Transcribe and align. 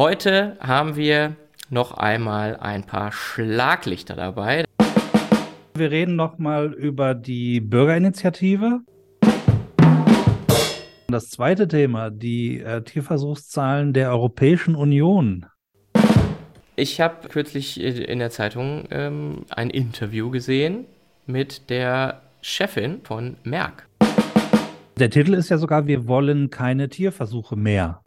Heute 0.00 0.56
haben 0.60 0.96
wir 0.96 1.36
noch 1.68 1.92
einmal 1.92 2.56
ein 2.56 2.84
paar 2.84 3.12
Schlaglichter 3.12 4.16
dabei. 4.16 4.64
Wir 5.74 5.90
reden 5.90 6.16
noch 6.16 6.38
mal 6.38 6.72
über 6.72 7.14
die 7.14 7.60
Bürgerinitiative. 7.60 8.80
Das 11.08 11.28
zweite 11.28 11.68
Thema, 11.68 12.08
die 12.08 12.60
äh, 12.60 12.80
Tierversuchszahlen 12.82 13.92
der 13.92 14.08
Europäischen 14.08 14.74
Union. 14.74 15.44
Ich 16.76 17.02
habe 17.02 17.28
kürzlich 17.28 17.78
in 17.78 18.20
der 18.20 18.30
Zeitung 18.30 18.88
ähm, 18.90 19.44
ein 19.50 19.68
Interview 19.68 20.30
gesehen 20.30 20.86
mit 21.26 21.68
der 21.68 22.22
Chefin 22.40 23.02
von 23.02 23.36
Merck. 23.44 23.86
Der 24.98 25.10
Titel 25.10 25.34
ist 25.34 25.50
ja 25.50 25.58
sogar, 25.58 25.86
wir 25.86 26.08
wollen 26.08 26.48
keine 26.48 26.88
Tierversuche 26.88 27.56
mehr. 27.56 28.00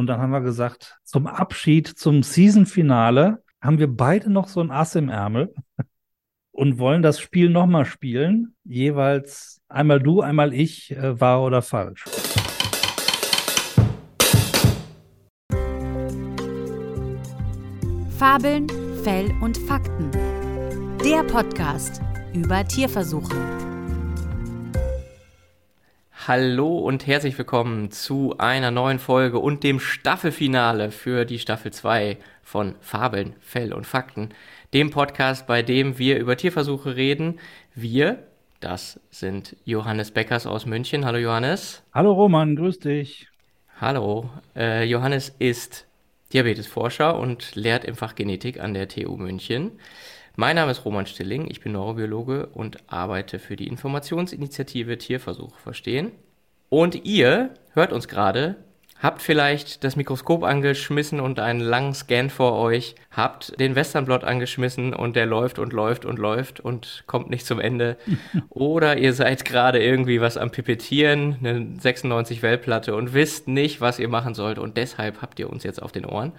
Und 0.00 0.06
dann 0.06 0.18
haben 0.18 0.30
wir 0.30 0.40
gesagt, 0.40 0.98
zum 1.04 1.26
Abschied, 1.26 1.86
zum 1.86 2.22
Season-Finale 2.22 3.42
haben 3.60 3.78
wir 3.78 3.94
beide 3.94 4.30
noch 4.30 4.48
so 4.48 4.62
ein 4.62 4.70
Ass 4.70 4.94
im 4.94 5.10
Ärmel 5.10 5.52
und 6.52 6.78
wollen 6.78 7.02
das 7.02 7.20
Spiel 7.20 7.50
nochmal 7.50 7.84
spielen. 7.84 8.54
Jeweils 8.64 9.60
einmal 9.68 10.00
du, 10.00 10.22
einmal 10.22 10.54
ich, 10.54 10.92
äh, 10.92 11.20
wahr 11.20 11.42
oder 11.42 11.60
falsch. 11.60 12.06
Fabeln, 18.16 18.68
Fell 19.04 19.30
und 19.42 19.58
Fakten. 19.58 20.10
Der 21.04 21.24
Podcast 21.24 22.00
über 22.32 22.66
Tierversuche. 22.66 23.69
Hallo 26.28 26.76
und 26.76 27.06
herzlich 27.06 27.38
willkommen 27.38 27.90
zu 27.90 28.34
einer 28.36 28.70
neuen 28.70 28.98
Folge 28.98 29.38
und 29.38 29.64
dem 29.64 29.80
Staffelfinale 29.80 30.90
für 30.90 31.24
die 31.24 31.38
Staffel 31.38 31.72
2 31.72 32.18
von 32.42 32.74
Fabeln, 32.82 33.32
Fell 33.40 33.72
und 33.72 33.86
Fakten, 33.86 34.28
dem 34.74 34.90
Podcast, 34.90 35.46
bei 35.46 35.62
dem 35.62 35.96
wir 35.96 36.18
über 36.18 36.36
Tierversuche 36.36 36.94
reden. 36.94 37.40
Wir, 37.74 38.22
das 38.60 39.00
sind 39.10 39.56
Johannes 39.64 40.10
Beckers 40.10 40.46
aus 40.46 40.66
München. 40.66 41.06
Hallo 41.06 41.16
Johannes. 41.16 41.82
Hallo 41.94 42.12
Roman, 42.12 42.54
grüß 42.54 42.80
dich. 42.80 43.28
Hallo. 43.80 44.28
Äh, 44.54 44.84
Johannes 44.84 45.34
ist 45.38 45.86
Diabetesforscher 46.34 47.18
und 47.18 47.54
lehrt 47.54 47.86
im 47.86 47.94
Fach 47.94 48.14
Genetik 48.14 48.60
an 48.60 48.74
der 48.74 48.88
TU 48.88 49.16
München. 49.16 49.72
Mein 50.40 50.56
Name 50.56 50.70
ist 50.70 50.86
Roman 50.86 51.04
Stilling, 51.04 51.50
ich 51.50 51.60
bin 51.60 51.72
Neurobiologe 51.72 52.46
und 52.46 52.78
arbeite 52.90 53.38
für 53.38 53.56
die 53.56 53.66
Informationsinitiative 53.66 54.96
Tierversuche 54.96 55.60
verstehen. 55.60 56.12
Und 56.70 57.04
ihr 57.04 57.52
hört 57.74 57.92
uns 57.92 58.08
gerade 58.08 58.56
habt 59.02 59.22
vielleicht 59.22 59.82
das 59.84 59.96
Mikroskop 59.96 60.44
angeschmissen 60.44 61.20
und 61.20 61.40
einen 61.40 61.60
langen 61.60 61.94
Scan 61.94 62.28
vor 62.28 62.58
euch, 62.58 62.94
habt 63.10 63.58
den 63.58 63.74
Westernblot 63.74 64.24
angeschmissen 64.24 64.94
und 64.94 65.16
der 65.16 65.26
läuft 65.26 65.58
und 65.58 65.72
läuft 65.72 66.04
und 66.04 66.18
läuft 66.18 66.60
und 66.60 67.04
kommt 67.06 67.30
nicht 67.30 67.46
zum 67.46 67.60
Ende. 67.60 67.96
Oder 68.50 68.98
ihr 68.98 69.14
seid 69.14 69.44
gerade 69.44 69.82
irgendwie 69.82 70.20
was 70.20 70.36
am 70.36 70.50
Pipettieren, 70.50 71.36
eine 71.40 71.66
96 71.80 72.42
Wellplatte 72.42 72.94
und 72.94 73.14
wisst 73.14 73.48
nicht, 73.48 73.80
was 73.80 73.98
ihr 73.98 74.08
machen 74.08 74.34
sollt 74.34 74.58
und 74.58 74.76
deshalb 74.76 75.22
habt 75.22 75.38
ihr 75.38 75.50
uns 75.50 75.64
jetzt 75.64 75.82
auf 75.82 75.92
den 75.92 76.04
Ohren. 76.04 76.32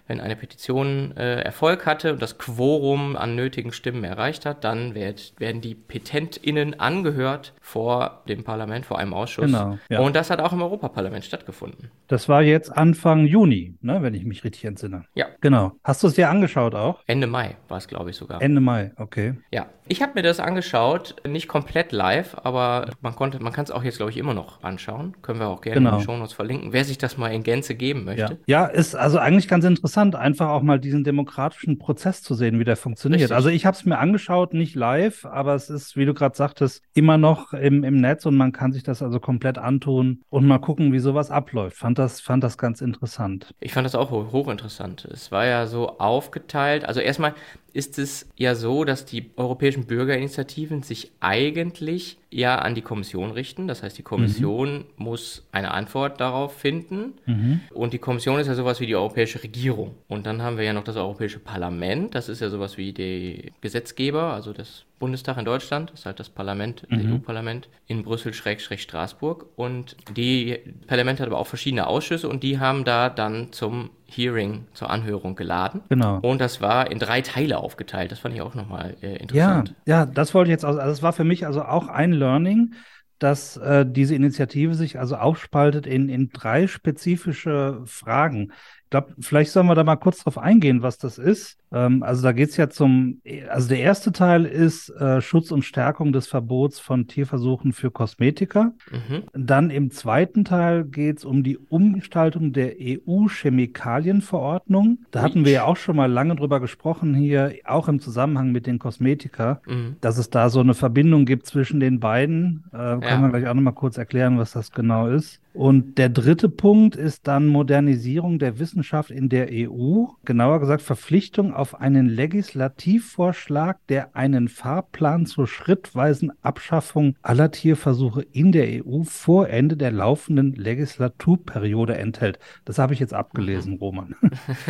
wenn 0.09 0.19
eine 0.19 0.35
Petition 0.35 1.15
äh, 1.15 1.41
Erfolg 1.41 1.85
hatte 1.85 2.11
und 2.13 2.21
das 2.21 2.39
Quorum 2.39 3.15
an 3.15 3.35
nötigen 3.35 3.71
Stimmen 3.71 4.03
erreicht 4.03 4.45
hat, 4.45 4.63
dann 4.63 4.95
werd, 4.95 5.33
werden 5.37 5.61
die 5.61 5.75
PetentInnen 5.75 6.79
angehört 6.79 7.53
vor 7.61 8.23
dem 8.27 8.43
Parlament, 8.43 8.87
vor 8.87 8.97
einem 8.97 9.13
Ausschuss. 9.13 9.45
Genau, 9.45 9.77
ja. 9.87 9.99
Und 9.99 10.15
das 10.15 10.31
hat 10.31 10.41
auch 10.41 10.51
im 10.51 10.63
Europaparlament 10.63 11.23
stattgefunden. 11.23 11.91
Das 12.07 12.27
war 12.27 12.41
jetzt 12.41 12.75
Anfang 12.75 13.25
Juni, 13.25 13.75
ne, 13.81 14.01
wenn 14.01 14.15
ich 14.15 14.25
mich 14.25 14.43
richtig 14.43 14.65
entsinne. 14.65 15.05
Ja. 15.13 15.27
Genau. 15.41 15.73
Hast 15.83 16.01
du 16.01 16.07
es 16.07 16.15
dir 16.15 16.29
angeschaut 16.29 16.73
auch? 16.73 17.01
Ende 17.05 17.27
Mai 17.27 17.57
war 17.67 17.77
es, 17.77 17.87
glaube 17.87 18.09
ich, 18.09 18.15
sogar. 18.15 18.41
Ende 18.41 18.61
Mai, 18.61 18.91
okay. 18.97 19.35
Ja. 19.51 19.67
Ich 19.91 20.03
habe 20.03 20.11
mir 20.15 20.21
das 20.21 20.39
angeschaut, 20.39 21.15
nicht 21.27 21.47
komplett 21.47 21.91
live, 21.91 22.35
aber 22.43 22.91
man 23.01 23.15
konnte, 23.15 23.41
man 23.41 23.51
kann 23.53 23.63
es 23.63 23.71
auch 23.71 23.83
jetzt, 23.83 23.97
glaube 23.97 24.11
ich, 24.11 24.17
immer 24.17 24.35
noch 24.35 24.63
anschauen. 24.63 25.15
Können 25.23 25.39
wir 25.39 25.47
auch 25.47 25.61
gerne 25.61 25.79
genau. 25.79 25.93
in 25.93 25.97
den 25.97 26.05
Shownotes 26.05 26.33
verlinken, 26.33 26.73
wer 26.73 26.85
sich 26.85 26.99
das 26.99 27.17
mal 27.17 27.29
in 27.29 27.41
Gänze 27.41 27.73
geben 27.73 28.05
möchte. 28.05 28.37
Ja, 28.45 28.65
ja 28.65 28.67
ist 28.67 28.95
also 28.95 29.17
eigentlich 29.17 29.47
ganz 29.47 29.65
interessant 29.65 29.98
interessant, 29.99 30.15
einfach 30.15 30.49
auch 30.49 30.61
mal 30.61 30.79
diesen 30.79 31.03
demokratischen 31.03 31.77
Prozess 31.77 32.21
zu 32.21 32.33
sehen, 32.33 32.59
wie 32.59 32.63
der 32.63 32.75
funktioniert. 32.75 33.21
Richtig. 33.21 33.35
Also 33.35 33.49
ich 33.49 33.65
habe 33.65 33.75
es 33.75 33.85
mir 33.85 33.97
angeschaut, 33.97 34.53
nicht 34.53 34.75
live, 34.75 35.25
aber 35.25 35.55
es 35.55 35.69
ist, 35.69 35.95
wie 35.97 36.05
du 36.05 36.13
gerade 36.13 36.35
sagtest, 36.35 36.83
immer 36.93 37.17
noch 37.17 37.53
im, 37.53 37.83
im 37.83 37.99
Netz 37.99 38.25
und 38.25 38.37
man 38.37 38.51
kann 38.51 38.71
sich 38.71 38.83
das 38.83 39.01
also 39.01 39.19
komplett 39.19 39.57
antun 39.57 40.21
und 40.29 40.47
mal 40.47 40.59
gucken, 40.59 40.93
wie 40.93 40.99
sowas 40.99 41.31
abläuft. 41.31 41.77
Fand 41.77 41.99
das, 41.99 42.21
fand 42.21 42.43
das 42.43 42.57
ganz 42.57 42.81
interessant. 42.81 43.53
Ich 43.59 43.73
fand 43.73 43.85
das 43.85 43.95
auch 43.95 44.11
hochinteressant. 44.11 45.05
Es 45.05 45.31
war 45.31 45.45
ja 45.45 45.67
so 45.67 45.99
aufgeteilt. 45.99 46.85
Also 46.85 46.99
erstmal, 46.99 47.33
ist 47.73 47.99
es 47.99 48.27
ja 48.35 48.55
so, 48.55 48.83
dass 48.83 49.05
die 49.05 49.31
europäischen 49.35 49.85
Bürgerinitiativen 49.85 50.83
sich 50.83 51.11
eigentlich 51.19 52.17
ja 52.31 52.59
an 52.59 52.75
die 52.75 52.81
Kommission 52.81 53.31
richten. 53.31 53.67
Das 53.67 53.83
heißt, 53.83 53.97
die 53.97 54.03
Kommission 54.03 54.79
mhm. 54.79 54.85
muss 54.97 55.47
eine 55.51 55.71
Antwort 55.71 56.19
darauf 56.19 56.55
finden. 56.55 57.13
Mhm. 57.25 57.61
Und 57.73 57.93
die 57.93 57.99
Kommission 57.99 58.39
ist 58.39 58.47
ja 58.47 58.55
sowas 58.55 58.79
wie 58.79 58.85
die 58.85 58.95
europäische 58.95 59.41
Regierung. 59.41 59.95
Und 60.07 60.25
dann 60.25 60.41
haben 60.41 60.57
wir 60.57 60.65
ja 60.65 60.73
noch 60.73 60.83
das 60.83 60.95
Europäische 60.95 61.39
Parlament. 61.39 62.15
Das 62.15 62.29
ist 62.29 62.41
ja 62.41 62.49
sowas 62.49 62.77
wie 62.77 62.93
der 62.93 63.51
Gesetzgeber, 63.61 64.33
also 64.33 64.53
das 64.53 64.85
Bundestag 64.99 65.37
in 65.37 65.45
Deutschland, 65.45 65.91
das 65.91 66.01
ist 66.01 66.05
halt 66.05 66.19
das 66.19 66.29
Parlament, 66.29 66.85
das 66.89 67.01
mhm. 67.01 67.15
EU-Parlament 67.15 67.69
in 67.87 68.03
Brüssel-Straßburg. 68.03 69.45
Und 69.55 69.95
die 70.15 70.59
Parlament 70.87 71.19
hat 71.19 71.27
aber 71.27 71.39
auch 71.39 71.47
verschiedene 71.47 71.87
Ausschüsse 71.87 72.27
und 72.27 72.43
die 72.43 72.59
haben 72.59 72.83
da 72.83 73.09
dann 73.09 73.51
zum 73.53 73.91
Hearing, 74.11 74.65
zur 74.73 74.89
Anhörung 74.89 75.35
geladen. 75.35 75.81
Genau. 75.89 76.19
Und 76.21 76.41
das 76.41 76.61
war 76.61 76.89
in 76.91 76.99
drei 76.99 77.21
Teile 77.21 77.57
aufgeteilt. 77.57 78.11
Das 78.11 78.19
fand 78.19 78.35
ich 78.35 78.41
auch 78.41 78.55
nochmal 78.55 78.95
äh, 79.01 79.17
interessant. 79.17 79.75
Ja, 79.85 79.99
ja, 79.99 80.05
das 80.05 80.33
wollte 80.33 80.49
ich 80.49 80.53
jetzt, 80.53 80.65
also 80.65 80.79
das 80.79 81.01
war 81.01 81.13
für 81.13 81.23
mich 81.23 81.45
also 81.45 81.63
auch 81.63 81.87
ein 81.87 82.11
Learning 82.11 82.73
dass 83.19 83.57
äh, 83.57 83.85
diese 83.85 84.15
Initiative 84.15 84.73
sich 84.73 84.97
also 84.97 85.17
aufspaltet 85.17 85.85
in, 85.85 86.09
in 86.09 86.29
drei 86.29 86.67
spezifische 86.67 87.81
Fragen. 87.85 88.53
Ich 88.85 88.89
glaube, 88.89 89.13
vielleicht 89.19 89.51
sollen 89.51 89.67
wir 89.67 89.75
da 89.75 89.83
mal 89.83 89.97
kurz 89.97 90.23
drauf 90.23 90.37
eingehen, 90.37 90.81
was 90.81 90.97
das 90.97 91.17
ist. 91.17 91.58
Ähm, 91.71 92.03
also 92.03 92.21
da 92.23 92.31
geht 92.31 92.49
es 92.49 92.57
ja 92.57 92.69
zum, 92.69 93.21
also 93.49 93.69
der 93.69 93.79
erste 93.79 94.11
Teil 94.11 94.45
ist 94.45 94.89
äh, 94.89 95.21
Schutz 95.21 95.51
und 95.51 95.63
Stärkung 95.63 96.11
des 96.11 96.25
Verbots 96.27 96.79
von 96.79 97.05
Tierversuchen 97.07 97.73
für 97.73 97.91
Kosmetika. 97.91 98.73
Mhm. 98.91 99.23
Dann 99.33 99.69
im 99.69 99.91
zweiten 99.91 100.45
Teil 100.45 100.85
geht 100.85 101.19
es 101.19 101.25
um 101.25 101.43
die 101.43 101.57
Umgestaltung 101.57 102.53
der 102.53 102.73
EU-Chemikalienverordnung. 102.79 104.99
Da 105.11 105.21
hatten 105.21 105.45
wir 105.45 105.51
ja 105.51 105.65
auch 105.65 105.77
schon 105.77 105.95
mal 105.95 106.11
lange 106.11 106.35
drüber 106.35 106.59
gesprochen 106.59 107.13
hier, 107.13 107.53
auch 107.65 107.87
im 107.87 107.99
Zusammenhang 107.99 108.51
mit 108.51 108.65
den 108.65 108.79
Kosmetika, 108.79 109.61
mhm. 109.67 109.97
dass 110.01 110.17
es 110.17 110.29
da 110.29 110.49
so 110.49 110.61
eine 110.61 110.73
Verbindung 110.73 111.25
gibt 111.25 111.45
zwischen 111.45 111.79
den 111.79 111.99
beiden. 111.99 112.63
Äh, 112.71 112.77
kann 112.77 113.01
ja. 113.01 113.19
man 113.19 113.29
gleich 113.31 113.47
auch 113.47 113.53
noch 113.53 113.61
mal 113.61 113.71
kurz 113.71 113.97
erklären, 113.97 114.37
was 114.37 114.53
das 114.53 114.71
genau 114.71 115.07
ist. 115.07 115.41
Und 115.53 115.97
der 115.97 116.09
dritte 116.09 116.47
Punkt 116.47 116.95
ist 116.95 117.27
dann 117.27 117.47
Modernisierung 117.47 118.39
der 118.39 118.59
Wissenschaft 118.59 119.11
in 119.11 119.29
der 119.29 119.49
EU. 119.51 120.05
Genauer 120.23 120.59
gesagt 120.59 120.81
Verpflichtung 120.81 121.53
auf 121.59 121.79
einen 121.79 122.07
Legislativvorschlag, 122.07 123.77
der 123.87 124.15
einen 124.15 124.47
Fahrplan 124.47 125.25
zur 125.25 125.47
schrittweisen 125.47 126.31
Abschaffung 126.41 127.15
aller 127.21 127.51
Tierversuche 127.51 128.21
in 128.31 128.51
der 128.51 128.85
EU 128.85 129.03
vor 129.03 129.49
Ende 129.49 129.75
der 129.75 129.91
laufenden 129.91 130.53
Legislaturperiode 130.53 131.97
enthält. 131.97 132.39
Das 132.65 132.79
habe 132.79 132.93
ich 132.93 132.99
jetzt 132.99 133.13
abgelesen, 133.13 133.73
mhm. 133.73 133.79
Roman. 133.79 134.15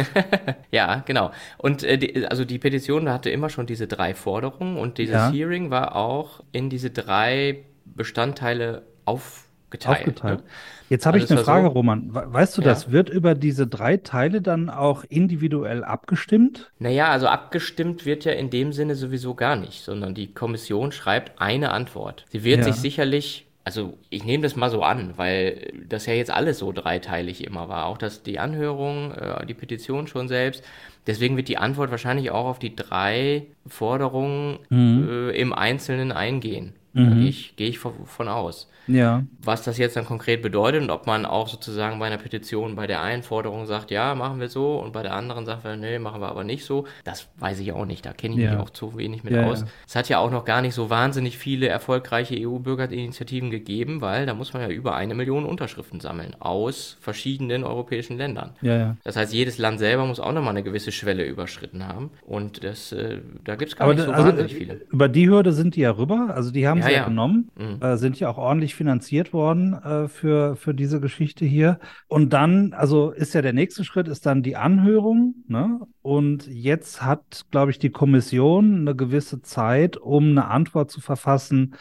ja, 0.72 1.04
genau. 1.06 1.32
Und 1.58 1.84
äh, 1.84 1.98
die, 1.98 2.26
also 2.26 2.44
die 2.44 2.60
Petition 2.60 3.10
hatte 3.10 3.30
immer 3.30 3.50
schon 3.50 3.68
diese 3.68 3.88
drei 3.88 4.16
Forderungen 4.16 4.78
und 4.78 4.98
dieses 4.98 5.14
ja. 5.14 5.32
Hearing 5.32 5.70
war 5.70 5.96
auch 5.96 6.44
in 6.52 6.70
diese 6.70 6.90
drei 6.90 7.64
Bestandteile 7.86 8.84
auf 9.06 9.49
geteilt. 9.70 10.00
Aufgeteilt. 10.00 10.40
Ne? 10.40 10.46
Jetzt 10.90 11.06
habe 11.06 11.18
ich 11.18 11.30
eine 11.30 11.42
Frage, 11.42 11.68
so, 11.68 11.74
Roman. 11.74 12.10
Weißt 12.12 12.58
du 12.58 12.62
ja. 12.62 12.70
das? 12.70 12.92
Wird 12.92 13.10
über 13.10 13.36
diese 13.36 13.68
drei 13.68 13.98
Teile 13.98 14.42
dann 14.42 14.70
auch 14.70 15.04
individuell 15.08 15.84
abgestimmt? 15.84 16.72
Naja, 16.80 17.10
also 17.10 17.28
abgestimmt 17.28 18.06
wird 18.06 18.26
ja 18.26 18.32
in 18.32 18.50
dem 18.50 18.74
Sinne 18.74 18.96
sowieso 18.96 19.36
gar 19.36 19.56
nicht, 19.56 19.84
sondern 19.84 20.16
die 20.16 20.34
Kommission 20.34 20.92
schreibt 20.92 21.40
eine 21.40 21.72
Antwort. 21.72 22.26
Sie 22.30 22.44
wird 22.44 22.60
ja. 22.60 22.64
sich 22.66 22.76
sicherlich 22.76 23.46
also 23.66 24.00
ich 24.10 24.24
nehme 24.24 24.42
das 24.42 24.56
mal 24.56 24.72
so 24.72 24.82
an, 24.82 25.14
weil 25.18 25.72
das 25.88 26.08
ja 26.08 26.14
jetzt 26.16 26.32
alles 26.32 26.58
so 26.58 26.72
dreiteilig 26.72 27.46
immer 27.46 27.70
war. 27.70 27.86
Auch 27.86 28.00
dass 28.00 28.24
die 28.24 28.40
Anhörung, 28.40 29.12
äh, 29.12 29.46
die 29.46 29.54
Petition 29.54 30.08
schon 30.08 30.28
selbst. 30.28 30.64
Deswegen 31.06 31.38
wird 31.38 31.50
die 31.50 31.58
Antwort 31.58 31.92
wahrscheinlich 31.92 32.32
auch 32.32 32.46
auf 32.46 32.58
die 32.58 32.76
drei 32.76 33.46
Forderungen 33.68 34.58
mhm. 34.70 35.08
äh, 35.08 35.30
im 35.32 35.54
Einzelnen 35.54 36.12
eingehen. 36.12 36.74
Mhm. 36.94 37.10
Da 37.10 37.16
gehe 37.16 37.30
ich, 37.30 37.56
geh 37.56 37.68
ich 37.68 37.80
von 37.80 38.28
aus. 38.28 38.70
Ja. 38.90 39.24
Was 39.44 39.64
das 39.64 39.78
jetzt 39.78 39.96
dann 39.96 40.06
konkret 40.06 40.42
bedeutet 40.42 40.82
und 40.82 40.90
ob 40.90 41.06
man 41.06 41.26
auch 41.26 41.48
sozusagen 41.48 42.00
bei 42.00 42.08
einer 42.08 42.18
Petition 42.18 42.76
bei 42.76 42.88
der 42.88 43.02
einen 43.02 43.22
Forderung 43.22 43.66
sagt, 43.68 43.92
ja, 43.92 44.16
machen 44.16 44.40
wir 44.40 44.50
so 44.50 44.80
und 44.80 44.94
bei 44.94 45.04
der 45.04 45.14
anderen 45.14 45.46
sagt, 45.46 45.64
nee, 45.78 46.00
machen 46.00 46.22
wir 46.22 46.28
aber 46.28 46.44
nicht 46.44 46.66
so, 46.66 46.86
das 47.04 47.28
weiß 47.38 47.60
ich 47.60 47.72
auch 47.72 47.86
nicht. 47.86 48.06
Da 48.06 48.14
kenne 48.14 48.36
ich 48.36 48.42
ja. 48.42 48.52
mich 48.52 48.60
auch 48.60 48.72
zu 48.72 48.98
wenig 48.98 49.24
mit 49.24 49.34
ja, 49.34 49.46
aus. 49.46 49.62
Ja. 49.62 49.68
Es 49.88 49.96
hat 49.96 50.10
ja 50.10 50.18
auch 50.18 50.32
noch 50.32 50.44
gar 50.44 50.62
nicht 50.62 50.74
so 50.74 50.90
wahnsinnig 50.90 51.38
viele 51.38 51.68
erfolgreiche 51.68 52.36
EU-Bürgerinitiativen 52.36 53.52
gegeben, 53.52 54.02
weil 54.02 54.26
da 54.26 54.34
muss 54.34 54.54
man 54.54 54.64
ja 54.64 54.70
über 54.70 54.96
eine 54.96 55.14
Million 55.14 55.46
Unterschriften 55.46 56.00
sammeln 56.00 56.36
aus 56.40 56.98
verschiedenen 57.00 57.64
europäischen 57.64 58.18
Ländern. 58.18 58.56
Das 59.04 59.16
heißt, 59.16 59.34
jedes 59.34 59.58
Land 59.60 59.80
selber 59.80 60.06
muss 60.06 60.20
auch 60.20 60.32
nochmal 60.32 60.52
eine 60.52 60.64
gewisse 60.64 60.92
Schwelle 60.92 61.26
überschritten 61.26 61.88
haben 61.88 62.10
und 62.26 62.64
das, 62.64 62.92
äh, 62.92 63.20
da 63.44 63.56
gibt 63.56 63.72
es 63.72 63.78
gar 63.78 63.86
aber 63.86 63.94
nicht 63.94 64.06
so 64.06 64.12
also, 64.12 64.28
wahnsinnig 64.28 64.56
viele. 64.56 64.82
Über 64.90 65.08
die 65.08 65.30
Hürde 65.30 65.54
sind 65.54 65.76
die 65.76 65.82
ja 65.82 65.92
rüber, 65.92 66.32
also 66.34 66.52
die 66.52 66.68
haben 66.68 66.79
sie 66.82 66.92
ja, 66.92 67.06
genommen, 67.06 67.52
mhm. 67.58 67.82
äh, 67.82 67.98
sind 67.98 68.20
ja 68.20 68.30
auch 68.30 68.38
ordentlich 68.38 68.76
finanziert 68.76 69.34
worden 69.34 69.74
äh, 69.74 70.08
für, 70.08 70.56
für 70.56 70.74
diese 70.74 71.00
Geschichte 71.00 71.46
hier. 71.46 71.80
Und 72.08 72.34
dann, 72.34 72.74
also 72.74 73.12
ist 73.12 73.34
ja 73.34 73.42
der 73.42 73.54
nächste 73.54 73.84
Schritt, 73.84 74.08
ist 74.08 74.26
dann 74.26 74.44
die 74.44 74.56
Anhörung. 74.56 75.36
Ne? 75.48 75.80
Und 76.02 76.48
jetzt 76.48 77.02
hat, 77.02 77.46
glaube 77.52 77.72
ich, 77.72 77.80
die 77.80 77.92
Kommission 77.92 78.82
eine 78.82 78.96
gewisse 78.96 79.42
Zeit, 79.42 79.98
um 79.98 80.30
eine 80.30 80.48
Antwort 80.48 80.92
zu 80.92 81.02
verfassen, 81.02 81.76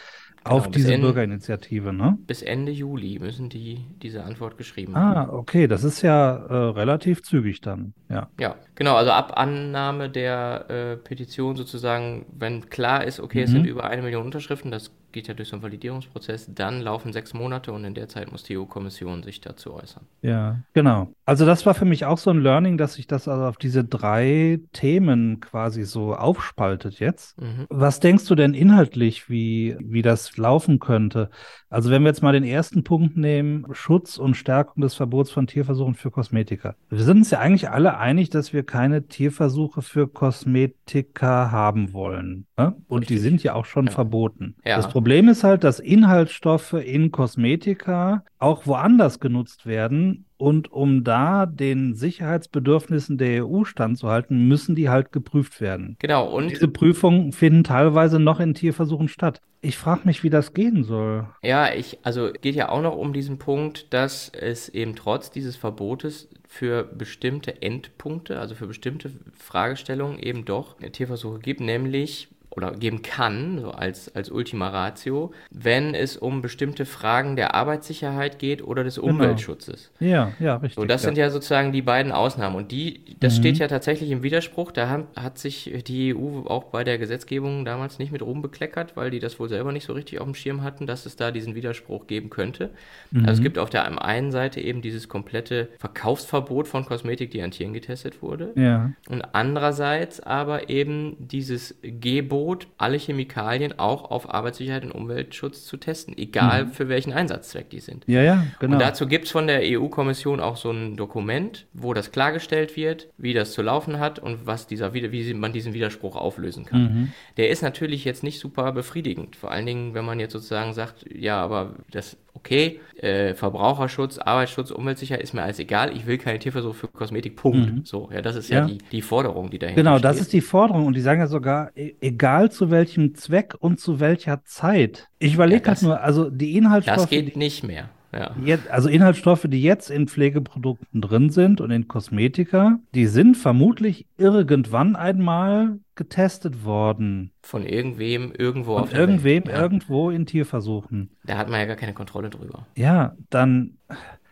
Genau, 0.49 0.59
auf 0.59 0.71
diese 0.71 0.95
Ende, 0.95 1.06
Bürgerinitiative, 1.06 1.93
ne? 1.93 2.19
Bis 2.27 2.43
Ende 2.43 2.73
Juli 2.73 3.19
müssen 3.19 3.49
die 3.49 3.85
diese 4.03 4.25
Antwort 4.25 4.56
geschrieben 4.56 4.97
ah, 4.97 5.00
haben. 5.00 5.31
Ah, 5.31 5.33
okay, 5.33 5.67
das 5.67 5.85
ist 5.85 6.03
ja 6.03 6.37
äh, 6.37 6.55
relativ 6.71 7.23
zügig 7.23 7.61
dann, 7.61 7.93
ja. 8.09 8.29
Ja, 8.41 8.56
genau, 8.75 8.97
also 8.97 9.11
ab 9.11 9.33
Annahme 9.37 10.11
der 10.11 10.67
äh, 10.69 10.97
Petition 10.97 11.56
sozusagen, 11.56 12.27
wenn 12.37 12.71
klar 12.71 13.05
ist, 13.05 13.21
okay, 13.21 13.39
mhm. 13.39 13.45
es 13.45 13.50
sind 13.50 13.67
über 13.67 13.85
eine 13.85 14.03
Million 14.03 14.25
Unterschriften, 14.25 14.71
das 14.71 14.91
geht 15.12 15.28
ja 15.28 15.34
durch 15.34 15.49
so 15.49 15.56
einen 15.56 15.62
Validierungsprozess, 15.62 16.50
dann 16.55 16.81
laufen 16.81 17.12
sechs 17.12 17.34
Monate 17.34 17.72
und 17.72 17.84
in 17.84 17.94
der 17.94 18.08
Zeit 18.08 18.31
muss 18.31 18.43
die 18.43 18.58
EU-Kommission 18.58 19.22
sich 19.22 19.40
dazu 19.40 19.75
äußern. 19.75 20.05
Ja, 20.22 20.60
genau. 20.75 21.08
Also 21.25 21.46
das 21.46 21.64
war 21.66 21.75
für 21.75 21.84
mich 21.84 22.05
auch 22.05 22.19
so 22.19 22.31
ein 22.31 22.43
Learning, 22.43 22.78
dass 22.78 22.94
sich 22.94 23.06
das 23.06 23.28
also 23.28 23.44
auf 23.44 23.56
diese 23.56 23.84
drei 23.84 24.60
Themen 24.72 25.40
quasi 25.40 25.84
so 25.84 26.14
aufspaltet 26.14 27.00
jetzt. 27.00 27.40
Mhm. 27.40 27.66
Was 27.70 28.00
denkst 28.00 28.26
du 28.26 28.34
denn 28.34 28.55
inhaltlich, 28.55 29.31
wie, 29.31 29.76
wie 29.81 30.02
das 30.02 30.37
laufen 30.37 30.78
könnte? 30.78 31.31
Also 31.70 31.90
wenn 31.90 32.02
wir 32.02 32.08
jetzt 32.08 32.22
mal 32.22 32.32
den 32.32 32.44
ersten 32.44 32.84
Punkt 32.84 33.16
nehmen, 33.16 33.66
Schutz 33.72 34.19
und 34.19 34.37
Stärkung 34.37 34.82
des 34.82 34.94
Verbots 34.94 35.31
von 35.31 35.46
Tierversuchen 35.46 35.94
für 35.94 36.11
Kosmetika. 36.11 36.75
Wir 36.90 37.04
sind 37.04 37.19
uns 37.19 37.31
ja 37.31 37.38
eigentlich 37.38 37.70
alle 37.70 37.99
einig, 37.99 38.31
dass 38.31 38.52
wir 38.52 38.62
keine 38.62 39.06
Tierversuche 39.06 39.82
für 39.82 40.08
Kosmetika 40.08 41.50
haben 41.50 41.93
wollen. 41.93 42.48
Ne? 42.58 42.75
Und 42.88 43.02
Richtig. 43.02 43.16
die 43.16 43.22
sind 43.22 43.43
ja 43.44 43.55
auch 43.55 43.64
schon 43.64 43.87
ja. 43.87 43.93
verboten. 43.93 44.56
Ja. 44.64 44.76
Das 44.76 44.88
Problem 44.88 45.28
ist 45.28 45.44
halt, 45.44 45.62
dass 45.62 45.78
Inhaltsstoffe 45.78 46.72
in 46.72 47.12
Kosmetika 47.12 48.25
auch 48.38 48.67
woanders 48.67 49.20
genutzt 49.20 49.67
werden 49.67 50.26
und 50.37 50.73
um 50.73 51.02
da 51.02 51.46
den 51.46 51.94
Sicherheitsbedürfnissen 51.94 53.19
der 53.19 53.44
EU 53.44 53.64
standzuhalten, 53.64 54.46
müssen 54.46 54.76
die 54.76 54.88
halt 54.88 55.11
geprüft 55.11 55.61
werden. 55.61 55.96
Genau. 55.99 56.29
Und 56.29 56.50
diese 56.50 56.69
Prüfungen 56.69 57.32
finden 57.32 57.64
teilweise 57.64 58.20
noch 58.20 58.38
in 58.38 58.55
Tierversuchen 58.55 59.08
statt. 59.08 59.40
Ich 59.61 59.76
frage 59.76 60.02
mich, 60.05 60.23
wie 60.23 60.31
das 60.31 60.55
gehen 60.55 60.85
soll. 60.85 61.26
Ja, 61.43 61.73
ich, 61.75 61.99
also 62.05 62.31
geht 62.40 62.55
ja 62.55 62.69
auch 62.69 62.81
noch 62.81 62.96
um 62.96 63.12
diesen 63.12 63.38
Punkt, 63.38 63.93
dass 63.93 64.29
es 64.29 64.69
eben 64.69 64.94
trotz 64.94 65.32
dieses 65.32 65.56
Verbotes 65.56 66.29
für 66.46 66.85
bestimmte 66.85 67.61
Endpunkte, 67.61 68.38
also 68.38 68.55
für 68.55 68.69
bestimmte 68.69 69.11
Fragestellungen 69.35 70.20
eben 70.20 70.44
doch 70.44 70.76
Tierversuche 70.79 71.40
gibt, 71.40 71.61
nämlich 71.61 72.29
oder 72.58 72.73
geben 72.73 73.02
kann, 73.02 73.61
so 73.61 73.70
als, 73.70 74.14
als 74.14 74.31
Ultima 74.31 74.69
Ratio, 74.69 75.32
wenn 75.50 75.94
es 75.94 76.17
um 76.17 76.43
bestimmte 76.43 76.87
Fragen 76.87 77.37
der 77.37 77.55
Arbeitssicherheit 77.55 78.27
geht 78.36 78.62
oder 78.62 78.84
des 78.84 78.96
genau. 78.96 79.08
Umweltschutzes. 79.08 79.90
Ja, 80.00 80.32
ja, 80.38 80.56
richtig. 80.56 80.75
So, 80.75 80.84
das 80.84 81.02
ja. 81.02 81.08
sind 81.08 81.19
ja 81.19 81.30
sozusagen 81.30 81.72
die 81.72 81.82
beiden 81.82 82.12
Ausnahmen. 82.12 82.56
Und 82.56 82.70
die, 82.70 83.16
das 83.20 83.34
mhm. 83.34 83.38
steht 83.38 83.58
ja 83.58 83.69
tatsächlich 83.69 84.10
im 84.10 84.22
Widerspruch. 84.22 84.72
Da 84.72 84.88
hat, 84.88 85.06
hat 85.16 85.38
sich 85.38 85.72
die 85.86 86.14
EU 86.14 86.46
auch 86.46 86.64
bei 86.64 86.84
der 86.84 86.98
Gesetzgebung 86.98 87.64
damals 87.64 87.98
nicht 87.98 88.12
mit 88.12 88.22
Ruhm 88.22 88.42
bekleckert, 88.42 88.96
weil 88.96 89.10
die 89.10 89.19
das 89.19 89.40
wohl 89.40 89.48
selber 89.48 89.72
nicht 89.72 89.86
so 89.86 89.94
richtig 89.94 90.20
auf 90.20 90.26
dem 90.26 90.34
Schirm 90.34 90.62
hatten, 90.62 90.86
dass 90.86 91.06
es 91.06 91.16
da 91.16 91.30
diesen 91.30 91.54
Widerspruch 91.54 92.06
geben 92.06 92.28
könnte. 92.28 92.70
Mhm. 93.10 93.20
Also 93.20 93.38
es 93.38 93.42
gibt 93.42 93.58
auf 93.58 93.70
der 93.70 94.02
einen 94.02 94.32
Seite 94.32 94.60
eben 94.60 94.82
dieses 94.82 95.08
komplette 95.08 95.69
Verkaufsverbot 95.78 96.69
von 96.69 96.84
Kosmetik, 96.84 97.30
die 97.30 97.40
an 97.40 97.50
Tieren 97.50 97.72
getestet 97.72 98.20
wurde. 98.20 98.52
Ja. 98.56 98.92
Und 99.08 99.22
andererseits 99.34 100.20
aber 100.20 100.69
eben 100.69 101.16
dieses 101.19 101.76
Gebot, 101.82 102.19
Gebot, 102.19 102.66
alle 102.78 102.96
Chemikalien 102.98 103.78
auch 103.78 104.10
auf 104.10 104.32
Arbeitssicherheit 104.32 104.84
und 104.84 104.92
Umweltschutz 104.92 105.64
zu 105.64 105.76
testen, 105.76 106.16
egal 106.16 106.66
mhm. 106.66 106.70
für 106.73 106.88
welchen 106.88 107.12
Einsatzzweck 107.12 107.70
die 107.70 107.80
sind. 107.80 108.04
Ja, 108.06 108.17
ja, 108.25 108.46
genau. 108.58 108.75
Und 108.75 108.80
dazu 108.80 109.06
gibt 109.06 109.26
es 109.26 109.30
von 109.30 109.46
der 109.46 109.60
EU-Kommission 109.62 110.40
auch 110.40 110.56
so 110.56 110.70
ein 110.70 110.96
Dokument, 110.96 111.66
wo 111.72 111.94
das 111.94 112.12
klargestellt 112.12 112.76
wird, 112.76 113.08
wie 113.16 113.34
das 113.34 113.52
zu 113.52 113.62
laufen 113.62 113.98
hat 113.98 114.18
und 114.18 114.46
was 114.46 114.66
dieser, 114.66 114.92
wie 114.94 115.34
man 115.34 115.52
diesen 115.52 115.75
Widerspruch 115.75 116.16
auflösen 116.16 116.64
kann. 116.64 116.82
Mhm. 116.82 117.12
Der 117.37 117.50
ist 117.50 117.62
natürlich 117.62 118.04
jetzt 118.04 118.22
nicht 118.22 118.40
super 118.40 118.72
befriedigend, 118.72 119.37
vor 119.37 119.50
allen 119.50 119.66
Dingen, 119.66 119.94
wenn 119.94 120.04
man 120.04 120.20
jetzt 120.20 120.32
sozusagen 120.32 120.72
sagt, 120.72 121.04
ja, 121.12 121.42
aber 121.42 121.75
das 121.90 122.16
okay, 122.38 122.80
äh, 123.00 123.34
Verbraucherschutz, 123.34 124.18
Arbeitsschutz, 124.18 124.70
Umweltsicherheit 124.70 125.22
ist 125.22 125.34
mir 125.34 125.42
alles 125.42 125.58
egal, 125.58 125.94
ich 125.94 126.06
will 126.06 126.18
keine 126.18 126.38
Tierversuche 126.38 126.75
für 126.75 126.88
Kosmetik, 126.88 127.37
Punkt. 127.37 127.72
Mhm. 127.72 127.84
So, 127.84 128.08
ja, 128.12 128.22
das 128.22 128.37
ist 128.37 128.48
ja, 128.48 128.60
ja, 128.60 128.66
die, 128.66 128.78
die 128.92 129.02
Forderung, 129.02 129.50
die 129.50 129.58
dahinter 129.58 129.82
Genau, 129.82 129.98
steht. 129.98 130.04
das 130.04 130.20
ist 130.20 130.32
die 130.32 130.40
Forderung 130.40 130.87
und 130.87 130.94
die 130.94 131.00
sagen 131.00 131.20
ja 131.20 131.26
sogar, 131.26 131.70
e 131.76 131.94
egal 132.00 132.50
zu 132.50 132.70
welchem 132.70 133.14
Zweck 133.14 133.54
und 133.58 133.80
zu 133.80 134.00
welcher 134.00 134.44
Zeit. 134.44 135.08
Ich 135.18 135.34
überlege 135.34 135.62
ja, 135.62 135.68
halt 135.68 135.82
nur, 135.82 136.00
also 136.00 136.30
die 136.30 136.56
Inhaltsstoffe. 136.56 136.98
Das 136.98 137.10
geht 137.10 137.37
nicht 137.37 137.64
mehr. 137.64 137.88
Ja. 138.12 138.35
Jetzt, 138.43 138.71
also 138.71 138.88
Inhaltsstoffe, 138.88 139.47
die 139.49 139.62
jetzt 139.62 139.91
in 139.91 140.09
Pflegeprodukten 140.09 141.00
drin 141.00 141.31
sind 141.31 141.61
und 141.61 141.71
in 141.71 141.88
Kosmetika, 141.88 142.79
die 142.95 143.07
sind 143.07 143.37
vermutlich 143.37 144.07
irgendwann 144.17 144.97
einmal 144.97 145.79
getestet 145.95 146.65
worden. 146.65 147.33
Von 147.43 147.67
irgendwem, 147.67 148.33
irgendwo 148.33 148.75
Von 148.75 148.83
auf 148.85 148.91
der 148.91 149.00
irgendwem, 149.00 149.47
Welt. 149.47 149.57
irgendwo 149.57 150.11
in 150.11 150.27
Tierversuchen. 150.27 151.11
Da 151.25 151.37
hat 151.37 151.50
man 151.50 151.61
ja 151.61 151.67
gar 151.67 151.77
keine 151.77 151.93
Kontrolle 151.93 152.31
drüber. 152.31 152.67
Ja, 152.77 153.15
dann 153.31 153.79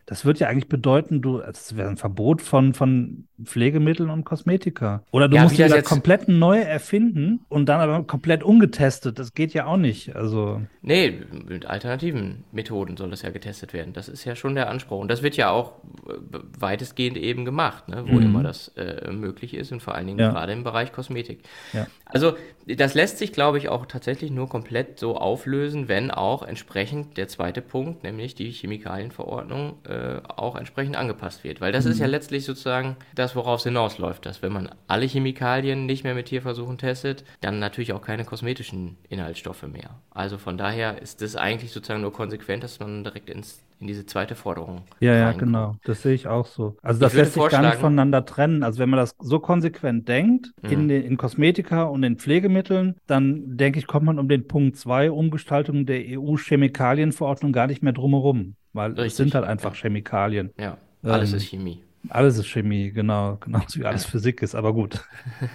Das 0.08 0.24
wird 0.24 0.38
ja 0.38 0.46
eigentlich 0.46 0.68
bedeuten, 0.68 1.20
du, 1.20 1.40
es 1.40 1.76
wäre 1.76 1.88
ein 1.88 1.96
Verbot 1.96 2.40
von, 2.40 2.74
von 2.74 3.26
Pflegemitteln 3.42 4.08
und 4.08 4.24
Kosmetika. 4.24 5.02
Oder 5.10 5.28
du 5.28 5.34
Ja, 5.36 5.42
musst 5.42 5.58
wieder 5.58 5.66
jetzt- 5.66 5.88
komplett 5.88 6.28
neu 6.28 6.58
erfinden 6.60 7.40
und 7.48 7.68
dann 7.68 7.80
aber 7.80 8.04
komplett 8.04 8.44
ungetestet. 8.44 9.18
Das 9.18 9.34
geht 9.34 9.52
ja 9.52 9.66
auch 9.66 9.76
nicht. 9.76 10.14
Also, 10.14 10.62
Nee, 10.80 11.22
mit 11.48 11.66
alternativen 11.66 12.44
Methoden 12.52 12.96
soll 12.96 13.10
das 13.10 13.22
ja 13.22 13.30
getestet 13.30 13.72
werden. 13.72 13.92
Das 13.94 14.08
ist 14.08 14.24
ja 14.24 14.36
schon 14.36 14.54
der 14.54 14.70
Anspruch. 14.70 15.00
Und 15.00 15.10
das 15.10 15.24
wird 15.24 15.36
ja 15.36 15.50
auch 15.50 15.72
äh, 16.08 16.12
weitestgehend 16.60 17.16
eben 17.16 17.44
gemacht, 17.44 17.88
ne? 17.88 18.04
wo 18.06 18.14
Mhm. 18.14 18.22
immer 18.22 18.42
das 18.44 18.68
äh, 18.76 19.10
möglich 19.10 19.54
ist 19.54 19.72
und 19.72 19.82
vor 19.82 19.96
allen 19.96 20.06
Dingen 20.06 20.20
Ja. 20.20 20.30
gerade 20.30 20.52
im 20.52 20.62
Bereich 20.62 20.92
Kosmetik. 20.92 21.40
Ja. 21.72 21.88
Also 22.04 22.34
das 22.68 22.94
lässt 22.94 23.18
sich, 23.18 23.32
glaube 23.32 23.58
ich, 23.58 23.68
auch 23.68 23.86
tatsächlich 23.86 24.30
nur 24.30 24.48
komplett 24.48 25.00
so 25.00 25.16
auflösen, 25.16 25.88
wenn 25.88 26.12
auch 26.12 26.44
entsprechend 26.44 27.16
der 27.16 27.26
zweite 27.26 27.60
Punkt, 27.60 28.04
nämlich 28.04 28.36
die 28.36 28.50
Chemikalienverordnung, 28.52 29.74
äh, 29.88 29.95
auch 30.28 30.56
entsprechend 30.56 30.96
angepasst 30.96 31.44
wird. 31.44 31.60
Weil 31.60 31.72
das 31.72 31.84
ist 31.86 31.96
Mhm. 31.96 32.02
ja 32.02 32.06
letztlich 32.08 32.44
sozusagen 32.44 32.96
das, 33.14 33.34
worauf 33.36 33.58
es 33.60 33.64
hinausläuft, 33.64 34.26
dass 34.26 34.42
wenn 34.42 34.52
man 34.52 34.68
alle 34.88 35.06
Chemikalien 35.06 35.86
nicht 35.86 36.04
mehr 36.04 36.14
mit 36.14 36.26
Tierversuchen 36.26 36.78
testet, 36.78 37.24
dann 37.40 37.58
natürlich 37.58 37.92
auch 37.92 38.02
keine 38.02 38.24
kosmetischen 38.24 38.96
Inhaltsstoffe 39.08 39.62
mehr. 39.66 39.90
Also 40.10 40.38
von 40.38 40.56
daher 40.58 41.00
ist 41.02 41.22
das 41.22 41.36
eigentlich 41.36 41.72
sozusagen 41.72 42.00
nur 42.02 42.12
konsequent, 42.12 42.62
dass 42.64 42.80
man 42.80 43.04
direkt 43.04 43.28
ins, 43.30 43.60
in 43.78 43.86
diese 43.88 44.06
zweite 44.06 44.34
Forderung 44.34 44.84
ja, 45.00 45.14
ja, 45.14 45.24
reinkommt. 45.26 45.42
genau. 45.44 45.76
Das 45.84 46.00
sehe 46.02 46.14
ich 46.14 46.26
auch 46.28 46.46
so. 46.46 46.76
Also, 46.82 46.98
das 46.98 47.12
lässt 47.12 47.34
sich 47.34 47.46
gar 47.48 47.60
nicht 47.60 47.74
voneinander 47.74 48.24
trennen. 48.24 48.62
Also, 48.62 48.78
wenn 48.78 48.88
man 48.88 48.98
das 48.98 49.14
so 49.20 49.38
konsequent 49.38 50.08
denkt, 50.08 50.52
Mhm. 50.62 50.70
in, 50.70 50.88
den, 50.88 51.02
in 51.04 51.16
Kosmetika 51.18 51.82
und 51.84 52.02
in 52.02 52.16
Pflegemitteln, 52.16 52.96
dann 53.06 53.56
denke 53.58 53.78
ich, 53.78 53.86
kommt 53.86 54.06
man 54.06 54.18
um 54.18 54.28
den 54.30 54.48
Punkt 54.48 54.76
2 54.78 55.10
Umgestaltung 55.10 55.84
der 55.84 56.00
EU-Chemikalienverordnung 56.60 57.52
gar 57.52 57.66
nicht 57.66 57.82
mehr 57.82 57.92
drumherum. 57.92 58.54
Weil 58.76 58.92
es 58.92 58.98
Richtig, 58.98 59.16
sind 59.16 59.34
halt 59.34 59.44
einfach. 59.46 59.74
Chemikalien. 59.74 60.52
Ja, 60.58 60.78
alles 61.02 61.32
Ähm, 61.32 61.38
ist 61.38 61.46
Chemie. 61.48 61.82
Alles 62.10 62.38
ist 62.38 62.46
Chemie, 62.46 62.90
genau, 62.92 63.36
genauso 63.40 63.80
wie 63.80 63.84
alles 63.84 64.04
Physik 64.04 64.42
ist, 64.42 64.54
aber 64.54 64.72
gut. 64.72 65.04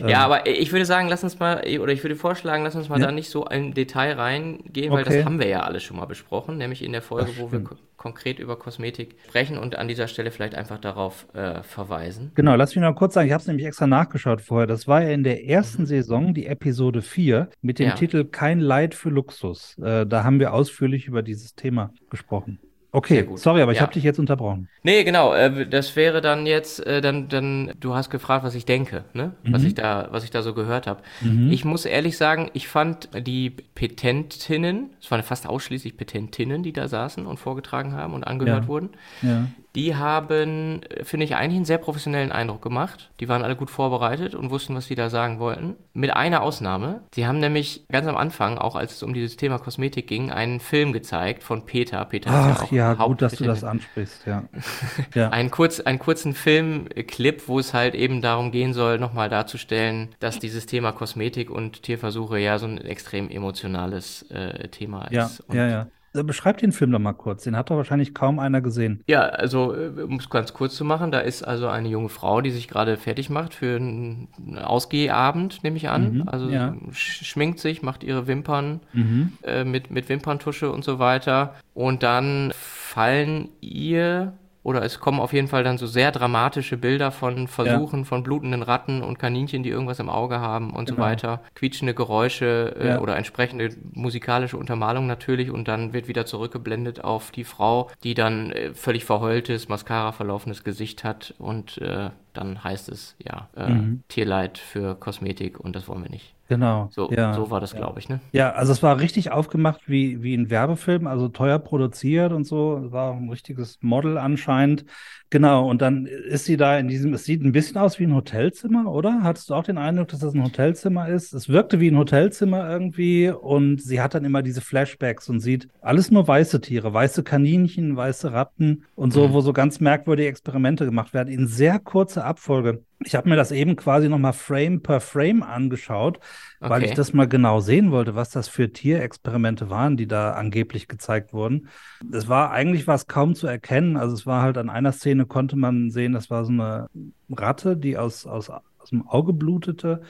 Ähm, 0.00 0.08
Ja, 0.08 0.24
aber 0.24 0.46
ich 0.46 0.72
würde 0.72 0.84
sagen, 0.84 1.08
lass 1.08 1.24
uns 1.24 1.38
mal, 1.38 1.62
oder 1.80 1.92
ich 1.92 2.02
würde 2.04 2.16
vorschlagen, 2.16 2.62
lass 2.64 2.74
uns 2.74 2.88
mal 2.88 3.00
Ja. 3.00 3.06
da 3.06 3.12
nicht 3.12 3.30
so 3.30 3.46
im 3.46 3.72
Detail 3.72 4.12
reingehen, 4.14 4.92
weil 4.92 5.02
Okay. 5.06 5.16
das 5.18 5.24
haben 5.24 5.38
wir 5.38 5.46
ja 5.48 5.60
alles 5.60 5.82
schon 5.82 5.96
mal 5.96 6.04
besprochen, 6.06 6.58
nämlich 6.58 6.82
in 6.84 6.92
der 6.92 7.00
Folge, 7.02 7.32
wo 7.38 7.50
wir 7.50 7.64
konkret 7.96 8.38
über 8.38 8.58
Kosmetik 8.58 9.16
sprechen 9.26 9.56
und 9.56 9.76
an 9.78 9.88
dieser 9.88 10.06
Stelle 10.06 10.30
vielleicht 10.30 10.54
einfach 10.54 10.78
darauf 10.78 11.26
äh, 11.34 11.62
verweisen. 11.62 12.32
Genau, 12.34 12.54
lass 12.54 12.74
mich 12.76 12.82
noch 12.82 12.94
kurz 12.94 13.14
sagen, 13.14 13.26
ich 13.28 13.32
habe 13.32 13.40
es 13.40 13.46
nämlich 13.48 13.66
extra 13.66 13.86
nachgeschaut 13.86 14.42
vorher. 14.42 14.66
Das 14.66 14.86
war 14.86 15.02
ja 15.02 15.08
in 15.10 15.24
der 15.24 15.46
ersten 15.46 15.82
Mhm. 15.82 15.86
Saison 15.86 16.34
die 16.34 16.46
Episode 16.46 17.00
4 17.00 17.48
mit 17.62 17.78
dem 17.78 17.88
Ja. 17.88 17.94
Titel 17.94 18.24
Kein 18.24 18.60
Leid 18.60 18.94
für 18.94 19.08
Luxus. 19.08 19.76
Äh, 19.78 20.06
da 20.06 20.24
haben 20.24 20.38
wir 20.40 20.52
ausführlich 20.52 21.06
über 21.06 21.22
dieses 21.22 21.54
Thema 21.54 21.90
gesprochen. 22.10 22.58
Okay, 22.96 23.24
gut. 23.24 23.38
sorry, 23.38 23.60
aber 23.60 23.72
ich 23.72 23.76
Ja. 23.76 23.82
habe 23.82 23.92
dich 23.92 24.02
jetzt 24.04 24.18
unterbrochen. 24.18 24.68
Nee, 24.82 25.04
genau, 25.04 25.34
äh, 25.34 25.66
das 25.68 25.96
wäre 25.96 26.22
dann 26.22 26.46
jetzt, 26.46 26.84
äh, 26.86 27.02
dann, 27.02 27.28
dann, 27.28 27.72
du 27.78 27.94
hast 27.94 28.08
gefragt, 28.08 28.42
was 28.42 28.54
ich 28.54 28.64
denke, 28.64 29.04
ne? 29.12 29.32
Was 29.44 29.62
Mhm. 29.62 29.68
ich 29.68 29.74
da, 29.74 30.08
was 30.12 30.24
ich 30.24 30.30
da 30.30 30.40
so 30.42 30.54
gehört 30.54 30.86
habe. 30.86 31.02
Mhm. 31.20 31.50
Ich 31.52 31.64
muss 31.66 31.84
ehrlich 31.84 32.16
sagen, 32.16 32.50
ich 32.54 32.68
fand 32.68 33.10
die 33.26 33.50
Petentinnen, 33.50 34.90
es 35.00 35.10
waren 35.10 35.22
fast 35.22 35.46
ausschließlich 35.46 35.96
Petentinnen, 35.96 36.62
die 36.62 36.72
da 36.72 36.88
saßen 36.88 37.26
und 37.26 37.38
vorgetragen 37.38 37.92
haben 37.92 38.14
und 38.14 38.24
angehört 38.24 38.64
Ja. 38.64 38.68
wurden. 38.68 38.90
Ja. 39.22 39.46
Die 39.76 39.94
haben, 39.94 40.82
äh, 40.82 41.04
finde 41.04 41.24
ich, 41.24 41.36
eigentlich 41.36 41.56
einen 41.56 41.64
sehr 41.66 41.78
professionellen 41.78 42.32
Eindruck 42.32 42.62
gemacht. 42.62 43.10
Die 43.20 43.28
waren 43.28 43.44
alle 43.44 43.56
gut 43.56 43.70
vorbereitet 43.70 44.34
und 44.34 44.50
wussten, 44.50 44.74
was 44.74 44.86
sie 44.86 44.94
da 44.94 45.10
sagen 45.10 45.38
wollten. 45.38 45.76
Mit 45.92 46.16
einer 46.16 46.42
Ausnahme. 46.42 47.02
Sie 47.14 47.26
haben 47.26 47.38
nämlich 47.38 47.86
ganz 47.92 48.06
am 48.06 48.16
Anfang, 48.16 48.56
auch 48.56 48.74
als 48.74 48.94
es 48.94 49.02
um 49.02 49.12
dieses 49.12 49.36
Thema 49.36 49.58
Kosmetik 49.58 50.06
ging, 50.06 50.32
einen 50.32 50.60
Film 50.60 50.94
gezeigt 50.94 51.42
von 51.42 51.66
Peter. 51.66 52.02
Peter 52.06 52.30
Ach 52.32 52.62
auch 52.64 52.72
ja, 52.72 52.94
gut, 52.94 53.20
dass 53.20 53.34
du 53.34 53.44
das 53.44 53.64
ansprichst, 53.64 54.26
ja. 54.26 54.44
ja. 55.14 55.28
einen, 55.28 55.50
kurz, 55.50 55.80
einen 55.80 55.98
kurzen 55.98 56.32
Filmclip, 56.32 57.46
wo 57.46 57.58
es 57.58 57.74
halt 57.74 57.94
eben 57.94 58.22
darum 58.22 58.52
gehen 58.52 58.72
soll, 58.72 58.98
nochmal 58.98 59.28
darzustellen, 59.28 60.08
dass 60.20 60.38
dieses 60.38 60.64
Thema 60.64 60.92
Kosmetik 60.92 61.50
und 61.50 61.82
Tierversuche 61.82 62.38
ja 62.38 62.58
so 62.58 62.66
ein 62.66 62.78
extrem 62.78 63.28
emotionales 63.28 64.22
äh, 64.30 64.68
Thema 64.68 65.08
Ja, 65.10 65.26
ist. 65.26 65.40
Und 65.40 65.56
ja, 65.56 65.68
ja. 65.68 65.86
Äh, 66.16 66.22
Beschreib 66.24 66.58
den 66.58 66.72
Film 66.72 66.90
doch 66.92 66.98
mal 66.98 67.12
kurz. 67.12 67.44
Den 67.44 67.56
hat 67.56 67.70
doch 67.70 67.76
wahrscheinlich 67.76 68.14
kaum 68.14 68.38
einer 68.38 68.60
gesehen. 68.60 69.02
Ja, 69.06 69.20
also 69.22 69.74
äh, 69.74 70.02
um 70.02 70.16
es 70.16 70.28
ganz 70.30 70.52
kurz 70.54 70.74
zu 70.76 70.84
machen, 70.84 71.10
da 71.12 71.20
ist 71.20 71.42
also 71.42 71.68
eine 71.68 71.88
junge 71.88 72.08
Frau, 72.08 72.40
die 72.40 72.50
sich 72.50 72.68
gerade 72.68 72.96
fertig 72.96 73.30
macht 73.30 73.54
für 73.54 73.76
einen 73.76 74.28
Ausgehabend, 74.62 75.62
nehme 75.62 75.76
ich 75.76 75.88
an. 75.88 76.18
Mhm, 76.18 76.28
also 76.28 76.48
ja. 76.48 76.74
sch 76.92 77.24
schminkt 77.26 77.58
sich, 77.60 77.82
macht 77.82 78.02
ihre 78.04 78.26
Wimpern 78.26 78.80
Mhm. 78.92 79.32
äh, 79.42 79.64
mit, 79.64 79.90
mit 79.90 80.08
Wimperntusche 80.08 80.70
und 80.70 80.84
so 80.84 80.98
weiter. 80.98 81.54
Und 81.74 82.02
dann 82.02 82.52
fallen 82.56 83.48
ihr, 83.60 84.32
oder 84.66 84.82
es 84.82 84.98
kommen 84.98 85.20
auf 85.20 85.32
jeden 85.32 85.46
Fall 85.46 85.62
dann 85.62 85.78
so 85.78 85.86
sehr 85.86 86.10
dramatische 86.10 86.76
Bilder 86.76 87.12
von 87.12 87.46
Versuchen 87.46 88.04
von 88.04 88.24
blutenden 88.24 88.62
Ratten 88.64 89.00
und 89.00 89.16
Kaninchen, 89.16 89.62
die 89.62 89.70
irgendwas 89.70 90.00
im 90.00 90.08
Auge 90.10 90.40
haben 90.40 90.70
und 90.74 90.88
so 90.88 90.96
Genau. 90.96 91.06
weiter. 91.06 91.40
Quietschende 91.54 91.94
Geräusche 91.94 92.74
äh, 92.76 92.88
Ja. 92.88 92.98
oder 92.98 93.16
entsprechende 93.16 93.70
musikalische 93.92 94.56
Untermalung 94.56 95.06
natürlich 95.06 95.52
und 95.52 95.68
dann 95.68 95.92
wird 95.92 96.08
wieder 96.08 96.26
zurückgeblendet 96.26 97.04
auf 97.04 97.30
die 97.30 97.44
Frau, 97.44 97.90
die 98.02 98.14
dann 98.14 98.50
äh, 98.50 98.74
völlig 98.74 99.04
verheultes, 99.04 99.68
Mascara 99.68 100.10
verlaufenes 100.10 100.64
Gesicht 100.64 101.04
hat 101.04 101.32
und 101.38 101.78
äh, 101.78 102.10
dann 102.36 102.62
heißt 102.64 102.88
es, 102.88 103.16
ja, 103.18 103.50
äh, 103.56 103.70
Mhm. 103.70 104.04
Tierleid 104.08 104.58
für 104.58 104.94
Kosmetik 104.98 105.58
und 105.60 105.74
das 105.76 105.88
wollen 105.88 106.02
wir 106.02 106.10
nicht. 106.10 106.34
Genau. 106.48 106.88
So, 106.92 107.10
ja. 107.10 107.34
so 107.34 107.50
war 107.50 107.60
das, 107.60 107.74
glaube 107.74 107.98
ich, 107.98 108.08
ne? 108.08 108.20
Ja, 108.32 108.52
also 108.52 108.70
es 108.72 108.80
war 108.82 109.00
richtig 109.00 109.32
aufgemacht 109.32 109.88
wie, 109.88 110.22
wie 110.22 110.34
ein 110.36 110.48
Werbefilm, 110.48 111.08
also 111.08 111.28
teuer 111.28 111.58
produziert 111.58 112.32
und 112.32 112.44
so. 112.44 112.84
Es 112.86 112.92
war 112.92 113.14
ein 113.14 113.28
richtiges 113.28 113.78
Model 113.82 114.16
anscheinend. 114.16 114.84
Genau, 115.28 115.68
und 115.68 115.82
dann 115.82 116.06
ist 116.06 116.44
sie 116.44 116.56
da 116.56 116.78
in 116.78 116.86
diesem, 116.86 117.12
es 117.12 117.24
sieht 117.24 117.42
ein 117.42 117.50
bisschen 117.50 117.78
aus 117.78 117.98
wie 117.98 118.04
ein 118.04 118.14
Hotelzimmer, 118.14 118.92
oder? 118.92 119.22
Hattest 119.24 119.50
du 119.50 119.54
auch 119.54 119.64
den 119.64 119.76
Eindruck, 119.76 120.06
dass 120.08 120.20
das 120.20 120.34
ein 120.34 120.42
Hotelzimmer 120.44 121.08
ist? 121.08 121.32
Es 121.32 121.48
wirkte 121.48 121.80
wie 121.80 121.90
ein 121.90 121.98
Hotelzimmer 121.98 122.70
irgendwie 122.70 123.30
und 123.30 123.82
sie 123.82 124.00
hat 124.00 124.14
dann 124.14 124.24
immer 124.24 124.42
diese 124.42 124.60
Flashbacks 124.60 125.28
und 125.28 125.40
sieht 125.40 125.66
alles 125.80 126.12
nur 126.12 126.28
weiße 126.28 126.60
Tiere, 126.60 126.94
weiße 126.94 127.24
Kaninchen, 127.24 127.96
weiße 127.96 128.32
Ratten 128.32 128.84
und 128.94 129.12
so, 129.12 129.26
Mhm. 129.26 129.32
wo 129.32 129.40
so 129.40 129.52
ganz 129.52 129.80
merkwürdige 129.80 130.28
Experimente 130.28 130.84
gemacht 130.84 131.12
werden 131.12 131.28
in 131.28 131.48
sehr 131.48 131.80
kurzer 131.80 132.24
Abfolge. 132.24 132.84
Ich 133.04 133.14
habe 133.14 133.28
mir 133.28 133.36
das 133.36 133.52
eben 133.52 133.76
quasi 133.76 134.08
nochmal 134.08 134.32
Frame 134.32 134.80
per 134.82 135.00
Frame 135.00 135.42
angeschaut, 135.42 136.18
weil 136.64 136.82
Okay. 136.82 136.86
ich 136.86 136.94
das 136.94 137.12
mal 137.12 137.28
genau 137.28 137.60
sehen 137.60 137.90
wollte, 137.90 138.14
was 138.14 138.30
das 138.30 138.48
für 138.48 138.72
Tierexperimente 138.72 139.68
waren, 139.70 139.96
die 139.96 140.06
da 140.08 140.32
angeblich 140.32 140.88
gezeigt 140.88 141.32
wurden. 141.32 141.68
Es 142.10 142.26
war 142.28 142.50
eigentlich 142.52 142.86
was 142.86 143.06
kaum 143.06 143.34
zu 143.34 143.46
erkennen. 143.46 143.96
Also 143.96 144.14
es 144.14 144.26
war 144.26 144.42
halt 144.42 144.56
an 144.58 144.70
einer 144.70 144.92
Szene 144.92 145.26
konnte 145.26 145.56
man 145.56 145.90
sehen, 145.90 146.12
das 146.12 146.30
war 146.30 146.44
so 146.44 146.52
eine 146.52 146.88
Ratte, 147.30 147.76
die 147.76 147.98
aus, 147.98 148.26
aus, 148.26 148.48
aus 148.50 148.90
dem 148.90 149.06
Auge 149.06 149.32
blutete. 149.34 150.02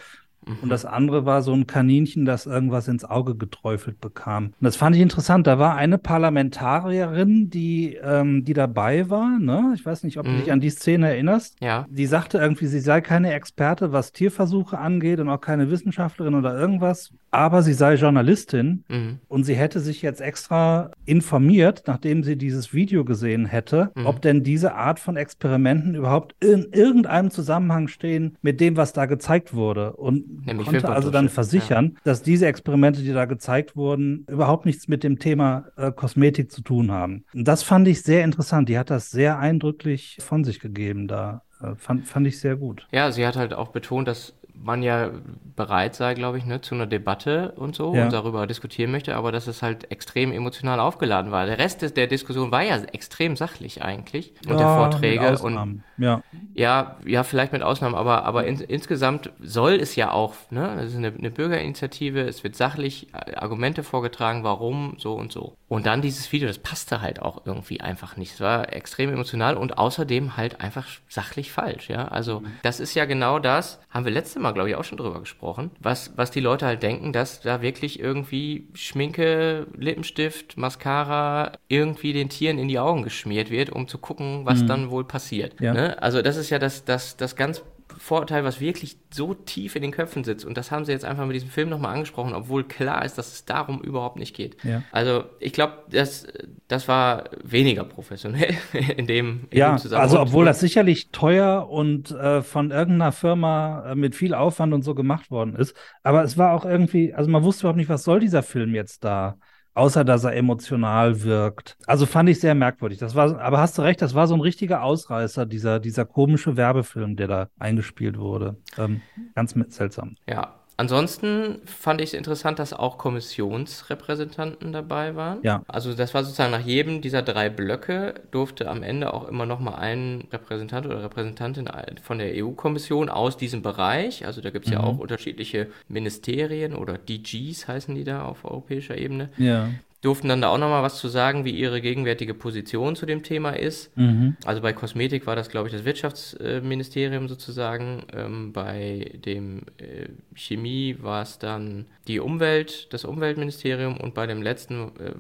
Und 0.62 0.68
das 0.68 0.84
andere 0.84 1.24
war 1.26 1.42
so 1.42 1.52
ein 1.52 1.66
Kaninchen, 1.66 2.24
das 2.24 2.46
irgendwas 2.46 2.88
ins 2.88 3.04
Auge 3.04 3.34
geträufelt 3.34 4.00
bekam. 4.00 4.46
Und 4.46 4.54
das 4.60 4.76
fand 4.76 4.94
ich 4.94 5.02
interessant. 5.02 5.46
Da 5.46 5.58
war 5.58 5.74
eine 5.74 5.98
Parlamentarierin, 5.98 7.50
die, 7.50 7.98
ähm, 8.02 8.44
die 8.44 8.52
dabei 8.52 9.10
war. 9.10 9.38
Ne? 9.38 9.72
Ich 9.74 9.84
weiß 9.84 10.04
nicht, 10.04 10.18
ob 10.18 10.26
du 10.26 10.32
Mhm. 10.32 10.38
dich 10.38 10.52
an 10.52 10.60
die 10.60 10.70
Szene 10.70 11.08
erinnerst. 11.08 11.56
Ja. 11.60 11.86
Die 11.90 12.06
sagte 12.06 12.38
irgendwie, 12.38 12.66
sie 12.66 12.80
sei 12.80 13.00
keine 13.00 13.32
Experte, 13.32 13.92
was 13.92 14.12
Tierversuche 14.12 14.78
angeht 14.78 15.20
und 15.20 15.28
auch 15.28 15.40
keine 15.40 15.70
Wissenschaftlerin 15.70 16.34
oder 16.34 16.56
irgendwas, 16.58 17.12
aber 17.30 17.62
sie 17.62 17.72
sei 17.74 17.94
Journalistin 17.94 18.84
Mhm. 18.88 19.18
und 19.28 19.44
sie 19.44 19.54
hätte 19.54 19.80
sich 19.80 20.02
jetzt 20.02 20.20
extra 20.20 20.90
informiert, 21.04 21.84
nachdem 21.86 22.22
sie 22.22 22.36
dieses 22.36 22.72
Video 22.72 23.04
gesehen 23.04 23.46
hätte, 23.46 23.90
Mhm. 23.94 24.06
ob 24.06 24.22
denn 24.22 24.42
diese 24.42 24.74
Art 24.74 24.98
von 25.00 25.16
Experimenten 25.16 25.94
überhaupt 25.94 26.34
in 26.44 26.68
irgendeinem 26.72 27.30
Zusammenhang 27.30 27.88
stehen 27.88 28.36
mit 28.42 28.60
dem, 28.60 28.76
was 28.76 28.92
da 28.92 29.06
gezeigt 29.06 29.54
wurde. 29.54 29.92
Und 29.92 30.24
Nämlich 30.44 30.68
konnte 30.68 30.88
also 30.88 31.10
dann 31.10 31.28
versichern, 31.28 31.96
dass 32.04 32.22
diese 32.22 32.46
Experimente, 32.46 33.02
die 33.02 33.12
da 33.12 33.24
gezeigt 33.24 33.76
wurden, 33.76 34.26
überhaupt 34.28 34.66
nichts 34.66 34.88
mit 34.88 35.02
dem 35.04 35.18
Thema 35.18 35.66
äh, 35.76 35.92
Kosmetik 35.92 36.50
zu 36.50 36.62
tun 36.62 36.90
haben. 36.90 37.24
Und 37.34 37.46
das 37.46 37.62
fand 37.62 37.88
ich 37.88 38.02
sehr 38.02 38.24
interessant. 38.24 38.68
Die 38.68 38.78
hat 38.78 38.90
das 38.90 39.10
sehr 39.10 39.38
eindrücklich 39.38 40.18
von 40.20 40.44
sich 40.44 40.60
gegeben 40.60 41.08
da. 41.08 41.42
Äh, 41.60 41.74
fand, 41.76 42.06
fand 42.06 42.26
ich 42.26 42.40
sehr 42.40 42.56
gut. 42.56 42.86
Ja, 42.92 43.10
sie 43.12 43.26
hat 43.26 43.36
halt 43.36 43.54
auch 43.54 43.68
betont, 43.68 44.08
dass 44.08 44.34
man 44.62 44.82
ja 44.82 45.10
bereit 45.56 45.94
sei, 45.94 46.14
glaube 46.14 46.38
ich, 46.38 46.44
ne, 46.44 46.60
zu 46.60 46.74
einer 46.74 46.86
Debatte 46.86 47.52
und 47.56 47.74
so 47.76 47.92
Ja. 47.92 48.02
und 48.02 48.12
darüber 48.12 48.46
diskutieren 48.46 48.90
möchte, 48.90 49.14
aber 49.16 49.32
dass 49.32 49.46
es 49.46 49.62
halt 49.62 49.90
extrem 49.90 50.32
emotional 50.32 50.80
aufgeladen 50.80 51.30
war. 51.32 51.46
Der 51.46 51.58
Rest 51.58 51.82
des, 51.82 51.94
der 51.94 52.06
Diskussion 52.06 52.50
war 52.50 52.62
ja 52.62 52.76
extrem 52.92 53.36
sachlich 53.36 53.82
eigentlich 53.82 54.34
und 54.46 54.60
der 54.60 54.66
Ja, 54.66 54.68
Vorträge 54.68 55.30
mit 55.32 55.40
und 55.40 55.84
ja. 55.96 56.22
ja, 56.54 56.96
ja, 57.04 57.22
vielleicht 57.22 57.52
mit 57.52 57.62
Ausnahmen, 57.62 57.94
aber, 57.94 58.24
aber 58.24 58.46
in, 58.46 58.60
insgesamt 58.60 59.30
soll 59.40 59.74
es 59.74 59.94
ja 59.96 60.10
auch, 60.10 60.34
ne, 60.50 60.74
das 60.76 60.90
ist 60.92 60.96
eine, 60.96 61.08
eine 61.08 61.30
Bürgerinitiative, 61.30 62.20
es 62.22 62.44
wird 62.44 62.56
sachlich 62.56 63.12
äh, 63.14 63.34
Argumente 63.36 63.82
vorgetragen, 63.82 64.42
warum, 64.42 64.94
so 64.98 65.14
und 65.14 65.32
so. 65.32 65.54
Und 65.68 65.84
dann 65.86 66.00
dieses 66.00 66.32
Video, 66.32 66.48
das 66.48 66.58
passte 66.58 67.00
halt 67.02 67.20
auch 67.20 67.44
irgendwie 67.44 67.80
einfach 67.82 68.16
nicht. 68.16 68.32
Es 68.34 68.40
war 68.40 68.72
extrem 68.72 69.10
emotional 69.12 69.56
und 69.56 69.76
außerdem 69.78 70.36
halt 70.38 70.60
einfach 70.60 70.86
sachlich 71.08 71.52
falsch, 71.52 71.90
ja. 71.90 72.08
Also, 72.08 72.42
das 72.62 72.80
ist 72.80 72.94
ja 72.94 73.04
genau 73.04 73.38
das, 73.38 73.80
haben 73.90 74.04
wir 74.06 74.12
letzte 74.12 74.40
Mal 74.40 74.45
Mal, 74.46 74.52
glaube 74.52 74.70
ich, 74.70 74.76
auch 74.76 74.84
schon 74.84 74.98
drüber 74.98 75.18
gesprochen, 75.18 75.72
was, 75.80 76.12
was 76.16 76.30
die 76.30 76.40
Leute 76.40 76.66
halt 76.66 76.82
denken, 76.82 77.12
dass 77.12 77.40
da 77.40 77.62
wirklich 77.62 77.98
irgendwie 77.98 78.68
Schminke, 78.74 79.66
Lippenstift, 79.76 80.56
Mascara 80.56 81.52
irgendwie 81.68 82.12
den 82.12 82.28
Tieren 82.28 82.58
in 82.58 82.68
die 82.68 82.78
Augen 82.78 83.02
geschmiert 83.02 83.50
wird, 83.50 83.70
um 83.70 83.88
zu 83.88 83.98
gucken, 83.98 84.42
was 84.44 84.62
mhm. 84.62 84.66
dann 84.68 84.90
wohl 84.90 85.04
passiert. 85.04 85.60
Ja. 85.60 85.74
Ne? 85.74 86.00
Also 86.00 86.22
das 86.22 86.36
ist 86.36 86.50
ja 86.50 86.60
das, 86.60 86.84
das, 86.84 87.16
das 87.16 87.34
ganz 87.34 87.62
Vorurteil, 87.98 88.44
was 88.44 88.60
wirklich 88.60 88.98
so 89.12 89.34
tief 89.34 89.76
in 89.76 89.82
den 89.82 89.90
Köpfen 89.90 90.24
sitzt. 90.24 90.44
Und 90.44 90.56
das 90.56 90.70
haben 90.70 90.84
sie 90.84 90.92
jetzt 90.92 91.04
einfach 91.04 91.26
mit 91.26 91.34
diesem 91.34 91.48
Film 91.48 91.68
nochmal 91.68 91.94
angesprochen, 91.94 92.34
obwohl 92.34 92.64
klar 92.64 93.04
ist, 93.04 93.16
dass 93.18 93.32
es 93.32 93.44
darum 93.44 93.80
überhaupt 93.80 94.18
nicht 94.18 94.34
geht. 94.34 94.62
Ja. 94.64 94.82
Also 94.92 95.24
ich 95.40 95.52
glaube, 95.52 95.74
das, 95.90 96.26
das 96.68 96.88
war 96.88 97.24
weniger 97.42 97.84
professionell 97.84 98.54
in 98.96 99.06
dem, 99.06 99.46
in 99.50 99.58
ja, 99.58 99.76
dem 99.76 99.94
Also 99.94 100.20
obwohl 100.20 100.44
das 100.44 100.60
sicherlich 100.60 101.10
teuer 101.10 101.68
und 101.68 102.10
äh, 102.10 102.42
von 102.42 102.70
irgendeiner 102.70 103.12
Firma 103.12 103.90
äh, 103.90 103.94
mit 103.94 104.14
viel 104.14 104.34
Aufwand 104.34 104.74
und 104.74 104.82
so 104.82 104.94
gemacht 104.94 105.30
worden 105.30 105.56
ist. 105.56 105.74
Aber 106.02 106.22
es 106.22 106.36
war 106.36 106.52
auch 106.52 106.64
irgendwie, 106.64 107.14
also 107.14 107.30
man 107.30 107.42
wusste 107.42 107.62
überhaupt 107.62 107.78
nicht, 107.78 107.88
was 107.88 108.04
soll 108.04 108.20
dieser 108.20 108.42
Film 108.42 108.74
jetzt 108.74 109.04
da 109.04 109.38
außer 109.76 110.04
dass 110.04 110.24
er 110.24 110.34
emotional 110.34 111.22
wirkt. 111.22 111.76
Also 111.86 112.06
fand 112.06 112.28
ich 112.28 112.40
sehr 112.40 112.54
merkwürdig. 112.54 112.98
Das 112.98 113.14
war, 113.14 113.38
aber 113.40 113.60
hast 113.60 113.76
du 113.78 113.82
recht, 113.82 114.00
das 114.02 114.14
war 114.14 114.26
so 114.26 114.34
ein 114.34 114.40
richtiger 114.40 114.82
Ausreißer, 114.82 115.46
dieser, 115.46 115.78
dieser 115.80 116.04
komische 116.04 116.56
Werbefilm, 116.56 117.16
der 117.16 117.28
da 117.28 117.48
eingespielt 117.58 118.18
wurde. 118.18 118.56
Ähm, 118.78 119.02
ganz 119.34 119.54
seltsam. 119.68 120.16
Ja, 120.26 120.54
Ansonsten 120.78 121.60
fand 121.64 122.02
ich 122.02 122.10
es 122.10 122.14
interessant, 122.14 122.58
dass 122.58 122.74
auch 122.74 122.98
Kommissionsrepräsentanten 122.98 124.72
dabei 124.72 125.16
waren. 125.16 125.38
Ja. 125.42 125.62
Also 125.68 125.94
das 125.94 126.12
war 126.12 126.22
sozusagen 126.22 126.50
nach 126.50 126.64
jedem 126.64 127.00
dieser 127.00 127.22
drei 127.22 127.48
Blöcke 127.48 128.14
durfte 128.30 128.68
am 128.68 128.82
Ende 128.82 129.14
auch 129.14 129.26
immer 129.26 129.46
noch 129.46 129.58
mal 129.58 129.76
ein 129.76 130.28
Repräsentant 130.30 130.84
oder 130.86 131.02
Repräsentantin 131.02 131.70
von 132.02 132.18
der 132.18 132.32
EU-Kommission 132.34 133.08
aus 133.08 133.38
diesem 133.38 133.62
Bereich, 133.62 134.26
also 134.26 134.40
da 134.42 134.50
gibt 134.50 134.66
es 134.66 134.70
mhm. 134.70 134.78
ja 134.78 134.84
auch 134.84 134.98
unterschiedliche 134.98 135.68
Ministerien 135.88 136.74
oder 136.74 136.98
DGs 136.98 137.68
heißen 137.68 137.94
die 137.94 138.04
da 138.04 138.24
auf 138.24 138.44
europäischer 138.44 138.98
Ebene, 138.98 139.30
ja 139.38 139.68
durften 140.06 140.28
dann 140.28 140.40
da 140.40 140.50
auch 140.50 140.58
nochmal 140.58 140.84
was 140.84 140.98
zu 140.98 141.08
sagen, 141.08 141.44
wie 141.44 141.50
ihre 141.50 141.80
gegenwärtige 141.80 142.32
Position 142.32 142.94
zu 142.94 143.06
dem 143.06 143.24
Thema 143.24 143.50
ist. 143.50 143.94
Mhm. 143.96 144.36
Also 144.44 144.62
bei 144.62 144.72
Kosmetik 144.72 145.26
war 145.26 145.34
das, 145.34 145.48
glaube 145.48 145.68
ich, 145.68 145.74
das 145.74 145.84
Wirtschaftsministerium 145.84 147.26
sozusagen. 147.26 148.04
Ähm, 148.14 148.52
bei 148.52 149.10
dem 149.26 149.62
äh, 149.78 150.06
Chemie 150.34 150.96
war 151.00 151.22
es 151.22 151.40
dann 151.40 151.86
die 152.06 152.20
Umwelt, 152.20 152.92
das 152.92 153.04
Umweltministerium 153.04 153.96
und 153.96 154.14
bei 154.14 154.28
dem 154.28 154.42
letzten, 154.42 154.92
äh, 155.00 155.14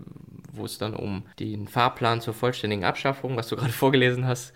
wo 0.52 0.64
es 0.64 0.78
dann 0.78 0.94
um 0.94 1.24
den 1.40 1.66
Fahrplan 1.66 2.20
zur 2.20 2.34
vollständigen 2.34 2.84
Abschaffung, 2.84 3.36
was 3.36 3.48
du 3.48 3.56
gerade 3.56 3.72
vorgelesen 3.72 4.24
hast, 4.24 4.52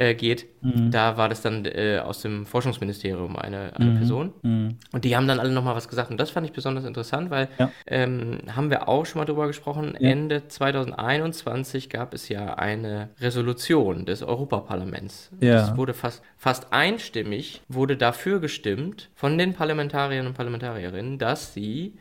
äh, 0.00 0.14
geht. 0.14 0.46
Mhm. 0.62 0.90
Da 0.90 1.18
war 1.18 1.28
das 1.28 1.42
dann 1.42 1.66
äh, 1.66 2.00
aus 2.02 2.22
dem 2.22 2.46
Forschungsministerium 2.46 3.36
eine, 3.36 3.76
eine 3.76 3.90
mhm. 3.90 3.96
Person. 3.98 4.32
Mhm. 4.40 4.78
Und 4.92 5.04
die 5.04 5.14
haben 5.14 5.28
dann 5.28 5.38
alle 5.38 5.52
nochmal 5.52 5.76
was 5.76 5.88
gesagt. 5.88 6.10
Und 6.10 6.18
das 6.18 6.30
fand 6.30 6.46
ich 6.46 6.52
besonders 6.52 6.86
interessant, 6.86 7.30
weil 7.30 7.48
ja. 7.58 7.70
ähm, 7.86 8.38
haben 8.56 8.70
wir 8.70 8.88
auch 8.88 9.04
schon 9.04 9.18
mal 9.18 9.26
drüber 9.26 9.46
gesprochen. 9.46 9.94
Ja. 10.00 10.08
Ende 10.08 10.48
2021 10.48 11.90
gab 11.90 12.14
es 12.14 12.30
ja 12.30 12.54
eine 12.54 13.10
Resolution 13.20 14.06
des 14.06 14.22
Europaparlaments. 14.22 15.32
Ja. 15.40 15.56
Das 15.56 15.76
wurde 15.76 15.92
fast, 15.92 16.22
fast 16.38 16.72
einstimmig, 16.72 17.60
wurde 17.68 17.98
dafür 17.98 18.40
gestimmt 18.40 19.10
von 19.14 19.36
den 19.36 19.52
Parlamentariern 19.52 20.26
und 20.26 20.32
Parlamentarierinnen, 20.32 21.18
dass 21.18 21.52
sie 21.52 21.98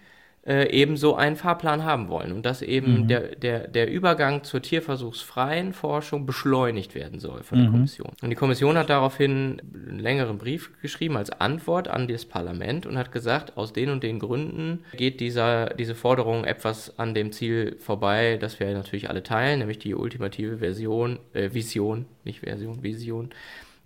äh, 0.49 0.67
eben 0.71 0.97
so 0.97 1.15
einen 1.15 1.35
Fahrplan 1.35 1.85
haben 1.85 2.09
wollen 2.09 2.33
und 2.33 2.43
dass 2.43 2.63
eben 2.63 3.03
mhm. 3.03 3.07
der, 3.07 3.35
der, 3.35 3.67
der 3.67 3.91
Übergang 3.91 4.43
zur 4.43 4.63
tierversuchsfreien 4.63 5.73
Forschung 5.73 6.25
beschleunigt 6.25 6.95
werden 6.95 7.19
soll 7.19 7.43
von 7.43 7.59
der 7.59 7.67
mhm. 7.67 7.73
Kommission. 7.73 8.11
Und 8.23 8.31
die 8.31 8.35
Kommission 8.35 8.75
hat 8.75 8.89
daraufhin 8.89 9.61
einen 9.61 9.99
längeren 9.99 10.39
Brief 10.39 10.71
geschrieben 10.81 11.17
als 11.17 11.29
Antwort 11.29 11.87
an 11.87 12.07
das 12.07 12.25
Parlament 12.25 12.87
und 12.87 12.97
hat 12.97 13.11
gesagt, 13.11 13.57
aus 13.57 13.73
den 13.73 13.91
und 13.91 14.01
den 14.01 14.17
Gründen 14.17 14.79
geht 14.97 15.19
dieser, 15.19 15.67
diese 15.75 15.93
Forderung 15.93 16.45
etwas 16.45 16.97
an 16.97 17.13
dem 17.13 17.31
Ziel 17.31 17.75
vorbei, 17.77 18.37
das 18.41 18.59
wir 18.59 18.73
natürlich 18.73 19.07
alle 19.07 19.21
teilen, 19.21 19.59
nämlich 19.59 19.77
die 19.77 19.93
ultimative 19.93 20.57
Version, 20.57 21.19
äh, 21.33 21.53
Vision, 21.53 22.07
nicht 22.23 22.39
Version, 22.39 22.81
Vision, 22.81 23.29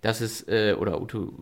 dass 0.00 0.22
es, 0.22 0.48
äh, 0.48 0.74
oder 0.78 0.98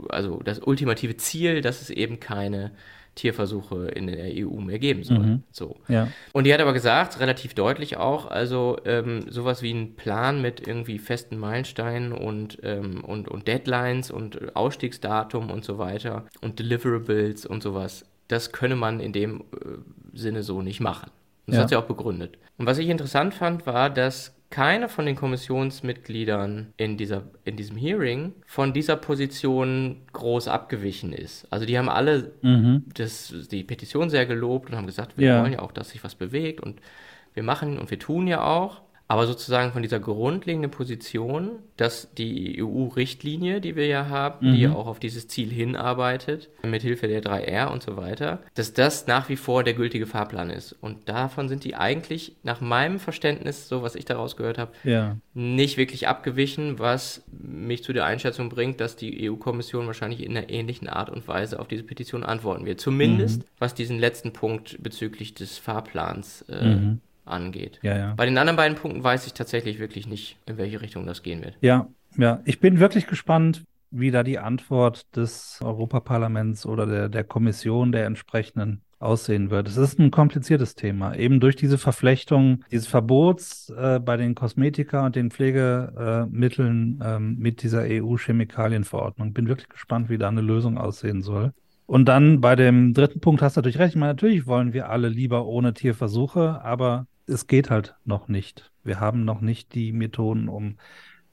also 0.09 0.41
das 0.43 0.59
ultimative 0.59 1.17
Ziel, 1.17 1.61
dass 1.61 1.81
es 1.81 1.91
eben 1.91 2.19
keine 2.19 2.73
Tierversuche 3.15 3.89
in 3.89 4.07
der 4.07 4.33
EU 4.35 4.61
mehr 4.61 4.79
geben 4.79 5.05
soll. 5.05 5.19
Mhm. 5.19 5.43
So. 5.51 5.77
Ja. 5.89 6.09
Und 6.33 6.45
die 6.45 6.55
hat 6.55 6.61
aber 6.61 6.73
gesagt, 6.73 7.21
relativ 7.21 7.55
deutlich 7.55 7.97
auch, 7.97 8.31
also 8.31 8.79
ähm, 8.85 9.27
sowas 9.29 9.63
wie 9.63 9.73
ein 9.73 9.97
Plan 9.97 10.41
mit 10.41 10.67
irgendwie 10.67 10.99
festen 10.99 11.37
Meilensteinen 11.37 12.13
und, 12.13 12.59
ähm, 12.63 13.05
und, 13.05 13.29
und 13.29 13.49
Deadlines 13.49 14.11
und 14.11 14.57
Ausstiegsdatum 14.57 15.51
und 15.51 15.65
so 15.65 15.79
weiter 15.79 16.25
und 16.41 16.59
Deliverables 16.59 17.45
und 17.45 17.63
sowas, 17.63 18.07
das 18.29 18.53
könne 18.53 18.77
man 18.77 19.01
in 19.01 19.13
dem 19.13 19.41
äh, 19.41 20.17
Sinne 20.17 20.43
so 20.43 20.63
nicht 20.63 20.81
machen. 20.81 21.11
Und 21.47 21.53
das 21.53 21.57
ja. 21.57 21.63
hat 21.63 21.69
sie 21.69 21.77
auch 21.77 21.85
begründet. 21.85 22.39
Und 22.57 22.67
was 22.67 22.79
ich 22.79 22.89
interessant 22.89 23.35
fand, 23.35 23.67
war, 23.67 23.91
dass 23.91 24.35
keiner 24.53 24.89
von 24.89 25.07
den 25.07 25.17
Kommissionsmitgliedern 25.17 26.75
in, 26.77 26.97
dieser, 26.97 27.25
in 27.45 27.57
diesem 27.57 27.77
Hearing 27.77 28.35
von 28.47 28.73
dieser 28.73 28.97
Position 28.97 30.03
groß 30.13 30.47
abgewichen 30.47 31.13
ist. 31.13 31.47
Also 31.51 31.67
die 31.67 31.77
haben 31.77 31.89
alle 31.89 32.33
mhm. 32.43 32.85
das, 32.95 33.35
die 33.51 33.65
Petition 33.65 34.11
sehr 34.11 34.27
gelobt 34.27 34.71
und 34.71 34.77
haben 34.77 34.87
gesagt, 34.87 35.19
wir 35.19 35.29
ja. 35.29 35.43
wollen 35.43 35.55
ja 35.55 35.59
auch, 35.61 35.73
dass 35.73 35.91
sich 35.91 36.05
was 36.05 36.15
bewegt 36.15 36.61
und 36.61 36.81
wir 37.35 37.43
machen 37.43 37.79
und 37.79 37.91
wir 37.91 37.99
tun 37.99 38.29
ja 38.29 38.45
auch 38.45 38.83
aber 39.13 39.27
sozusagen 39.27 39.73
von 39.73 39.83
dieser 39.83 40.01
grundlegenden 40.01 40.71
Position, 40.71 41.59
dass 41.77 42.15
die 42.15 42.63
EU-Richtlinie, 42.63 43.61
die 43.61 43.77
wir 43.77 43.87
ja 43.87 44.09
haben, 44.09 44.49
mhm. 44.49 44.55
die 44.55 44.61
ja 44.63 44.73
auch 44.73 44.87
auf 44.87 45.01
dieses 45.01 45.29
Ziel 45.29 45.51
hinarbeitet, 45.51 46.49
mithilfe 46.63 47.09
der 47.09 47.23
3R 47.23 47.67
und 47.67 47.83
so 47.83 47.99
weiter, 47.99 48.41
dass 48.55 48.73
das 48.73 49.07
nach 49.07 49.29
wie 49.29 49.37
vor 49.37 49.65
der 49.65 49.75
gültige 49.75 50.07
Fahrplan 50.07 50.49
ist. 50.49 50.73
Und 50.81 51.11
davon 51.11 51.51
sind 51.51 51.65
die 51.65 51.75
eigentlich 51.75 52.37
nach 52.43 52.63
meinem 52.63 52.99
Verständnis, 52.99 53.69
so 53.69 53.83
was 53.83 53.97
ich 53.97 54.07
daraus 54.07 54.39
gehört 54.39 54.57
habe, 54.57 54.73
ja. 54.83 55.19
nicht 55.35 55.77
wirklich 55.77 56.09
abgewichen, 56.09 56.79
was 56.79 57.23
mich 57.31 57.85
zu 57.85 57.93
der 57.93 58.07
Einschätzung 58.07 58.49
bringt, 58.49 58.81
dass 58.81 58.97
die 58.97 59.31
EU-Kommission 59.31 59.87
wahrscheinlich 59.87 60.23
in 60.23 60.35
einer 60.35 60.49
ähnlichen 60.49 60.89
Art 60.89 61.11
und 61.11 61.29
Weise 61.29 61.61
auf 61.61 61.69
diese 61.69 61.83
Petition 61.83 62.25
antworten 62.25 62.65
wird. 62.65 62.81
Zumindest 62.81 63.41
mhm. 63.41 63.45
was 63.59 63.75
diesen 63.75 63.99
letzten 63.99 64.33
Punkt 64.33 64.83
bezüglich 64.83 65.35
des 65.35 65.59
Fahrplans 65.59 66.47
äh, 66.49 66.65
mhm 66.65 67.01
angeht. 67.25 67.79
Ja, 67.83 67.97
ja. 67.97 68.15
Bei 68.15 68.27
den 68.27 68.39
anderen 68.39 68.57
beiden 68.57 68.77
Punkten 68.77 69.03
weiß 69.03 69.27
ich 69.27 69.35
tatsächlich 69.35 69.79
wirklich 69.79 70.07
nicht, 70.07 70.39
in 70.47 70.57
welche 70.57 70.81
Richtung 70.81 71.07
das 71.07 71.23
gehen 71.23 71.43
wird. 71.43 71.57
Ja, 71.61 71.89
ja. 72.17 72.41
Ich 72.45 72.61
bin 72.61 72.81
wirklich 72.81 73.07
gespannt, 73.07 73.65
wie 73.91 74.11
da 74.11 74.23
die 74.23 74.39
Antwort 74.39 75.15
des 75.17 75.61
Europaparlaments 75.63 76.67
oder 76.67 76.87
der, 76.87 77.09
der 77.09 77.25
Kommission 77.25 77.93
der 77.93 78.07
entsprechenden 78.07 78.83
aussehen 79.03 79.51
wird. 79.51 79.69
Es 79.69 79.77
ist 79.77 79.99
ein 79.99 80.11
kompliziertes 80.11 80.75
Thema. 80.75 81.15
Eben 81.15 81.41
durch 81.41 81.57
diese 81.57 81.77
Verflechtung 81.77 82.65
dieses 82.71 82.87
Verbots 82.87 83.71
äh, 83.71 83.99
bei 83.99 84.17
den 84.17 84.35
Kosmetika 84.35 85.05
und 85.05 85.17
den 85.17 85.31
Pflegemitteln 85.31 87.01
äh, 87.01 87.19
mit 87.19 87.63
dieser 87.63 87.83
EU-Chemikalienverordnung. 87.83 89.33
Bin 89.33 89.49
wirklich 89.49 89.69
gespannt, 89.69 90.09
wie 90.09 90.19
da 90.19 90.29
eine 90.29 90.41
Lösung 90.41 90.79
aussehen 90.79 91.21
soll. 91.21 91.53
Und 91.87 92.07
dann 92.07 92.41
bei 92.41 92.57
dem 92.57 92.95
dritten 92.95 93.21
Punkt 93.21 93.43
hast 93.43 93.57
du 93.57 93.61
natürlich 93.61 93.79
recht. 93.79 93.95
Ich 93.95 94.01
meine, 94.01 94.13
natürlich 94.13 94.47
wollen 94.47 94.73
wir 94.73 94.89
alle 94.89 95.09
lieber 95.09 95.47
ohne 95.47 95.75
Tierversuche, 95.75 96.63
aber 96.65 97.07
es 97.27 97.47
geht 97.47 97.71
halt 97.71 97.95
noch 98.05 98.29
nicht. 98.29 98.71
Wir 98.85 99.01
haben 99.01 99.25
noch 99.25 99.41
nicht 99.41 99.75
die 99.75 99.93
Methoden, 99.93 100.49
um 100.49 100.77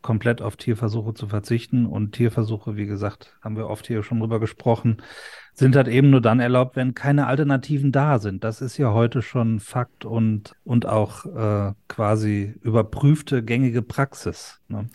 komplett 0.01 0.41
auf 0.41 0.55
Tierversuche 0.55 1.13
zu 1.13 1.27
verzichten. 1.27 1.85
Und 1.85 2.13
Tierversuche, 2.13 2.75
wie 2.75 2.85
gesagt, 2.85 3.35
haben 3.41 3.57
wir 3.57 3.67
oft 3.67 3.87
hier 3.87 4.03
schon 4.03 4.19
drüber 4.19 4.39
gesprochen, 4.39 5.01
sind 5.53 5.75
halt 5.75 5.89
eben 5.89 6.09
nur 6.09 6.21
dann 6.21 6.39
erlaubt, 6.39 6.77
wenn 6.77 6.93
keine 6.93 7.27
Alternativen 7.27 7.91
da 7.91 8.19
sind. 8.19 8.43
Das 8.43 8.61
ist 8.61 8.77
ja 8.77 8.93
heute 8.93 9.21
schon 9.21 9.59
Fakt 9.59 10.05
und, 10.05 10.55
und 10.63 10.85
auch 10.85 11.25
äh, 11.25 11.73
quasi 11.89 12.55
überprüfte 12.61 13.43
gängige 13.43 13.81
Praxis. 13.81 14.61
Ne? 14.69 14.87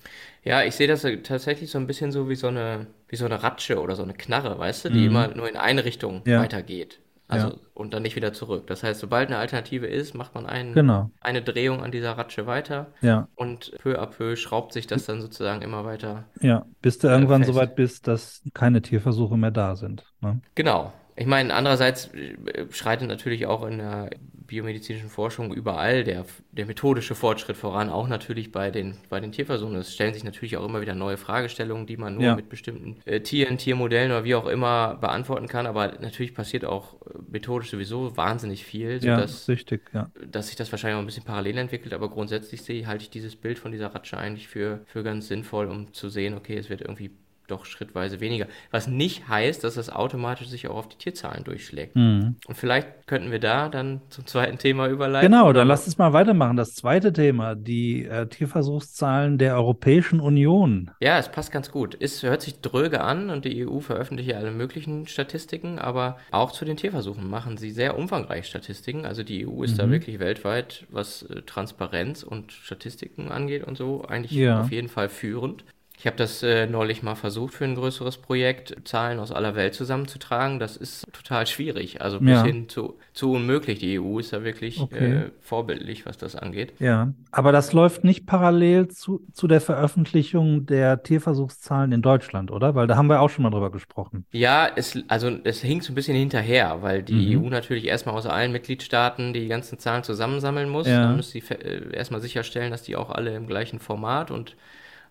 Ja, 0.42 0.62
ich 0.62 0.74
sehe 0.74 0.88
das 0.88 1.06
tatsächlich 1.22 1.70
so 1.70 1.78
ein 1.78 1.86
bisschen 1.86 2.10
so 2.10 2.30
wie 2.30 2.36
so 2.36 2.46
eine, 2.48 2.86
wie 3.08 3.16
so 3.16 3.26
eine 3.26 3.42
Ratsche 3.42 3.80
oder 3.80 3.96
so 3.96 4.02
eine 4.02 4.14
Knarre, 4.14 4.58
weißt 4.58 4.86
du, 4.86 4.88
die 4.88 5.00
mhm. 5.00 5.06
immer 5.06 5.28
nur 5.28 5.48
in 5.48 5.56
eine 5.56 5.84
Richtung 5.84 6.22
ja. 6.26 6.40
weitergeht. 6.40 7.00
Also 7.26 7.48
ja. 7.48 7.54
und 7.72 7.94
dann 7.94 8.02
nicht 8.02 8.16
wieder 8.16 8.32
zurück. 8.34 8.66
Das 8.66 8.82
heißt, 8.82 9.00
sobald 9.00 9.28
eine 9.28 9.38
Alternative 9.38 9.86
ist, 9.86 10.14
macht 10.14 10.34
man 10.34 10.44
einen, 10.44 10.74
genau. 10.74 11.10
eine 11.20 11.40
Drehung 11.40 11.82
an 11.82 11.90
dieser 11.90 12.12
Ratsche 12.18 12.46
weiter 12.46 12.88
ja. 13.00 13.28
und 13.34 13.72
peu 13.78 13.98
à 13.98 14.06
peu 14.06 14.36
schraubt 14.36 14.74
sich 14.74 14.86
das 14.86 15.06
dann 15.06 15.22
sozusagen 15.22 15.62
immer 15.62 15.84
weiter. 15.84 16.24
Ja, 16.40 16.66
bis 16.82 16.98
du 16.98 17.08
irgendwann 17.08 17.42
fest. 17.42 17.54
so 17.54 17.58
weit 17.58 17.76
bist, 17.76 18.08
dass 18.08 18.42
keine 18.52 18.82
Tierversuche 18.82 19.38
mehr 19.38 19.50
da 19.50 19.74
sind. 19.74 20.04
Ne? 20.20 20.40
Genau. 20.54 20.92
Ich 21.16 21.26
meine, 21.26 21.54
andererseits 21.54 22.10
äh, 22.14 22.66
schreitet 22.70 23.08
natürlich 23.08 23.46
auch 23.46 23.66
in 23.66 23.78
der 23.78 24.10
biomedizinischen 24.46 25.08
Forschung 25.08 25.54
überall 25.54 26.04
der, 26.04 26.26
der 26.52 26.66
methodische 26.66 27.14
Fortschritt 27.14 27.56
voran, 27.56 27.88
auch 27.88 28.08
natürlich 28.08 28.52
bei 28.52 28.70
den, 28.70 28.96
bei 29.08 29.20
den 29.20 29.32
Tierversuchen. 29.32 29.76
Es 29.76 29.94
stellen 29.94 30.12
sich 30.12 30.24
natürlich 30.24 30.56
auch 30.56 30.64
immer 30.64 30.80
wieder 30.80 30.94
neue 30.94 31.16
Fragestellungen, 31.16 31.86
die 31.86 31.96
man 31.96 32.14
nur 32.14 32.24
ja. 32.24 32.36
mit 32.36 32.48
bestimmten 32.48 32.98
äh, 33.04 33.20
Tieren, 33.20 33.58
Tiermodellen 33.58 34.10
oder 34.10 34.24
wie 34.24 34.34
auch 34.34 34.46
immer 34.46 34.96
beantworten 34.96 35.48
kann. 35.48 35.66
Aber 35.66 35.94
natürlich 36.00 36.34
passiert 36.34 36.64
auch 36.64 36.94
äh, 37.02 37.18
methodisch 37.30 37.70
sowieso 37.70 38.16
wahnsinnig 38.16 38.64
viel, 38.64 39.00
sodass, 39.00 39.46
ja, 39.46 39.54
richtig, 39.54 39.90
ja. 39.92 40.10
dass 40.30 40.48
sich 40.48 40.56
das 40.56 40.70
wahrscheinlich 40.70 40.96
auch 40.96 41.02
ein 41.02 41.06
bisschen 41.06 41.24
parallel 41.24 41.58
entwickelt. 41.58 41.94
Aber 41.94 42.10
grundsätzlich 42.10 42.62
sehe, 42.62 42.86
halte 42.86 43.04
ich 43.04 43.10
dieses 43.10 43.36
Bild 43.36 43.58
von 43.58 43.72
dieser 43.72 43.94
Ratsche 43.94 44.18
eigentlich 44.18 44.48
für, 44.48 44.82
für 44.86 45.02
ganz 45.02 45.28
sinnvoll, 45.28 45.68
um 45.68 45.92
zu 45.92 46.08
sehen, 46.08 46.34
okay, 46.34 46.56
es 46.56 46.68
wird 46.68 46.82
irgendwie 46.82 47.10
doch 47.46 47.64
schrittweise 47.66 48.20
weniger. 48.20 48.46
Was 48.70 48.86
nicht 48.86 49.28
heißt, 49.28 49.64
dass 49.64 49.74
das 49.74 49.90
automatisch 49.90 50.48
sich 50.48 50.68
auch 50.68 50.76
auf 50.76 50.88
die 50.88 50.96
Tierzahlen 50.96 51.44
durchschlägt. 51.44 51.96
Mhm. 51.96 52.36
Und 52.46 52.54
vielleicht 52.56 53.06
könnten 53.06 53.30
wir 53.30 53.38
da 53.38 53.68
dann 53.68 54.00
zum 54.08 54.26
zweiten 54.26 54.58
Thema 54.58 54.88
überleiten. 54.88 55.30
Genau, 55.30 55.52
dann 55.52 55.68
lass 55.68 55.86
uns 55.86 55.98
mal 55.98 56.12
weitermachen. 56.12 56.56
Das 56.56 56.74
zweite 56.74 57.12
Thema, 57.12 57.54
die 57.54 58.04
äh, 58.04 58.26
Tierversuchszahlen 58.26 59.38
der 59.38 59.56
Europäischen 59.56 60.20
Union. 60.20 60.90
Ja, 61.00 61.18
es 61.18 61.28
passt 61.28 61.52
ganz 61.52 61.70
gut. 61.70 61.96
Es 62.00 62.22
hört 62.22 62.42
sich 62.42 62.60
dröge 62.60 63.02
an 63.02 63.30
und 63.30 63.44
die 63.44 63.66
EU 63.66 63.80
veröffentlicht 63.80 64.30
ja 64.30 64.38
alle 64.38 64.50
möglichen 64.50 65.06
Statistiken, 65.06 65.78
aber 65.78 66.16
auch 66.30 66.52
zu 66.52 66.64
den 66.64 66.76
Tierversuchen 66.76 67.28
machen 67.28 67.56
sie 67.56 67.70
sehr 67.70 67.98
umfangreich 67.98 68.46
Statistiken. 68.46 69.04
Also 69.04 69.22
die 69.22 69.46
EU 69.46 69.62
ist 69.62 69.72
mhm. 69.72 69.78
da 69.78 69.90
wirklich 69.90 70.18
weltweit, 70.18 70.86
was 70.90 71.22
äh, 71.22 71.42
Transparenz 71.42 72.22
und 72.22 72.52
Statistiken 72.52 73.30
angeht 73.30 73.64
und 73.64 73.76
so, 73.76 74.04
eigentlich 74.04 74.32
ja. 74.32 74.60
auf 74.60 74.70
jeden 74.70 74.88
Fall 74.88 75.08
führend. 75.08 75.64
Ich 75.96 76.06
habe 76.06 76.16
das 76.16 76.42
äh, 76.42 76.66
neulich 76.66 77.02
mal 77.02 77.14
versucht 77.14 77.54
für 77.54 77.64
ein 77.64 77.76
größeres 77.76 78.18
Projekt, 78.18 78.76
Zahlen 78.84 79.18
aus 79.18 79.32
aller 79.32 79.54
Welt 79.54 79.74
zusammenzutragen. 79.74 80.58
Das 80.58 80.76
ist 80.76 81.06
total 81.12 81.46
schwierig, 81.46 82.02
also 82.02 82.18
bis 82.20 82.30
ja. 82.30 82.44
hin 82.44 82.68
zu, 82.68 82.98
zu 83.12 83.32
unmöglich. 83.32 83.78
Die 83.78 83.98
EU 83.98 84.18
ist 84.18 84.32
da 84.32 84.44
wirklich 84.44 84.80
okay. 84.80 85.12
äh, 85.12 85.30
vorbildlich, 85.40 86.04
was 86.04 86.18
das 86.18 86.36
angeht. 86.36 86.72
Ja, 86.78 87.14
aber 87.30 87.52
das 87.52 87.72
läuft 87.72 88.04
nicht 88.04 88.26
parallel 88.26 88.88
zu, 88.88 89.22
zu 89.32 89.46
der 89.46 89.60
Veröffentlichung 89.60 90.66
der 90.66 91.02
Tierversuchszahlen 91.02 91.92
in 91.92 92.02
Deutschland, 92.02 92.50
oder? 92.50 92.74
Weil 92.74 92.86
da 92.86 92.96
haben 92.96 93.08
wir 93.08 93.20
auch 93.20 93.30
schon 93.30 93.44
mal 93.44 93.50
drüber 93.50 93.70
gesprochen. 93.70 94.26
Ja, 94.32 94.68
es, 94.74 94.98
also 95.08 95.30
es 95.44 95.62
hinkt 95.62 95.84
so 95.84 95.92
ein 95.92 95.94
bisschen 95.94 96.16
hinterher, 96.16 96.82
weil 96.82 97.02
die 97.02 97.36
mhm. 97.36 97.46
EU 97.46 97.48
natürlich 97.48 97.86
erstmal 97.86 98.16
aus 98.16 98.26
allen 98.26 98.52
Mitgliedstaaten 98.52 99.32
die 99.32 99.46
ganzen 99.46 99.78
Zahlen 99.78 100.02
zusammensammeln 100.02 100.68
muss. 100.68 100.88
Ja. 100.88 101.02
Dann 101.02 101.16
muss 101.16 101.30
sie 101.30 101.38
äh, 101.38 101.94
erstmal 101.94 102.20
sicherstellen, 102.20 102.72
dass 102.72 102.82
die 102.82 102.96
auch 102.96 103.10
alle 103.10 103.34
im 103.34 103.46
gleichen 103.46 103.78
Format 103.78 104.30
und 104.30 104.56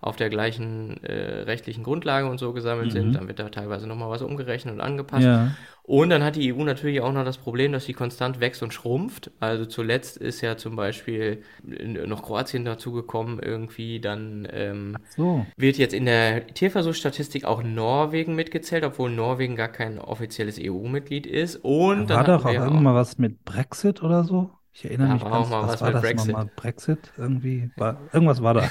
auf 0.03 0.15
der 0.15 0.29
gleichen 0.29 1.01
äh, 1.03 1.41
rechtlichen 1.43 1.83
Grundlage 1.83 2.27
und 2.27 2.37
so 2.37 2.53
gesammelt 2.53 2.87
mhm. 2.87 2.91
sind. 2.91 3.15
Dann 3.15 3.27
wird 3.27 3.39
da 3.39 3.49
teilweise 3.49 3.87
nochmal 3.87 4.09
was 4.09 4.21
umgerechnet 4.21 4.73
und 4.73 4.81
angepasst. 4.81 5.23
Ja. 5.23 5.51
Und 5.85 6.11
dann 6.11 6.23
hat 6.23 6.37
die 6.37 6.53
EU 6.53 6.63
natürlich 6.63 7.01
auch 7.01 7.11
noch 7.11 7.25
das 7.25 7.37
Problem, 7.37 7.73
dass 7.73 7.83
sie 7.83 7.93
konstant 7.93 8.39
wächst 8.39 8.63
und 8.63 8.73
schrumpft. 8.73 9.31
Also 9.41 9.65
zuletzt 9.65 10.15
ist 10.15 10.39
ja 10.39 10.55
zum 10.55 10.77
Beispiel 10.77 11.43
noch 11.61 12.23
Kroatien 12.23 12.63
dazugekommen 12.63 13.39
irgendwie. 13.39 13.99
Dann 13.99 14.47
ähm, 14.51 14.97
so. 15.15 15.45
wird 15.57 15.77
jetzt 15.77 15.93
in 15.93 16.05
der 16.05 16.47
Tierversuchsstatistik 16.47 17.43
auch 17.43 17.63
Norwegen 17.63 18.33
mitgezählt, 18.33 18.85
obwohl 18.85 19.09
Norwegen 19.11 19.57
gar 19.57 19.67
kein 19.67 19.99
offizielles 19.99 20.57
EU-Mitglied 20.57 21.27
ist. 21.27 21.57
Und 21.57 22.09
da 22.09 22.15
war 22.15 22.23
doch 22.23 22.45
auch 22.45 22.53
irgendwann 22.53 22.95
was 22.95 23.17
mit 23.17 23.43
Brexit 23.43 24.01
oder 24.03 24.23
so? 24.23 24.51
Ich 24.75 24.85
erinnere 24.85 25.09
ja, 25.09 25.13
mich 25.15 25.23
ganz, 25.23 25.51
was, 25.51 25.67
was 25.67 25.81
war 25.81 25.91
das 25.91 26.01
Brexit. 26.01 26.31
nochmal? 26.31 26.49
Brexit 26.55 27.11
irgendwie? 27.17 27.69
War, 27.75 27.97
irgendwas 28.11 28.41
war 28.41 28.55
da. 28.55 28.69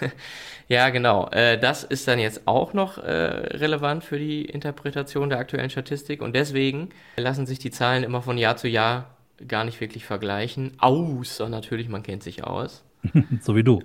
Ja, 0.68 0.90
genau. 0.90 1.28
Äh, 1.30 1.58
das 1.58 1.84
ist 1.84 2.08
dann 2.08 2.18
jetzt 2.18 2.46
auch 2.46 2.72
noch 2.72 2.98
äh, 2.98 3.10
relevant 3.10 4.04
für 4.04 4.18
die 4.18 4.44
Interpretation 4.44 5.28
der 5.28 5.38
aktuellen 5.38 5.70
Statistik 5.70 6.22
und 6.22 6.34
deswegen 6.34 6.90
lassen 7.16 7.46
sich 7.46 7.58
die 7.58 7.70
Zahlen 7.70 8.02
immer 8.02 8.22
von 8.22 8.38
Jahr 8.38 8.56
zu 8.56 8.68
Jahr 8.68 9.14
gar 9.46 9.64
nicht 9.64 9.80
wirklich 9.80 10.04
vergleichen, 10.04 10.72
außer 10.78 11.48
natürlich, 11.48 11.88
man 11.88 12.02
kennt 12.02 12.22
sich 12.22 12.44
aus. 12.44 12.84
so 13.42 13.56
wie 13.56 13.64
du. 13.64 13.82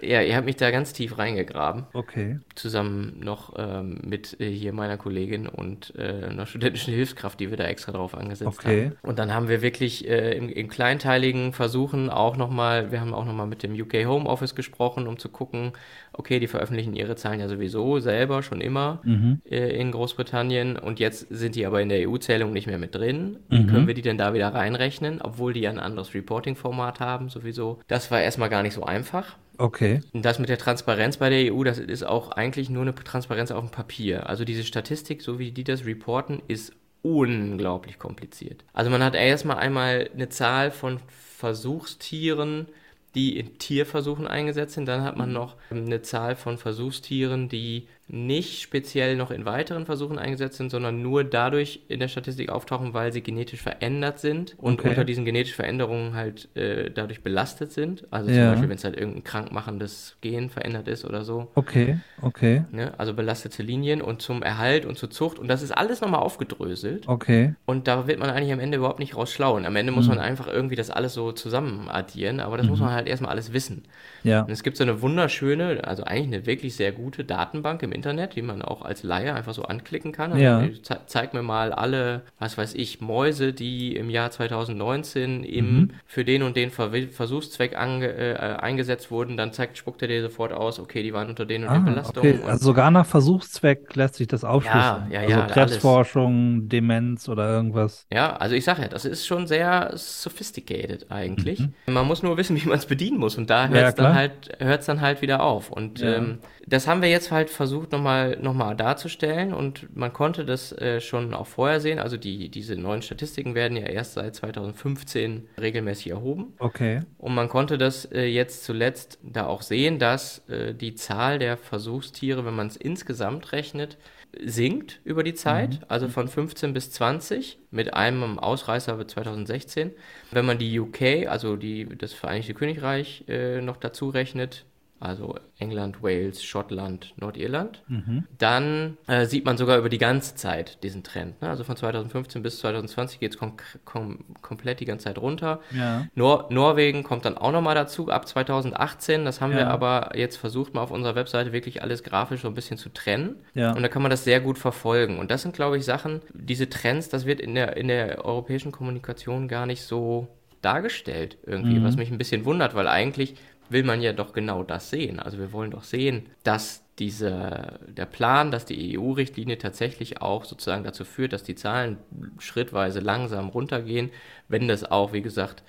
Ja, 0.00 0.20
ihr 0.20 0.36
habt 0.36 0.46
mich 0.46 0.56
da 0.56 0.70
ganz 0.70 0.92
tief 0.92 1.18
reingegraben. 1.18 1.84
Okay. 1.92 2.38
Zusammen 2.54 3.20
noch 3.20 3.54
ähm, 3.56 4.00
mit 4.04 4.40
äh, 4.40 4.50
hier 4.50 4.72
meiner 4.72 4.96
Kollegin 4.96 5.46
und 5.46 5.94
äh, 5.96 6.26
einer 6.26 6.46
studentischen 6.46 6.94
Hilfskraft, 6.94 7.40
die 7.40 7.50
wir 7.50 7.56
da 7.56 7.64
extra 7.64 7.92
drauf 7.92 8.16
angesetzt 8.16 8.58
okay. 8.58 8.86
haben. 8.86 8.96
Und 9.02 9.18
dann 9.18 9.32
haben 9.32 9.48
wir 9.48 9.62
wirklich 9.62 10.08
äh, 10.08 10.36
im, 10.36 10.48
im 10.48 10.68
kleinteiligen 10.68 11.52
Versuchen 11.52 12.10
auch 12.10 12.36
nochmal, 12.36 12.92
wir 12.92 13.00
haben 13.00 13.14
auch 13.14 13.24
nochmal 13.24 13.46
mit 13.46 13.62
dem 13.62 13.72
UK 13.72 14.06
Home 14.06 14.28
Office 14.28 14.54
gesprochen, 14.54 15.06
um 15.06 15.18
zu 15.18 15.28
gucken, 15.28 15.72
okay, 16.12 16.40
die 16.40 16.46
veröffentlichen 16.46 16.94
ihre 16.94 17.16
Zahlen 17.16 17.40
ja 17.40 17.48
sowieso 17.48 18.00
selber 18.00 18.42
schon 18.42 18.60
immer 18.60 19.00
mhm. 19.04 19.40
äh, 19.48 19.76
in 19.80 19.92
Großbritannien 19.92 20.76
und 20.76 21.00
jetzt 21.00 21.26
sind 21.30 21.54
die 21.54 21.66
aber 21.66 21.80
in 21.80 21.88
der 21.88 22.08
EU-Zählung 22.08 22.52
nicht 22.52 22.66
mehr 22.66 22.78
mit 22.78 22.94
drin. 22.94 23.38
Mhm. 23.48 23.66
Können 23.66 23.86
wir 23.86 23.94
die 23.94 24.02
denn 24.02 24.18
da 24.18 24.34
wieder 24.34 24.48
reinrechnen, 24.48 25.20
obwohl 25.22 25.52
die 25.52 25.60
ja 25.60 25.70
ein 25.70 25.78
anderes 25.78 26.14
Reporting-Format 26.14 27.00
haben 27.00 27.28
sowieso? 27.28 27.80
Das 27.88 28.10
war 28.10 28.20
erstmal 28.20 28.48
gar 28.48 28.62
nicht 28.62 28.74
so 28.74 28.84
einfach. 28.84 29.36
Okay. 29.62 30.00
Und 30.12 30.24
das 30.24 30.40
mit 30.40 30.48
der 30.48 30.58
Transparenz 30.58 31.18
bei 31.18 31.30
der 31.30 31.54
EU, 31.54 31.62
das 31.62 31.78
ist 31.78 32.02
auch 32.02 32.32
eigentlich 32.32 32.68
nur 32.68 32.82
eine 32.82 32.96
Transparenz 32.96 33.52
auf 33.52 33.60
dem 33.60 33.70
Papier. 33.70 34.28
Also 34.28 34.44
diese 34.44 34.64
Statistik, 34.64 35.22
so 35.22 35.38
wie 35.38 35.52
die 35.52 35.62
das 35.62 35.86
reporten, 35.86 36.42
ist 36.48 36.72
unglaublich 37.02 38.00
kompliziert. 38.00 38.64
Also 38.72 38.90
man 38.90 39.04
hat 39.04 39.14
erstmal 39.14 39.58
einmal 39.58 40.10
eine 40.12 40.28
Zahl 40.28 40.72
von 40.72 40.98
Versuchstieren, 41.38 42.66
die 43.14 43.38
in 43.38 43.56
Tierversuchen 43.58 44.26
eingesetzt 44.26 44.74
sind. 44.74 44.86
Dann 44.86 45.04
hat 45.04 45.16
man 45.16 45.28
mhm. 45.28 45.34
noch 45.34 45.56
eine 45.70 46.02
Zahl 46.02 46.34
von 46.34 46.58
Versuchstieren, 46.58 47.48
die 47.48 47.86
nicht 48.08 48.60
speziell 48.60 49.16
noch 49.16 49.30
in 49.30 49.44
weiteren 49.44 49.86
Versuchen 49.86 50.18
eingesetzt 50.18 50.58
sind, 50.58 50.70
sondern 50.70 51.00
nur 51.00 51.24
dadurch 51.24 51.80
in 51.88 52.00
der 52.00 52.08
Statistik 52.08 52.50
auftauchen, 52.50 52.92
weil 52.94 53.12
sie 53.12 53.22
genetisch 53.22 53.62
verändert 53.62 54.18
sind 54.18 54.54
und 54.58 54.80
okay. 54.80 54.90
unter 54.90 55.04
diesen 55.04 55.24
genetischen 55.24 55.56
Veränderungen 55.56 56.14
halt 56.14 56.54
äh, 56.56 56.90
dadurch 56.90 57.22
belastet 57.22 57.72
sind. 57.72 58.04
Also 58.10 58.28
zum 58.28 58.36
ja. 58.36 58.50
Beispiel, 58.50 58.68
wenn 58.68 58.76
es 58.76 58.84
halt 58.84 58.96
irgendein 58.96 59.24
krankmachendes 59.24 60.16
Gen 60.20 60.50
verändert 60.50 60.88
ist 60.88 61.04
oder 61.04 61.24
so. 61.24 61.48
Okay, 61.54 61.98
okay. 62.20 62.64
Ne? 62.70 62.92
Also 62.98 63.14
belastete 63.14 63.62
Linien 63.62 64.02
und 64.02 64.20
zum 64.20 64.42
Erhalt 64.42 64.84
und 64.84 64.98
zur 64.98 65.10
Zucht. 65.10 65.38
Und 65.38 65.48
das 65.48 65.62
ist 65.62 65.70
alles 65.70 66.00
nochmal 66.00 66.20
aufgedröselt. 66.20 67.08
Okay. 67.08 67.54
Und 67.64 67.88
da 67.88 68.06
wird 68.08 68.18
man 68.18 68.30
eigentlich 68.30 68.52
am 68.52 68.60
Ende 68.60 68.78
überhaupt 68.78 68.98
nicht 68.98 69.16
raus 69.16 69.32
schlau. 69.32 69.56
Und 69.56 69.64
am 69.64 69.76
Ende 69.76 69.92
muss 69.92 70.04
mhm. 70.04 70.16
man 70.16 70.18
einfach 70.18 70.48
irgendwie 70.48 70.76
das 70.76 70.90
alles 70.90 71.14
so 71.14 71.32
zusammen 71.32 71.88
addieren, 71.88 72.40
aber 72.40 72.56
das 72.56 72.66
mhm. 72.66 72.72
muss 72.72 72.80
man 72.80 72.90
halt 72.90 73.06
erstmal 73.06 73.30
alles 73.30 73.52
wissen. 73.52 73.84
Ja. 74.24 74.42
Und 74.42 74.50
es 74.50 74.62
gibt 74.62 74.76
so 74.76 74.84
eine 74.84 75.00
wunderschöne, 75.00 75.84
also 75.84 76.04
eigentlich 76.04 76.26
eine 76.26 76.46
wirklich 76.46 76.76
sehr 76.76 76.92
gute 76.92 77.24
Datenbank 77.24 77.82
im 77.82 77.91
Internet 77.92 78.12
Internet, 78.12 78.36
die 78.36 78.42
man 78.42 78.62
auch 78.62 78.82
als 78.82 79.02
Laie 79.02 79.34
einfach 79.34 79.54
so 79.54 79.62
anklicken 79.62 80.12
kann. 80.12 80.32
Also 80.32 80.44
ja. 80.44 80.68
Ze 80.82 81.00
zeig 81.06 81.34
mir 81.34 81.42
mal 81.42 81.72
alle, 81.72 82.22
was 82.38 82.58
weiß 82.58 82.74
ich, 82.74 83.00
Mäuse, 83.00 83.52
die 83.52 83.96
im 83.96 84.10
Jahr 84.10 84.30
2019 84.30 85.44
im, 85.44 85.74
mhm. 85.74 85.90
für 86.06 86.24
den 86.24 86.42
und 86.42 86.56
den 86.56 86.70
Ver 86.70 86.90
Versuchszweck 87.10 87.76
ange, 87.76 88.08
äh, 88.08 88.34
eingesetzt 88.36 89.10
wurden. 89.10 89.36
Dann 89.36 89.52
zeigt, 89.52 89.78
spuckt 89.78 90.02
er 90.02 90.08
dir 90.08 90.22
sofort 90.22 90.52
aus, 90.52 90.78
okay, 90.78 91.02
die 91.02 91.12
waren 91.12 91.28
unter 91.28 91.46
den 91.46 91.62
und 91.62 91.70
ah, 91.70 91.74
den 91.74 91.84
Belastungen. 91.84 92.34
Okay. 92.40 92.50
Also 92.50 92.64
sogar 92.66 92.90
nach 92.90 93.06
Versuchszweck 93.06 93.94
lässt 93.96 94.16
sich 94.16 94.28
das 94.28 94.44
aufschlüsseln. 94.44 95.10
Ja, 95.10 95.22
ja, 95.22 95.28
ja. 95.28 95.42
Also 95.42 95.54
Krebsforschung, 95.54 96.54
alles. 96.56 96.68
Demenz 96.68 97.28
oder 97.28 97.48
irgendwas. 97.48 98.06
Ja, 98.12 98.36
also 98.36 98.54
ich 98.54 98.64
sage 98.64 98.82
ja, 98.82 98.88
das 98.88 99.04
ist 99.04 99.26
schon 99.26 99.46
sehr 99.46 99.92
sophisticated 99.94 101.10
eigentlich. 101.10 101.60
Mhm. 101.60 101.72
Man 101.86 102.06
muss 102.06 102.22
nur 102.22 102.36
wissen, 102.36 102.56
wie 102.56 102.68
man 102.68 102.78
es 102.78 102.86
bedienen 102.86 103.18
muss 103.18 103.38
und 103.38 103.48
da 103.48 103.68
hört 103.68 103.88
es 103.92 103.96
ja, 103.96 104.04
dann 104.04 104.14
halt, 104.14 104.88
dann 104.88 105.00
halt 105.00 105.22
wieder 105.22 105.42
auf. 105.42 105.70
Und 105.70 106.00
ja. 106.00 106.16
ähm, 106.16 106.38
das 106.66 106.86
haben 106.86 107.02
wir 107.02 107.08
jetzt 107.08 107.30
halt 107.30 107.50
versucht 107.50 107.92
nochmal 107.92 108.38
noch 108.40 108.54
mal 108.54 108.74
darzustellen 108.74 109.52
und 109.52 109.94
man 109.96 110.12
konnte 110.12 110.44
das 110.44 110.72
äh, 110.72 111.00
schon 111.00 111.34
auch 111.34 111.46
vorher 111.46 111.80
sehen. 111.80 111.98
Also 111.98 112.16
die, 112.16 112.48
diese 112.50 112.76
neuen 112.76 113.02
Statistiken 113.02 113.54
werden 113.54 113.76
ja 113.76 113.86
erst 113.86 114.14
seit 114.14 114.34
2015 114.36 115.48
regelmäßig 115.60 116.10
erhoben. 116.10 116.54
Okay. 116.58 117.00
Und 117.18 117.34
man 117.34 117.48
konnte 117.48 117.78
das 117.78 118.04
äh, 118.06 118.24
jetzt 118.24 118.64
zuletzt 118.64 119.18
da 119.22 119.46
auch 119.46 119.62
sehen, 119.62 119.98
dass 119.98 120.48
äh, 120.48 120.74
die 120.74 120.94
Zahl 120.94 121.38
der 121.38 121.56
Versuchstiere, 121.56 122.44
wenn 122.44 122.54
man 122.54 122.68
es 122.68 122.76
insgesamt 122.76 123.52
rechnet, 123.52 123.98
sinkt 124.40 125.00
über 125.04 125.24
die 125.24 125.34
Zeit, 125.34 125.72
mhm. 125.72 125.86
also 125.88 126.08
von 126.08 126.28
15 126.28 126.72
bis 126.72 126.90
20, 126.92 127.58
mit 127.70 127.94
einem 127.94 128.38
Ausreißer 128.38 128.96
bis 128.96 129.08
2016. 129.08 129.90
Wenn 130.30 130.46
man 130.46 130.58
die 130.58 130.78
UK, 130.78 131.28
also 131.28 131.56
die, 131.56 131.86
das 131.86 132.12
Vereinigte 132.12 132.54
Königreich, 132.54 133.24
äh, 133.28 133.60
noch 133.60 133.76
dazu 133.76 134.08
rechnet, 134.08 134.64
also 135.02 135.34
England, 135.58 136.02
Wales, 136.02 136.44
Schottland, 136.44 137.12
Nordirland. 137.16 137.82
Mhm. 137.88 138.24
Dann 138.38 138.96
äh, 139.06 139.26
sieht 139.26 139.44
man 139.44 139.56
sogar 139.56 139.78
über 139.78 139.88
die 139.88 139.98
ganze 139.98 140.34
Zeit 140.36 140.82
diesen 140.82 141.02
Trend. 141.02 141.42
Ne? 141.42 141.48
Also 141.48 141.64
von 141.64 141.76
2015 141.76 142.42
bis 142.42 142.58
2020 142.60 143.18
geht 143.18 143.32
es 143.32 143.38
kom 143.38 143.54
kom 143.84 144.24
komplett 144.42 144.80
die 144.80 144.84
ganze 144.84 145.04
Zeit 145.04 145.18
runter. 145.18 145.60
Ja. 145.70 146.06
Nor 146.14 146.46
Norwegen 146.50 147.02
kommt 147.02 147.24
dann 147.24 147.36
auch 147.36 147.52
nochmal 147.52 147.74
dazu 147.74 148.08
ab 148.08 148.28
2018. 148.28 149.24
Das 149.24 149.40
haben 149.40 149.52
ja. 149.52 149.58
wir 149.58 149.68
aber 149.68 150.16
jetzt 150.16 150.36
versucht, 150.36 150.74
mal 150.74 150.82
auf 150.82 150.90
unserer 150.90 151.16
Webseite 151.16 151.52
wirklich 151.52 151.82
alles 151.82 152.02
grafisch 152.02 152.42
so 152.42 152.48
ein 152.48 152.54
bisschen 152.54 152.78
zu 152.78 152.88
trennen. 152.88 153.36
Ja. 153.54 153.72
Und 153.72 153.82
da 153.82 153.88
kann 153.88 154.02
man 154.02 154.10
das 154.10 154.24
sehr 154.24 154.40
gut 154.40 154.58
verfolgen. 154.58 155.18
Und 155.18 155.30
das 155.30 155.42
sind, 155.42 155.54
glaube 155.54 155.78
ich, 155.78 155.84
Sachen, 155.84 156.20
diese 156.32 156.68
Trends, 156.68 157.08
das 157.08 157.26
wird 157.26 157.40
in 157.40 157.54
der, 157.54 157.76
in 157.76 157.88
der 157.88 158.24
europäischen 158.24 158.70
Kommunikation 158.70 159.48
gar 159.48 159.66
nicht 159.66 159.82
so 159.82 160.28
dargestellt 160.62 161.38
irgendwie, 161.44 161.80
mhm. 161.80 161.84
was 161.84 161.96
mich 161.96 162.10
ein 162.10 162.18
bisschen 162.18 162.44
wundert, 162.44 162.74
weil 162.74 162.86
eigentlich 162.86 163.34
will 163.72 163.84
man 163.84 164.02
ja 164.02 164.12
doch 164.12 164.32
genau 164.32 164.62
das 164.62 164.90
sehen. 164.90 165.18
Also 165.18 165.38
wir 165.38 165.52
wollen 165.52 165.70
doch 165.70 165.84
sehen, 165.84 166.26
dass 166.44 166.82
diese, 166.98 167.80
der 167.88 168.06
Plan, 168.06 168.50
dass 168.50 168.64
die 168.64 168.98
EU-Richtlinie 168.98 169.58
tatsächlich 169.58 170.20
auch 170.20 170.44
sozusagen 170.44 170.84
dazu 170.84 171.04
führt, 171.04 171.32
dass 171.32 171.42
die 171.42 171.54
Zahlen 171.54 171.96
schrittweise 172.38 173.00
langsam 173.00 173.48
runtergehen, 173.48 174.10
wenn 174.48 174.68
das 174.68 174.84
auch, 174.84 175.12
wie 175.12 175.22
gesagt, 175.22 175.62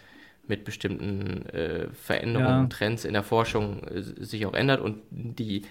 mit 0.48 0.66
bestimmten 0.66 1.46
äh, 1.50 1.88
Veränderungen, 1.94 2.64
ja. 2.64 2.68
Trends 2.68 3.06
in 3.06 3.14
der 3.14 3.24
Forschung 3.24 3.84
äh, 3.84 4.02
sich 4.02 4.46
auch 4.46 4.54
ändert 4.54 4.82
und 4.82 5.02
die, 5.10 5.64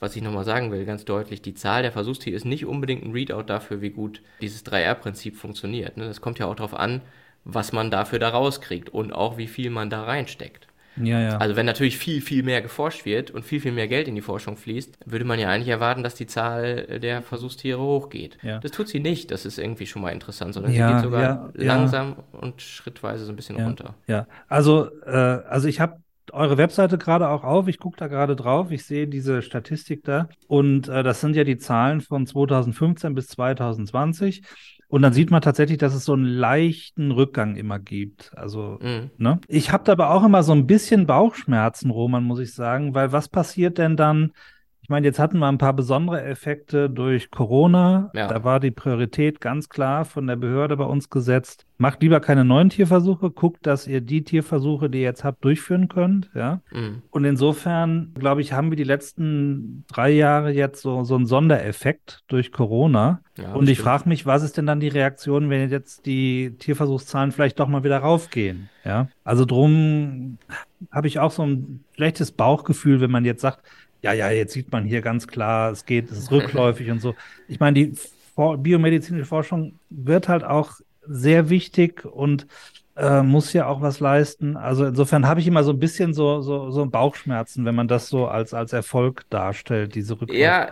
was 0.00 0.16
ich 0.16 0.22
nochmal 0.22 0.44
sagen 0.44 0.72
will, 0.72 0.86
ganz 0.86 1.04
deutlich, 1.04 1.42
die 1.42 1.54
Zahl 1.54 1.82
der 1.82 1.92
Versuchstiere 1.92 2.34
ist 2.34 2.46
nicht 2.46 2.64
unbedingt 2.64 3.04
ein 3.04 3.12
Readout 3.12 3.42
dafür, 3.42 3.82
wie 3.82 3.90
gut 3.90 4.22
dieses 4.40 4.64
3R-Prinzip 4.64 5.36
funktioniert. 5.36 5.98
Ne? 5.98 6.06
Das 6.06 6.22
kommt 6.22 6.38
ja 6.38 6.46
auch 6.46 6.56
darauf 6.56 6.74
an, 6.74 7.02
was 7.44 7.72
man 7.72 7.90
dafür 7.90 8.18
da 8.18 8.30
rauskriegt 8.30 8.88
und 8.88 9.12
auch 9.12 9.36
wie 9.36 9.46
viel 9.46 9.68
man 9.68 9.90
da 9.90 10.04
reinsteckt. 10.04 10.66
Ja, 10.96 11.20
ja. 11.20 11.36
Also 11.38 11.56
wenn 11.56 11.66
natürlich 11.66 11.98
viel, 11.98 12.20
viel 12.20 12.42
mehr 12.42 12.62
geforscht 12.62 13.04
wird 13.04 13.30
und 13.30 13.44
viel, 13.44 13.60
viel 13.60 13.72
mehr 13.72 13.88
Geld 13.88 14.08
in 14.08 14.14
die 14.14 14.20
Forschung 14.20 14.56
fließt, 14.56 14.98
würde 15.06 15.24
man 15.24 15.38
ja 15.38 15.48
eigentlich 15.48 15.68
erwarten, 15.68 16.02
dass 16.02 16.14
die 16.14 16.26
Zahl 16.26 17.00
der 17.00 17.22
Versuchstiere 17.22 17.80
hochgeht. 17.80 18.38
Ja. 18.42 18.58
Das 18.58 18.70
tut 18.70 18.88
sie 18.88 19.00
nicht, 19.00 19.30
das 19.30 19.44
ist 19.46 19.58
irgendwie 19.58 19.86
schon 19.86 20.02
mal 20.02 20.10
interessant, 20.10 20.54
sondern 20.54 20.72
ja, 20.72 20.88
sie 20.88 20.94
geht 20.94 21.02
sogar 21.04 21.22
ja, 21.22 21.50
langsam 21.54 22.16
und 22.32 22.62
schrittweise 22.62 23.24
so 23.24 23.32
ein 23.32 23.36
bisschen 23.36 23.56
runter. 23.56 23.94
Ja, 24.06 24.26
also, 24.48 24.88
äh, 25.04 25.10
also 25.10 25.68
ich 25.68 25.80
habe 25.80 25.98
eure 26.32 26.58
Webseite 26.58 26.98
gerade 26.98 27.28
auch 27.28 27.44
auf. 27.44 27.68
Ich 27.68 27.78
gucke 27.78 27.96
da 27.96 28.08
gerade 28.08 28.36
drauf. 28.36 28.70
Ich 28.70 28.84
sehe 28.84 29.06
diese 29.06 29.42
Statistik 29.42 30.04
da. 30.04 30.28
Und 30.48 30.88
äh, 30.88 31.02
das 31.02 31.20
sind 31.20 31.36
ja 31.36 31.44
die 31.44 31.58
Zahlen 31.58 32.00
von 32.00 32.26
2015 32.26 33.14
bis 33.14 33.28
2020. 33.28 34.42
Und 34.94 35.02
dann 35.02 35.12
sieht 35.12 35.32
man 35.32 35.42
tatsächlich, 35.42 35.78
dass 35.78 35.92
es 35.92 36.04
so 36.04 36.12
einen 36.12 36.24
leichten 36.24 37.10
Rückgang 37.10 37.56
immer 37.56 37.80
gibt. 37.80 38.30
Also, 38.36 38.78
mhm. 38.80 39.10
ne? 39.18 39.40
Ich 39.48 39.72
habe 39.72 39.82
da 39.82 39.90
aber 39.90 40.10
auch 40.10 40.24
immer 40.24 40.44
so 40.44 40.52
ein 40.52 40.68
bisschen 40.68 41.04
Bauchschmerzen, 41.08 41.90
Roman, 41.90 42.22
muss 42.22 42.38
ich 42.38 42.54
sagen, 42.54 42.94
weil 42.94 43.10
was 43.10 43.28
passiert 43.28 43.78
denn 43.78 43.96
dann, 43.96 44.30
ich 44.84 44.90
meine, 44.90 45.06
jetzt 45.06 45.18
hatten 45.18 45.38
wir 45.38 45.48
ein 45.48 45.56
paar 45.56 45.72
besondere 45.72 46.22
Effekte 46.24 46.90
durch 46.90 47.30
Corona. 47.30 48.10
Ja. 48.12 48.28
Da 48.28 48.44
war 48.44 48.60
die 48.60 48.70
Priorität 48.70 49.40
ganz 49.40 49.70
klar 49.70 50.04
von 50.04 50.26
der 50.26 50.36
Behörde 50.36 50.76
bei 50.76 50.84
uns 50.84 51.08
gesetzt. 51.08 51.64
Macht 51.78 52.02
lieber 52.02 52.20
keine 52.20 52.44
neuen 52.44 52.68
Tierversuche, 52.68 53.30
guckt, 53.30 53.66
dass 53.66 53.86
ihr 53.86 54.02
die 54.02 54.24
Tierversuche, 54.24 54.90
die 54.90 54.98
ihr 54.98 55.04
jetzt 55.04 55.24
habt, 55.24 55.42
durchführen 55.42 55.88
könnt. 55.88 56.30
Ja. 56.34 56.60
Mhm. 56.70 57.00
Und 57.10 57.24
insofern, 57.24 58.12
glaube 58.14 58.42
ich, 58.42 58.52
haben 58.52 58.68
wir 58.68 58.76
die 58.76 58.84
letzten 58.84 59.86
drei 59.90 60.10
Jahre 60.10 60.52
jetzt 60.52 60.82
so, 60.82 61.02
so 61.02 61.14
einen 61.14 61.24
Sondereffekt 61.24 62.22
durch 62.28 62.52
Corona. 62.52 63.22
Ja, 63.38 63.54
Und 63.54 63.70
ich 63.70 63.80
frage 63.80 64.06
mich, 64.06 64.26
was 64.26 64.42
ist 64.42 64.58
denn 64.58 64.66
dann 64.66 64.80
die 64.80 64.88
Reaktion, 64.88 65.48
wenn 65.48 65.70
jetzt 65.70 66.04
die 66.04 66.56
Tierversuchszahlen 66.58 67.32
vielleicht 67.32 67.58
doch 67.58 67.68
mal 67.68 67.84
wieder 67.84 67.98
raufgehen? 67.98 68.68
Ja. 68.84 69.08
Also 69.24 69.46
drum 69.46 70.36
habe 70.92 71.06
ich 71.08 71.18
auch 71.18 71.30
so 71.30 71.42
ein 71.44 71.84
schlechtes 71.94 72.32
Bauchgefühl, 72.32 73.00
wenn 73.00 73.10
man 73.10 73.24
jetzt 73.24 73.40
sagt, 73.40 73.60
ja, 74.04 74.12
ja, 74.12 74.30
jetzt 74.30 74.52
sieht 74.52 74.70
man 74.70 74.84
hier 74.84 75.00
ganz 75.00 75.26
klar, 75.26 75.72
es 75.72 75.86
geht, 75.86 76.10
es 76.10 76.18
ist 76.18 76.30
rückläufig 76.30 76.90
und 76.90 77.00
so. 77.00 77.14
Ich 77.48 77.58
meine, 77.58 77.74
die 77.74 77.98
biomedizinische 78.58 79.24
Forschung 79.24 79.78
wird 79.88 80.28
halt 80.28 80.44
auch 80.44 80.72
sehr 81.06 81.50
wichtig 81.50 82.04
und 82.04 82.46
äh, 82.96 83.22
muss 83.22 83.52
ja 83.52 83.66
auch 83.66 83.80
was 83.80 83.98
leisten. 83.98 84.56
Also 84.56 84.84
insofern 84.84 85.26
habe 85.26 85.40
ich 85.40 85.46
immer 85.46 85.64
so 85.64 85.72
ein 85.72 85.80
bisschen 85.80 86.14
so, 86.14 86.40
so, 86.42 86.70
so 86.70 86.86
Bauchschmerzen, 86.86 87.64
wenn 87.64 87.74
man 87.74 87.88
das 87.88 88.08
so 88.08 88.26
als, 88.28 88.54
als 88.54 88.72
Erfolg 88.72 89.24
darstellt, 89.30 89.96
diese 89.96 90.20
Rückläufe. 90.20 90.40
Ja, 90.40 90.68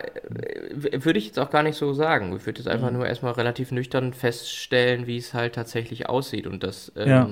würde 0.71 1.19
ich 1.19 1.25
jetzt 1.25 1.39
auch 1.39 1.49
gar 1.49 1.63
nicht 1.63 1.75
so 1.75 1.93
sagen. 1.93 2.33
Ich 2.35 2.45
würde 2.45 2.59
jetzt 2.59 2.67
einfach 2.67 2.91
mhm. 2.91 2.97
nur 2.97 3.07
erstmal 3.07 3.33
relativ 3.33 3.71
nüchtern 3.71 4.13
feststellen, 4.13 5.05
wie 5.05 5.17
es 5.17 5.33
halt 5.33 5.55
tatsächlich 5.55 6.07
aussieht 6.07 6.47
und 6.47 6.63
das, 6.63 6.93
ähm, 6.95 7.09
ja. 7.09 7.27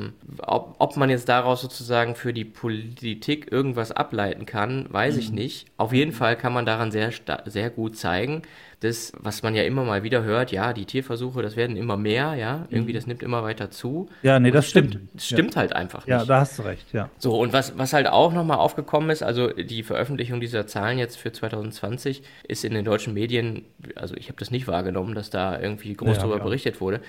ob, 0.46 0.76
ob 0.80 0.98
man 0.98 1.10
jetzt 1.10 1.30
daraus 1.30 1.62
sozusagen 1.62 2.16
für 2.16 2.34
die 2.34 2.46
Politik 2.46 3.50
irgendwas 3.50 3.94
ableiten 3.94 4.46
kann, 4.46 4.88
weiß 4.90 5.14
mhm. 5.14 5.20
ich 5.22 5.32
nicht. 5.32 5.68
Auf 5.78 5.94
jeden 5.94 6.12
Fall 6.12 6.36
kann 6.36 6.52
man 6.52 6.66
daran 6.66 6.92
sehr, 6.92 7.12
sehr 7.46 7.70
gut 7.70 7.98
zeigen, 7.98 8.42
das, 8.82 9.14
was 9.20 9.44
man 9.44 9.54
ja 9.54 9.62
immer 9.64 9.84
mal 9.84 10.02
wieder 10.02 10.24
hört, 10.24 10.52
ja, 10.52 10.74
die 10.74 10.86
Tierversuche, 10.86 11.44
das 11.44 11.56
werden 11.56 11.78
immer 11.78 11.98
mehr, 11.98 12.34
ja, 12.34 12.66
irgendwie 12.70 12.94
mhm. 12.94 12.96
das 12.96 13.08
nimmt 13.08 13.22
immer 13.22 13.44
weiter 13.44 13.70
zu. 13.70 14.10
Ja, 14.24 14.40
nee, 14.40 14.50
das, 14.50 14.66
das 14.66 14.70
stimmt. 14.72 15.00
Das 15.14 15.26
stimmt 15.28 15.54
ja. 15.54 15.62
halt 15.62 15.74
einfach 15.74 16.00
nicht. 16.00 16.10
Ja, 16.10 16.26
da 16.26 16.40
hast 16.40 16.58
du 16.58 16.64
recht, 16.64 16.92
ja. 16.92 17.10
So, 17.20 17.40
und 17.40 17.54
was, 17.54 17.78
was 17.78 17.94
halt 17.94 18.08
auch 18.08 18.34
nochmal 18.34 18.58
aufgekommen 18.58 19.12
ist, 19.12 19.22
also 19.22 19.50
die 19.50 19.84
Veröffentlichung 19.84 20.40
dieser 20.42 20.66
Zahlen 20.66 20.98
jetzt 20.98 21.18
für 21.18 21.32
2020 21.32 22.24
ist 22.48 22.66
in 22.66 22.74
den 22.74 22.84
deutschen 22.84 23.14
Medien, 23.14 23.66
also 23.96 24.16
ich 24.16 24.30
habe 24.30 24.40
das 24.40 24.50
nicht 24.50 24.68
wahrgenommen, 24.68 25.14
dass 25.14 25.30
da 25.30 25.60
irgendwie 25.60 25.94
groß 25.94 26.18
ja, 26.18 26.24
darüber 26.24 26.38
ja. 26.38 26.44
berichtet 26.44 26.82
wurde. 26.82 27.02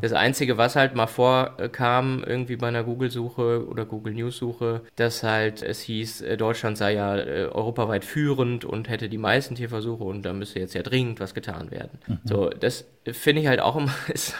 Das 0.00 0.12
Einzige, 0.12 0.58
was 0.58 0.74
halt 0.74 0.96
mal 0.96 1.06
vorkam, 1.06 2.24
irgendwie 2.26 2.56
bei 2.56 2.66
einer 2.66 2.82
Google-Suche 2.82 3.68
oder 3.68 3.84
Google 3.84 4.14
News-Suche, 4.14 4.80
dass 4.96 5.22
halt 5.22 5.62
es 5.62 5.80
hieß, 5.80 6.22
äh, 6.22 6.36
Deutschland 6.36 6.76
sei 6.76 6.94
ja 6.94 7.16
äh, 7.16 7.46
europaweit 7.46 8.04
führend 8.04 8.64
und 8.64 8.88
hätte 8.88 9.08
die 9.08 9.18
meisten 9.18 9.54
Tierversuche 9.54 10.02
und 10.02 10.22
da 10.22 10.32
müsste 10.32 10.58
jetzt 10.58 10.74
ja 10.74 10.82
dringend 10.82 11.19
was 11.20 11.34
getan 11.34 11.70
werden. 11.70 11.98
Mhm. 12.06 12.18
So, 12.24 12.48
das 12.48 12.84
finde 13.10 13.42
ich 13.42 13.48
halt 13.48 13.60
auch 13.60 13.76
immer. 13.76 13.94
Ist, 14.12 14.34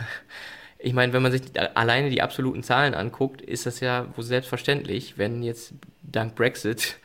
ich 0.79 0.95
meine, 0.95 1.13
wenn 1.13 1.23
man 1.23 1.33
sich 1.33 1.43
alleine 1.75 2.11
die 2.11 2.23
absoluten 2.23 2.63
Zahlen 2.63 2.95
anguckt, 2.95 3.43
ist 3.43 3.67
das 3.67 3.81
ja 3.81 4.07
wohl 4.17 4.25
selbstverständlich, 4.25 5.19
wenn 5.19 5.43
jetzt 5.43 5.75
dank 6.03 6.35
Brexit 6.35 6.97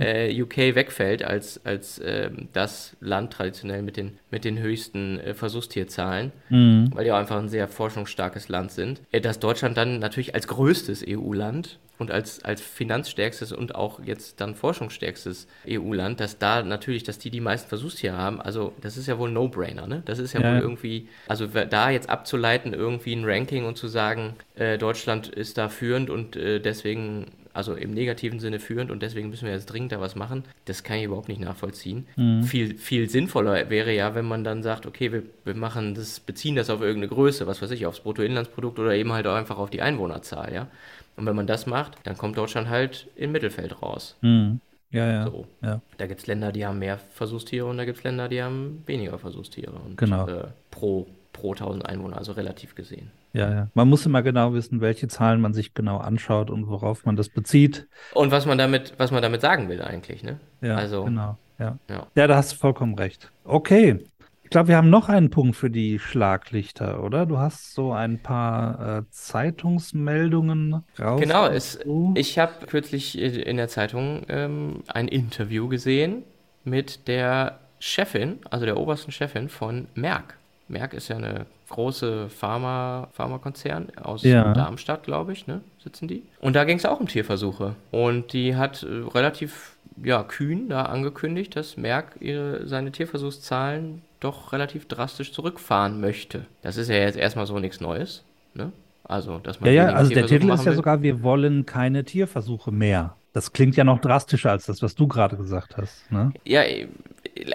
äh, 0.00 0.42
UK 0.42 0.74
wegfällt 0.74 1.22
als, 1.22 1.64
als 1.64 1.98
äh, 1.98 2.30
das 2.52 2.96
Land 3.00 3.32
traditionell 3.32 3.82
mit 3.82 3.96
den, 3.96 4.18
mit 4.30 4.44
den 4.44 4.58
höchsten 4.58 5.20
äh, 5.20 5.34
Versuchstierzahlen, 5.34 6.32
mhm. 6.48 6.90
weil 6.94 7.04
die 7.04 7.12
auch 7.12 7.18
einfach 7.18 7.38
ein 7.38 7.48
sehr 7.48 7.68
forschungsstarkes 7.68 8.48
Land 8.48 8.72
sind, 8.72 9.02
äh, 9.12 9.20
dass 9.20 9.38
Deutschland 9.38 9.76
dann 9.76 9.98
natürlich 9.98 10.34
als 10.34 10.48
größtes 10.48 11.04
EU-Land 11.06 11.78
und 12.00 12.10
als, 12.10 12.42
als 12.42 12.62
finanzstärkstes 12.62 13.52
und 13.52 13.74
auch 13.74 14.00
jetzt 14.02 14.40
dann 14.40 14.54
forschungsstärkstes 14.54 15.46
EU-Land, 15.68 16.18
dass 16.18 16.38
da 16.38 16.62
natürlich, 16.62 17.04
dass 17.04 17.18
die 17.18 17.30
die 17.30 17.40
meisten 17.40 17.68
Versuchstiere 17.68 18.16
haben, 18.16 18.40
also 18.40 18.72
das 18.80 18.96
ist 18.96 19.06
ja 19.06 19.18
wohl 19.18 19.28
ein 19.28 19.34
No-Brainer, 19.34 19.86
ne? 19.86 20.02
Das 20.06 20.18
ist 20.18 20.32
ja, 20.32 20.40
ja, 20.40 20.54
wohl 20.54 20.60
irgendwie, 20.60 21.08
also 21.28 21.46
da 21.46 21.90
jetzt 21.90 22.08
abzuleiten, 22.08 22.72
irgendwie 22.72 23.12
ein 23.12 23.26
Ranking 23.26 23.66
und 23.66 23.76
zu 23.76 23.86
sagen, 23.86 24.34
äh, 24.54 24.78
Deutschland 24.78 25.28
ist 25.28 25.58
da 25.58 25.68
führend 25.68 26.08
und 26.08 26.36
äh, 26.36 26.58
deswegen 26.58 27.26
also 27.52 27.74
im 27.74 27.92
negativen 27.92 28.40
Sinne 28.40 28.60
führend 28.60 28.90
und 28.90 29.02
deswegen 29.02 29.30
müssen 29.30 29.46
wir 29.46 29.52
jetzt 29.52 29.66
dringend 29.66 29.92
da 29.92 30.00
was 30.00 30.14
machen. 30.14 30.44
Das 30.64 30.82
kann 30.82 30.98
ich 30.98 31.04
überhaupt 31.04 31.28
nicht 31.28 31.40
nachvollziehen. 31.40 32.06
Mhm. 32.16 32.42
Viel, 32.44 32.78
viel 32.78 33.08
sinnvoller 33.08 33.70
wäre 33.70 33.92
ja, 33.92 34.14
wenn 34.14 34.26
man 34.26 34.44
dann 34.44 34.62
sagt, 34.62 34.86
okay, 34.86 35.12
wir, 35.12 35.22
wir 35.44 35.54
machen 35.54 35.94
das, 35.94 36.20
beziehen 36.20 36.56
das 36.56 36.70
auf 36.70 36.80
irgendeine 36.80 37.08
Größe, 37.08 37.46
was 37.46 37.60
weiß 37.62 37.70
ich, 37.72 37.86
aufs 37.86 38.00
Bruttoinlandsprodukt 38.00 38.78
oder 38.78 38.94
eben 38.94 39.12
halt 39.12 39.26
auch 39.26 39.34
einfach 39.34 39.58
auf 39.58 39.70
die 39.70 39.82
Einwohnerzahl, 39.82 40.52
ja. 40.52 40.68
Und 41.16 41.26
wenn 41.26 41.36
man 41.36 41.46
das 41.46 41.66
macht, 41.66 41.98
dann 42.04 42.16
kommt 42.16 42.38
Deutschland 42.38 42.68
halt 42.68 43.08
im 43.16 43.32
Mittelfeld 43.32 43.82
raus. 43.82 44.16
Mhm. 44.22 44.60
Ja, 44.90 45.06
ja. 45.06 45.24
So. 45.26 45.46
ja. 45.62 45.80
Da 45.98 46.06
gibt 46.06 46.20
es 46.20 46.26
Länder, 46.26 46.52
die 46.52 46.66
haben 46.66 46.78
mehr 46.78 46.98
Versuchstiere 46.98 47.66
und 47.66 47.76
da 47.76 47.84
gibt 47.84 47.98
es 47.98 48.04
Länder, 48.04 48.28
die 48.28 48.42
haben 48.42 48.82
weniger 48.86 49.18
Versuchstiere. 49.18 49.72
Und, 49.72 49.96
genau. 49.96 50.26
Äh, 50.26 50.48
pro, 50.70 51.06
pro 51.32 51.52
1000 51.52 51.86
Einwohner, 51.86 52.16
also 52.16 52.32
relativ 52.32 52.74
gesehen. 52.74 53.10
Ja, 53.32 53.50
ja. 53.50 53.68
Man 53.74 53.88
muss 53.88 54.06
immer 54.06 54.22
genau 54.22 54.54
wissen, 54.54 54.80
welche 54.80 55.08
Zahlen 55.08 55.40
man 55.40 55.52
sich 55.52 55.74
genau 55.74 55.98
anschaut 55.98 56.50
und 56.50 56.68
worauf 56.68 57.04
man 57.04 57.16
das 57.16 57.28
bezieht. 57.28 57.86
Und 58.14 58.30
was 58.30 58.46
man 58.46 58.58
damit, 58.58 58.94
was 58.98 59.10
man 59.10 59.22
damit 59.22 59.40
sagen 59.40 59.68
will 59.68 59.82
eigentlich, 59.82 60.22
ne? 60.22 60.40
Ja, 60.60 60.76
also, 60.76 61.04
genau. 61.04 61.36
Ja. 61.58 61.78
ja. 61.88 62.06
ja, 62.14 62.26
da 62.26 62.36
hast 62.36 62.52
du 62.52 62.56
vollkommen 62.56 62.94
recht. 62.94 63.30
Okay. 63.44 64.00
Ich 64.42 64.50
glaube, 64.50 64.66
wir 64.66 64.76
haben 64.76 64.90
noch 64.90 65.08
einen 65.08 65.30
Punkt 65.30 65.54
für 65.54 65.70
die 65.70 66.00
Schlaglichter, 66.00 67.04
oder? 67.04 67.24
Du 67.24 67.38
hast 67.38 67.72
so 67.72 67.92
ein 67.92 68.20
paar 68.20 68.98
äh, 68.98 69.02
Zeitungsmeldungen 69.10 70.82
raus. 70.98 71.20
Genau, 71.20 71.46
es, 71.46 71.78
ich 72.16 72.36
habe 72.36 72.66
kürzlich 72.66 73.16
in 73.16 73.58
der 73.58 73.68
Zeitung 73.68 74.24
ähm, 74.28 74.82
ein 74.88 75.06
Interview 75.06 75.68
gesehen 75.68 76.24
mit 76.64 77.06
der 77.06 77.60
Chefin, 77.78 78.40
also 78.50 78.66
der 78.66 78.76
obersten 78.76 79.12
Chefin 79.12 79.48
von 79.48 79.86
Merck. 79.94 80.36
Merck 80.66 80.94
ist 80.94 81.06
ja 81.06 81.16
eine 81.16 81.46
große 81.70 82.28
Pharma, 82.28 83.08
Pharmakonzern 83.12 83.88
aus 84.02 84.22
ja. 84.22 84.52
Darmstadt, 84.52 85.04
glaube 85.04 85.32
ich, 85.32 85.46
ne, 85.46 85.62
sitzen 85.82 86.06
die. 86.06 86.22
Und 86.40 86.54
da 86.54 86.64
ging 86.64 86.76
es 86.76 86.84
auch 86.84 87.00
um 87.00 87.08
Tierversuche. 87.08 87.74
Und 87.90 88.32
die 88.34 88.56
hat 88.56 88.82
äh, 88.82 88.86
relativ 89.14 89.76
ja, 90.02 90.22
kühn 90.22 90.68
da 90.68 90.82
angekündigt, 90.82 91.56
dass 91.56 91.76
Merck 91.76 92.16
ihre, 92.20 92.66
seine 92.66 92.92
Tierversuchszahlen 92.92 94.02
doch 94.20 94.52
relativ 94.52 94.86
drastisch 94.86 95.32
zurückfahren 95.32 96.00
möchte. 96.00 96.46
Das 96.62 96.76
ist 96.76 96.88
ja 96.88 96.96
jetzt 96.96 97.16
erstmal 97.16 97.46
so 97.46 97.58
nichts 97.58 97.80
Neues. 97.80 98.22
Ne? 98.54 98.72
Also, 99.04 99.38
dass 99.38 99.60
man 99.60 99.72
ja, 99.72 99.84
ja, 99.84 99.94
also 99.94 100.12
der 100.12 100.26
Titel 100.26 100.50
ist 100.50 100.60
ja 100.60 100.66
will. 100.66 100.76
sogar, 100.76 101.02
wir 101.02 101.22
wollen 101.22 101.66
keine 101.66 102.04
Tierversuche 102.04 102.70
mehr. 102.70 103.16
Das 103.32 103.52
klingt 103.52 103.76
ja 103.76 103.84
noch 103.84 104.00
drastischer 104.00 104.50
als 104.50 104.66
das, 104.66 104.82
was 104.82 104.94
du 104.94 105.06
gerade 105.06 105.36
gesagt 105.36 105.76
hast. 105.76 106.10
Ne? 106.10 106.32
Ja, 106.44 106.62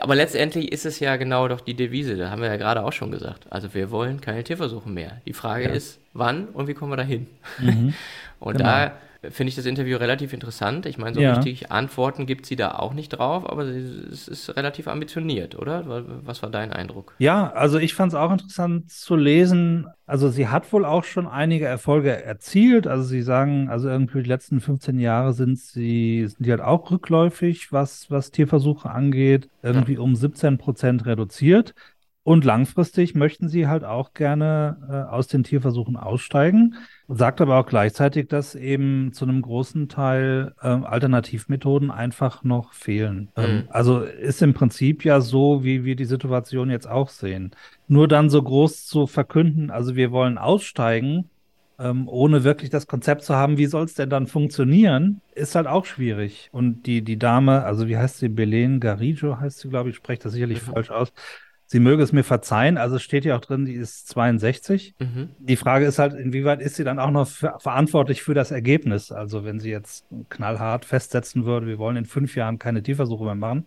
aber 0.02 0.16
letztendlich 0.16 0.72
ist 0.72 0.86
es 0.86 1.00
ja 1.00 1.16
genau 1.16 1.48
doch 1.48 1.62
die 1.62 1.74
Devise, 1.74 2.18
da 2.18 2.30
haben 2.30 2.42
wir 2.42 2.50
ja 2.50 2.58
gerade 2.58 2.84
auch 2.84 2.94
schon 2.94 3.12
gesagt. 3.12 3.46
Also 3.50 3.74
wir 3.74 3.92
wollen 3.92 4.22
keine 4.22 4.44
Tierversuche 4.44 4.90
mehr. 4.90 5.22
Die 5.26 5.34
Frage 5.34 5.66
ja. 5.66 5.72
ist, 5.72 6.00
wann 6.14 6.48
und 6.48 6.68
wie 6.68 6.74
kommen 6.74 6.92
wir 6.92 6.98
da 6.98 7.04
hin? 7.04 7.28
Mhm. 7.60 7.94
und 8.40 8.58
genau. 8.58 8.70
da 8.70 8.92
finde 9.32 9.50
ich 9.50 9.56
das 9.56 9.66
Interview 9.66 9.98
relativ 9.98 10.34
interessant. 10.34 10.86
Ich 10.86 10.98
meine, 10.98 11.16
so 11.16 11.22
ja. 11.22 11.34
richtig 11.34 11.72
Antworten 11.72 12.26
gibt 12.26 12.46
sie 12.46 12.56
da 12.56 12.76
auch 12.76 12.94
nicht 12.94 13.10
drauf, 13.10 13.50
aber 13.50 13.64
es 13.64 14.28
ist 14.28 14.56
relativ 14.56 14.88
ambitioniert, 14.88 15.56
oder? 15.56 15.84
Was 16.24 16.42
war 16.42 16.50
dein 16.50 16.72
Eindruck? 16.72 17.16
Ja, 17.20 17.52
also 17.52 17.78
ich 17.78 17.94
fand 17.94 18.14
es 18.14 18.18
auch 18.18 18.32
interessant 18.32 18.90
zu 18.92 19.16
lesen. 19.16 19.88
Also 20.06 20.30
sie 20.30 20.48
hat 20.48 20.72
wohl 20.72 20.86
auch 20.86 21.04
schon 21.04 21.28
einige 21.28 21.66
Erfolge 21.66 22.24
erzielt. 22.24 22.88
Also 22.88 23.04
sie 23.04 23.22
sagen, 23.22 23.70
also 23.70 23.90
irgendwie 23.90 24.22
die 24.22 24.30
letzten 24.30 24.60
15 24.60 25.00
Jahre 25.00 25.34
sind 25.34 25.58
sie, 25.58 26.28
sind 26.28 26.46
die 26.46 26.52
halt 26.52 26.62
auch 26.62 26.92
rückläufig, 26.92 27.72
was, 27.72 28.12
was 28.12 28.32
Tierversuche 28.32 28.90
angeht, 28.90 29.50
irgendwie 29.64 29.96
ja. 29.96 30.00
um 30.00 30.16
17 30.16 30.58
Prozent 30.58 31.06
reduziert. 31.06 31.74
Und 32.26 32.44
langfristig 32.44 33.14
möchten 33.14 33.50
sie 33.50 33.68
halt 33.68 33.84
auch 33.84 34.16
gerne 34.16 34.78
äh, 34.90 35.14
aus 35.14 35.28
den 35.28 35.44
Tierversuchen 35.44 35.96
aussteigen, 35.96 36.74
sagt 37.08 37.40
aber 37.40 37.60
auch 37.60 37.68
gleichzeitig, 37.68 38.30
dass 38.30 38.56
eben 38.56 39.14
zu 39.14 39.26
einem 39.26 39.44
großen 39.44 39.90
Teil 39.90 40.56
äh, 40.60 40.70
Alternativmethoden 40.70 41.92
einfach 41.92 42.44
noch 42.44 42.74
fehlen. 42.74 43.30
Ähm, 43.36 43.44
mhm. 43.44 43.58
Ähm, 43.60 43.64
also 43.70 44.00
ist 44.00 44.42
im 44.42 44.56
Prinzip 44.56 45.06
ja 45.06 45.22
so, 45.22 45.64
wie 45.64 45.86
wir 45.86 45.96
die 45.96 46.06
Situation 46.06 46.72
jetzt 46.72 46.90
auch 46.90 47.10
sehen. 47.10 47.52
Nur 47.88 48.08
dann 48.08 48.32
so 48.32 48.42
groß 48.42 48.88
zu 48.88 49.06
verkünden, 49.06 49.70
also 49.70 49.96
wir 49.96 50.12
wollen 50.12 50.40
aussteigen, 50.40 51.30
ähm, 51.78 52.08
ohne 52.08 52.44
wirklich 52.44 52.72
das 52.72 52.88
Konzept 52.88 53.24
zu 53.24 53.36
haben, 53.36 53.60
wie 53.60 53.68
soll 53.68 53.86
es 53.86 53.94
denn 53.94 54.10
dann 54.10 54.26
funktionieren, 54.26 55.22
ist 55.36 55.54
halt 55.54 55.68
auch 55.68 55.86
schwierig. 55.86 56.50
Und 56.52 56.88
die, 56.88 57.04
die 57.04 57.20
Dame, 57.20 57.64
also 57.66 57.88
wie 57.88 57.98
heißt 57.98 58.18
sie, 58.18 58.30
Belen 58.30 58.80
Garrido 58.80 59.40
heißt 59.40 59.60
sie, 59.60 59.70
glaube 59.70 59.92
ich, 59.92 59.96
spreche 59.96 60.24
das 60.24 60.34
sicherlich 60.34 60.66
mhm. 60.66 60.72
falsch 60.72 60.90
aus. 60.90 61.14
Sie 61.68 61.80
möge 61.80 62.04
es 62.04 62.12
mir 62.12 62.24
verzeihen, 62.24 62.78
also 62.78 62.98
es 62.98 63.04
steht 63.04 63.26
ja 63.26 63.36
auch 63.36 63.42
drin, 63.42 63.66
die 63.66 63.74
ist 63.74 64.08
62. 64.10 64.96
Mhm. 65.00 65.30
Die 65.40 65.56
Frage 65.56 65.86
ist 65.86 65.98
halt, 65.98 66.14
inwieweit 66.14 66.62
ist 66.62 66.76
sie 66.76 66.84
dann 66.84 67.00
auch 67.00 67.12
noch 67.12 67.28
für, 67.28 67.56
verantwortlich 67.60 68.22
für 68.22 68.34
das 68.34 68.52
Ergebnis? 68.52 69.12
Also 69.12 69.44
wenn 69.44 69.60
sie 69.60 69.72
jetzt 69.72 70.06
knallhart 70.30 70.86
festsetzen 70.86 71.46
würde, 71.46 71.68
wir 71.68 71.80
wollen 71.80 71.98
in 71.98 72.06
fünf 72.06 72.36
Jahren 72.36 72.60
keine 72.60 72.84
Tierversuche 72.84 73.24
mehr 73.26 73.36
machen, 73.36 73.66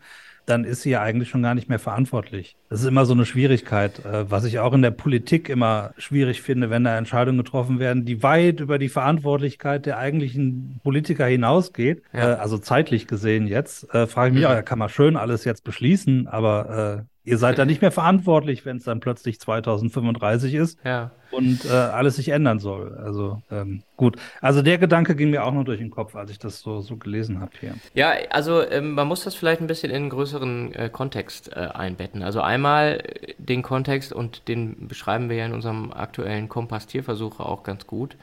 dann 0.48 0.64
ist 0.64 0.82
sie 0.82 0.90
ja 0.90 1.02
eigentlich 1.02 1.28
schon 1.28 1.42
gar 1.42 1.54
nicht 1.54 1.68
mehr 1.68 1.78
verantwortlich. 1.78 2.56
Das 2.70 2.80
ist 2.80 2.86
immer 2.86 3.04
so 3.04 3.12
eine 3.12 3.26
Schwierigkeit, 3.26 4.04
äh, 4.04 4.30
was 4.30 4.44
ich 4.44 4.58
auch 4.58 4.72
in 4.72 4.82
der 4.82 4.90
Politik 4.90 5.48
immer 5.48 5.92
schwierig 5.98 6.42
finde, 6.42 6.70
wenn 6.70 6.84
da 6.84 6.96
Entscheidungen 6.96 7.38
getroffen 7.38 7.78
werden, 7.78 8.04
die 8.04 8.22
weit 8.22 8.60
über 8.60 8.78
die 8.78 8.88
Verantwortlichkeit 8.88 9.86
der 9.86 9.98
eigentlichen 9.98 10.80
Politiker 10.82 11.26
hinausgeht. 11.26 12.02
Ja. 12.12 12.32
Äh, 12.32 12.34
also 12.36 12.58
zeitlich 12.58 13.06
gesehen 13.06 13.46
jetzt, 13.46 13.92
äh, 13.94 14.06
frage 14.06 14.28
ich 14.28 14.34
mich, 14.34 14.42
ja. 14.42 14.54
ja, 14.54 14.62
kann 14.62 14.78
man 14.78 14.88
schön 14.88 15.16
alles 15.16 15.44
jetzt 15.44 15.64
beschließen, 15.64 16.28
aber 16.28 17.06
Ihr 17.28 17.38
seid 17.38 17.58
da 17.58 17.64
nicht 17.64 17.82
mehr 17.82 17.92
verantwortlich, 17.92 18.64
wenn 18.64 18.78
es 18.78 18.84
dann 18.84 19.00
plötzlich 19.00 19.38
2035 19.38 20.54
ist 20.54 20.78
ja. 20.84 21.10
und 21.30 21.64
äh, 21.66 21.68
alles 21.68 22.16
sich 22.16 22.30
ändern 22.30 22.58
soll. 22.58 22.96
Also 22.96 23.42
ähm, 23.50 23.82
gut. 23.96 24.16
Also 24.40 24.62
der 24.62 24.78
Gedanke 24.78 25.14
ging 25.14 25.30
mir 25.30 25.44
auch 25.44 25.52
noch 25.52 25.64
durch 25.64 25.78
den 25.78 25.90
Kopf, 25.90 26.16
als 26.16 26.30
ich 26.30 26.38
das 26.38 26.60
so, 26.60 26.80
so 26.80 26.96
gelesen 26.96 27.40
habe 27.40 27.52
hier. 27.60 27.74
Ja, 27.94 28.12
also 28.30 28.62
ähm, 28.62 28.92
man 28.92 29.06
muss 29.06 29.24
das 29.24 29.34
vielleicht 29.34 29.60
ein 29.60 29.66
bisschen 29.66 29.90
in 29.90 29.96
einen 29.96 30.10
größeren 30.10 30.72
äh, 30.74 30.88
Kontext 30.90 31.52
äh, 31.52 31.68
einbetten. 31.74 32.22
Also 32.22 32.40
einmal 32.40 33.02
den 33.36 33.62
Kontext 33.62 34.12
und 34.12 34.48
den 34.48 34.88
beschreiben 34.88 35.28
wir 35.28 35.36
ja 35.36 35.46
in 35.46 35.52
unserem 35.52 35.92
aktuellen 35.92 36.48
Kompass-Tierversuche 36.48 37.44
auch 37.44 37.62
ganz 37.62 37.86
gut 37.86 38.16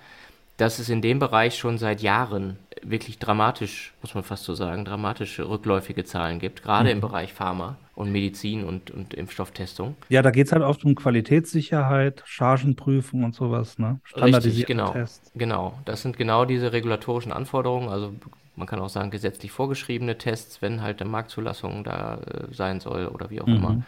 dass 0.57 0.79
es 0.79 0.87
in 0.87 1.01
dem 1.01 1.19
Bereich 1.19 1.57
schon 1.57 1.77
seit 1.77 2.01
Jahren 2.01 2.57
wirklich 2.81 3.19
dramatisch, 3.19 3.93
muss 4.01 4.15
man 4.15 4.23
fast 4.23 4.45
so 4.45 4.53
sagen, 4.53 4.85
dramatische 4.85 5.49
rückläufige 5.49 6.05
Zahlen 6.05 6.39
gibt, 6.39 6.63
gerade 6.63 6.85
mhm. 6.85 6.91
im 6.91 7.01
Bereich 7.01 7.33
Pharma 7.33 7.75
und 7.95 8.11
Medizin 8.11 8.63
und, 8.63 8.91
und 8.91 9.13
Impfstofftestung. 9.13 9.95
Ja, 10.09 10.21
da 10.21 10.31
geht 10.31 10.47
es 10.47 10.53
halt 10.53 10.63
oft 10.63 10.83
um 10.85 10.95
Qualitätssicherheit, 10.95 12.23
Chargenprüfung 12.25 13.23
und 13.23 13.35
sowas, 13.35 13.79
ne? 13.79 13.99
Standardisierte 14.03 14.73
genau, 14.73 14.91
Tests. 14.91 15.31
Genau, 15.35 15.79
das 15.85 16.01
sind 16.01 16.17
genau 16.17 16.45
diese 16.45 16.73
regulatorischen 16.73 17.31
Anforderungen, 17.31 17.89
also 17.89 18.13
man 18.57 18.67
kann 18.67 18.79
auch 18.79 18.89
sagen 18.89 19.11
gesetzlich 19.11 19.51
vorgeschriebene 19.51 20.17
Tests, 20.17 20.61
wenn 20.61 20.81
halt 20.81 21.01
eine 21.01 21.09
Marktzulassung 21.09 21.83
da 21.83 22.19
äh, 22.19 22.53
sein 22.53 22.79
soll 22.79 23.07
oder 23.07 23.29
wie 23.29 23.41
auch 23.41 23.47
mhm. 23.47 23.55
immer 23.55 23.83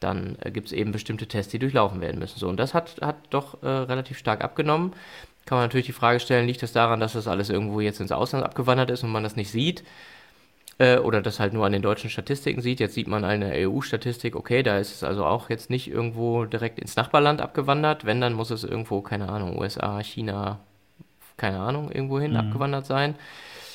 dann 0.00 0.36
äh, 0.40 0.50
gibt 0.50 0.66
es 0.66 0.72
eben 0.72 0.92
bestimmte 0.92 1.26
Tests, 1.26 1.50
die 1.50 1.58
durchlaufen 1.58 2.02
werden 2.02 2.18
müssen. 2.18 2.38
So, 2.38 2.48
und 2.48 2.58
das 2.58 2.74
hat, 2.74 2.96
hat 3.00 3.16
doch 3.30 3.62
äh, 3.62 3.68
relativ 3.68 4.18
stark 4.18 4.44
abgenommen 4.44 4.92
kann 5.46 5.58
man 5.58 5.64
natürlich 5.66 5.86
die 5.86 5.92
Frage 5.92 6.20
stellen, 6.20 6.46
liegt 6.46 6.62
das 6.62 6.72
daran, 6.72 7.00
dass 7.00 7.12
das 7.12 7.28
alles 7.28 7.50
irgendwo 7.50 7.80
jetzt 7.80 8.00
ins 8.00 8.12
Ausland 8.12 8.44
abgewandert 8.44 8.90
ist 8.90 9.02
und 9.02 9.12
man 9.12 9.22
das 9.22 9.36
nicht 9.36 9.50
sieht? 9.50 9.84
Äh, 10.78 10.98
oder 10.98 11.22
das 11.22 11.38
halt 11.38 11.52
nur 11.52 11.64
an 11.66 11.72
den 11.72 11.82
deutschen 11.82 12.10
Statistiken 12.10 12.60
sieht. 12.60 12.80
Jetzt 12.80 12.94
sieht 12.94 13.06
man 13.06 13.24
eine 13.24 13.52
EU-Statistik, 13.54 14.34
okay, 14.34 14.62
da 14.62 14.78
ist 14.78 14.92
es 14.92 15.04
also 15.04 15.24
auch 15.24 15.50
jetzt 15.50 15.70
nicht 15.70 15.88
irgendwo 15.88 16.44
direkt 16.44 16.78
ins 16.78 16.96
Nachbarland 16.96 17.40
abgewandert. 17.40 18.04
Wenn, 18.04 18.20
dann 18.20 18.32
muss 18.32 18.50
es 18.50 18.64
irgendwo, 18.64 19.00
keine 19.00 19.28
Ahnung, 19.28 19.58
USA, 19.58 20.02
China, 20.02 20.60
keine 21.36 21.60
Ahnung, 21.60 21.90
irgendwohin 21.92 22.32
mhm. 22.32 22.38
abgewandert 22.38 22.86
sein. 22.86 23.14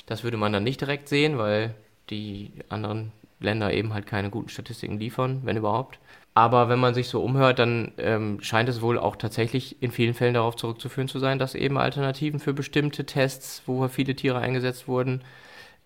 Das 0.08 0.24
würde 0.24 0.38
man 0.38 0.52
dann 0.52 0.64
nicht 0.64 0.82
direkt 0.82 1.08
sehen, 1.08 1.38
weil 1.38 1.74
die 2.10 2.52
anderen 2.68 3.12
Länder 3.40 3.74
eben 3.74 3.94
halt 3.94 4.06
keine 4.06 4.30
guten 4.30 4.50
Statistiken 4.50 5.00
liefern, 5.00 5.42
wenn 5.44 5.56
überhaupt. 5.58 6.00
Aber 6.34 6.70
wenn 6.70 6.80
man 6.80 6.94
sich 6.94 7.10
so 7.10 7.22
umhört, 7.22 7.60
dann 7.60 7.92
ähm, 7.98 8.40
scheint 8.42 8.70
es 8.70 8.82
wohl 8.82 8.98
auch 8.98 9.16
tatsächlich 9.16 9.82
in 9.82 9.92
vielen 9.92 10.14
Fällen 10.14 10.34
darauf 10.34 10.56
zurückzuführen 10.56 11.08
zu 11.08 11.20
sein, 11.20 11.40
dass 11.40 11.56
eben 11.56 11.78
Alternativen 11.78 12.40
für 12.40 12.54
bestimmte 12.54 13.06
Tests, 13.06 13.64
wo 13.66 13.88
viele 13.88 14.16
Tiere 14.16 14.40
eingesetzt 14.40 14.88
wurden, 14.88 15.22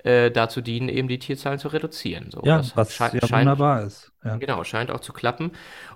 äh, 0.04 0.32
dazu 0.32 0.62
dienen, 0.62 0.89
eben 0.89 1.08
die 1.08 1.20
Tierzahlen 1.20 1.60
zu 1.60 1.70
reduzieren. 1.70 2.30
So, 2.32 2.42
ja, 2.44 2.58
das 2.58 2.76
was 2.76 2.94
scheint, 2.94 3.13
ja 3.13 3.30
wunderbar 3.30 3.84
ist. 3.84 4.12
Ja. 4.24 4.38
Genau, 4.38 4.63
scheint 4.63 4.92
auch 4.92 5.00
zu 5.00 5.13
klappen. 5.13 5.52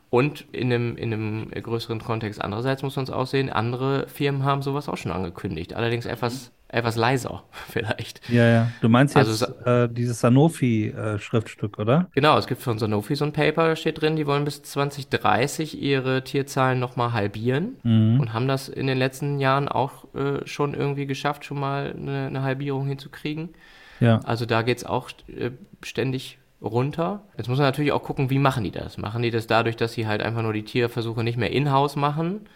Und 0.10 0.46
in 0.54 0.72
einem, 0.72 0.96
in 0.96 1.14
einem 1.14 1.52
größeren 1.52 2.00
Kontext 2.00 2.42
andererseits 2.42 2.82
muss 2.82 2.96
man 2.96 3.04
es 3.04 3.12
auch 3.12 3.28
sehen, 3.28 3.50
andere 3.50 4.08
Firmen 4.08 4.44
haben 4.44 4.62
sowas 4.62 4.88
auch 4.88 4.98
schon 4.98 5.12
angekündigt. 5.12 5.74
Allerdings 5.74 6.06
etwas 6.06 6.52
etwas 6.70 6.96
leiser 6.96 7.44
vielleicht. 7.70 8.30
Ja, 8.30 8.46
ja. 8.48 8.72
Du 8.82 8.90
meinst 8.90 9.16
jetzt 9.16 9.44
also, 9.44 9.46
äh, 9.66 9.90
dieses 9.90 10.20
Sanofi-Schriftstück, 10.20 11.78
äh, 11.78 11.82
oder? 11.82 12.10
Genau, 12.14 12.38
es 12.38 12.48
gibt 12.48 12.62
von 12.62 12.78
Sanofi 12.78 13.16
so 13.16 13.26
ein 13.26 13.34
Paper, 13.34 13.70
da 13.70 13.76
steht 13.76 14.02
drin, 14.02 14.16
die 14.16 14.28
wollen 14.28 14.44
bis 14.44 14.64
2030 14.64 15.82
ihre 15.82 16.24
Tierzahlen 16.24 16.80
nochmal 16.80 17.14
halbieren 17.14 17.78
mhm. 17.84 18.20
und 18.20 18.34
haben 18.34 18.48
das 18.48 18.68
in 18.68 18.88
den 18.88 18.98
letzten 18.98 19.40
Jahren 19.40 19.70
auch 19.70 20.14
äh, 20.14 20.46
schon 20.46 20.74
irgendwie 20.74 21.06
geschafft, 21.06 21.46
schon 21.46 21.60
mal 21.60 21.96
eine, 21.98 22.28
eine 22.28 22.42
Halbierung 22.44 22.88
hinzukriegen. 22.88 23.50
Ja. 24.00 24.20
Also 24.24 24.46
da 24.46 24.62
geht 24.62 24.78
es 24.78 24.86
auch 24.86 25.10
äh, 25.28 25.52
ständig 25.84 26.40
runter. 26.62 27.24
Jetzt 27.38 27.50
muss 27.50 27.58
man 27.58 27.68
natürlich 27.68 27.92
auch 27.92 28.04
gucken, 28.04 28.30
wie 28.30 28.40
machen 28.40 28.64
die 28.64 28.72
das? 28.72 28.98
Machen 28.98 29.22
die 29.22 29.32
das 29.32 29.48
dadurch, 29.48 29.76
dass 29.76 29.94
sie 29.94 30.08
halt 30.08 30.22
einfach 30.22 30.42
nur 30.42 30.54
die 30.54 30.64
Tierversuche 30.64 31.24
nicht 31.24 31.38
mehr 31.38 31.52
in-house 31.52 31.96
machen? 31.96 32.48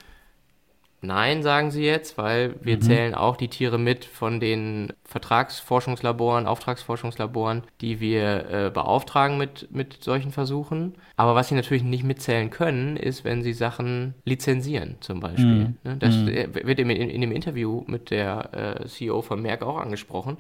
Nein, 1.04 1.42
sagen 1.42 1.72
sie 1.72 1.84
jetzt, 1.84 2.20
weil 2.20 2.56
wir 2.62 2.76
mhm. 2.76 2.82
zählen 2.82 3.16
auch 3.16 3.36
die 3.36 3.48
Tiere 3.48 3.80
mit 3.80 4.06
von 4.06 4.40
den 4.40 4.94
Vertragsforschungslaboren, 5.04 6.46
Auftragsforschungslaboren, 6.46 7.64
die 7.82 8.00
wir 8.00 8.50
äh, 8.50 8.70
beauftragen 8.72 9.40
mit, 9.40 9.70
mit 9.72 10.04
solchen 10.04 10.32
Versuchen. 10.32 10.94
Aber 11.16 11.34
was 11.34 11.48
sie 11.48 11.56
natürlich 11.56 11.82
nicht 11.82 12.04
mitzählen 12.04 12.52
können, 12.52 12.98
ist, 12.98 13.24
wenn 13.24 13.42
sie 13.42 13.54
Sachen 13.54 14.14
lizenzieren, 14.26 14.98
zum 15.00 15.20
Beispiel. 15.20 15.46
Mhm. 15.46 15.78
Ne? 15.84 15.98
Das 15.98 16.16
mhm. 16.16 16.54
wird 16.54 16.80
in, 16.80 16.92
in, 16.92 17.10
in, 17.10 17.22
dem 17.22 17.32
Interview 17.32 17.84
mit 17.88 18.12
der 18.12 18.82
äh, 18.82 18.88
CEO 18.88 19.24
von 19.24 19.42
Merck 19.42 19.64
auch 19.64 19.78
angesprochen 19.78 20.38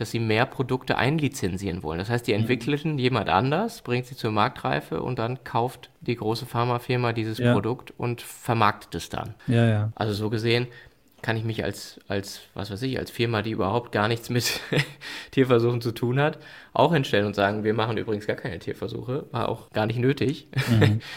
dass 0.00 0.10
sie 0.12 0.18
mehr 0.18 0.46
Produkte 0.46 0.96
einlizenzieren 0.96 1.82
wollen. 1.82 1.98
Das 1.98 2.08
heißt, 2.08 2.26
die 2.26 2.32
mhm. 2.32 2.40
entwickelten 2.40 2.98
jemand 2.98 3.28
anders, 3.28 3.82
bringt 3.82 4.06
sie 4.06 4.16
zur 4.16 4.30
Marktreife 4.32 5.02
und 5.02 5.18
dann 5.18 5.44
kauft 5.44 5.90
die 6.00 6.16
große 6.16 6.46
Pharmafirma 6.46 7.12
dieses 7.12 7.36
ja. 7.36 7.52
Produkt 7.52 7.92
und 7.98 8.22
vermarktet 8.22 8.94
es 8.94 9.10
dann. 9.10 9.34
Ja, 9.46 9.68
ja. 9.68 9.92
Also 9.94 10.14
so 10.14 10.30
gesehen 10.30 10.68
kann 11.22 11.36
ich 11.36 11.44
mich 11.44 11.64
als, 11.64 12.00
als, 12.08 12.40
was 12.54 12.70
weiß 12.70 12.82
ich, 12.82 12.98
als 12.98 13.10
Firma, 13.10 13.42
die 13.42 13.50
überhaupt 13.50 13.92
gar 13.92 14.08
nichts 14.08 14.30
mit 14.30 14.60
Tierversuchen 15.30 15.80
zu 15.80 15.92
tun 15.92 16.20
hat, 16.20 16.38
auch 16.72 16.92
hinstellen 16.92 17.26
und 17.26 17.34
sagen, 17.34 17.64
wir 17.64 17.74
machen 17.74 17.96
übrigens 17.96 18.26
gar 18.26 18.36
keine 18.36 18.58
Tierversuche, 18.58 19.26
war 19.30 19.48
auch 19.48 19.70
gar 19.70 19.86
nicht 19.86 19.98
nötig. 19.98 20.48
Mhm. 20.68 21.00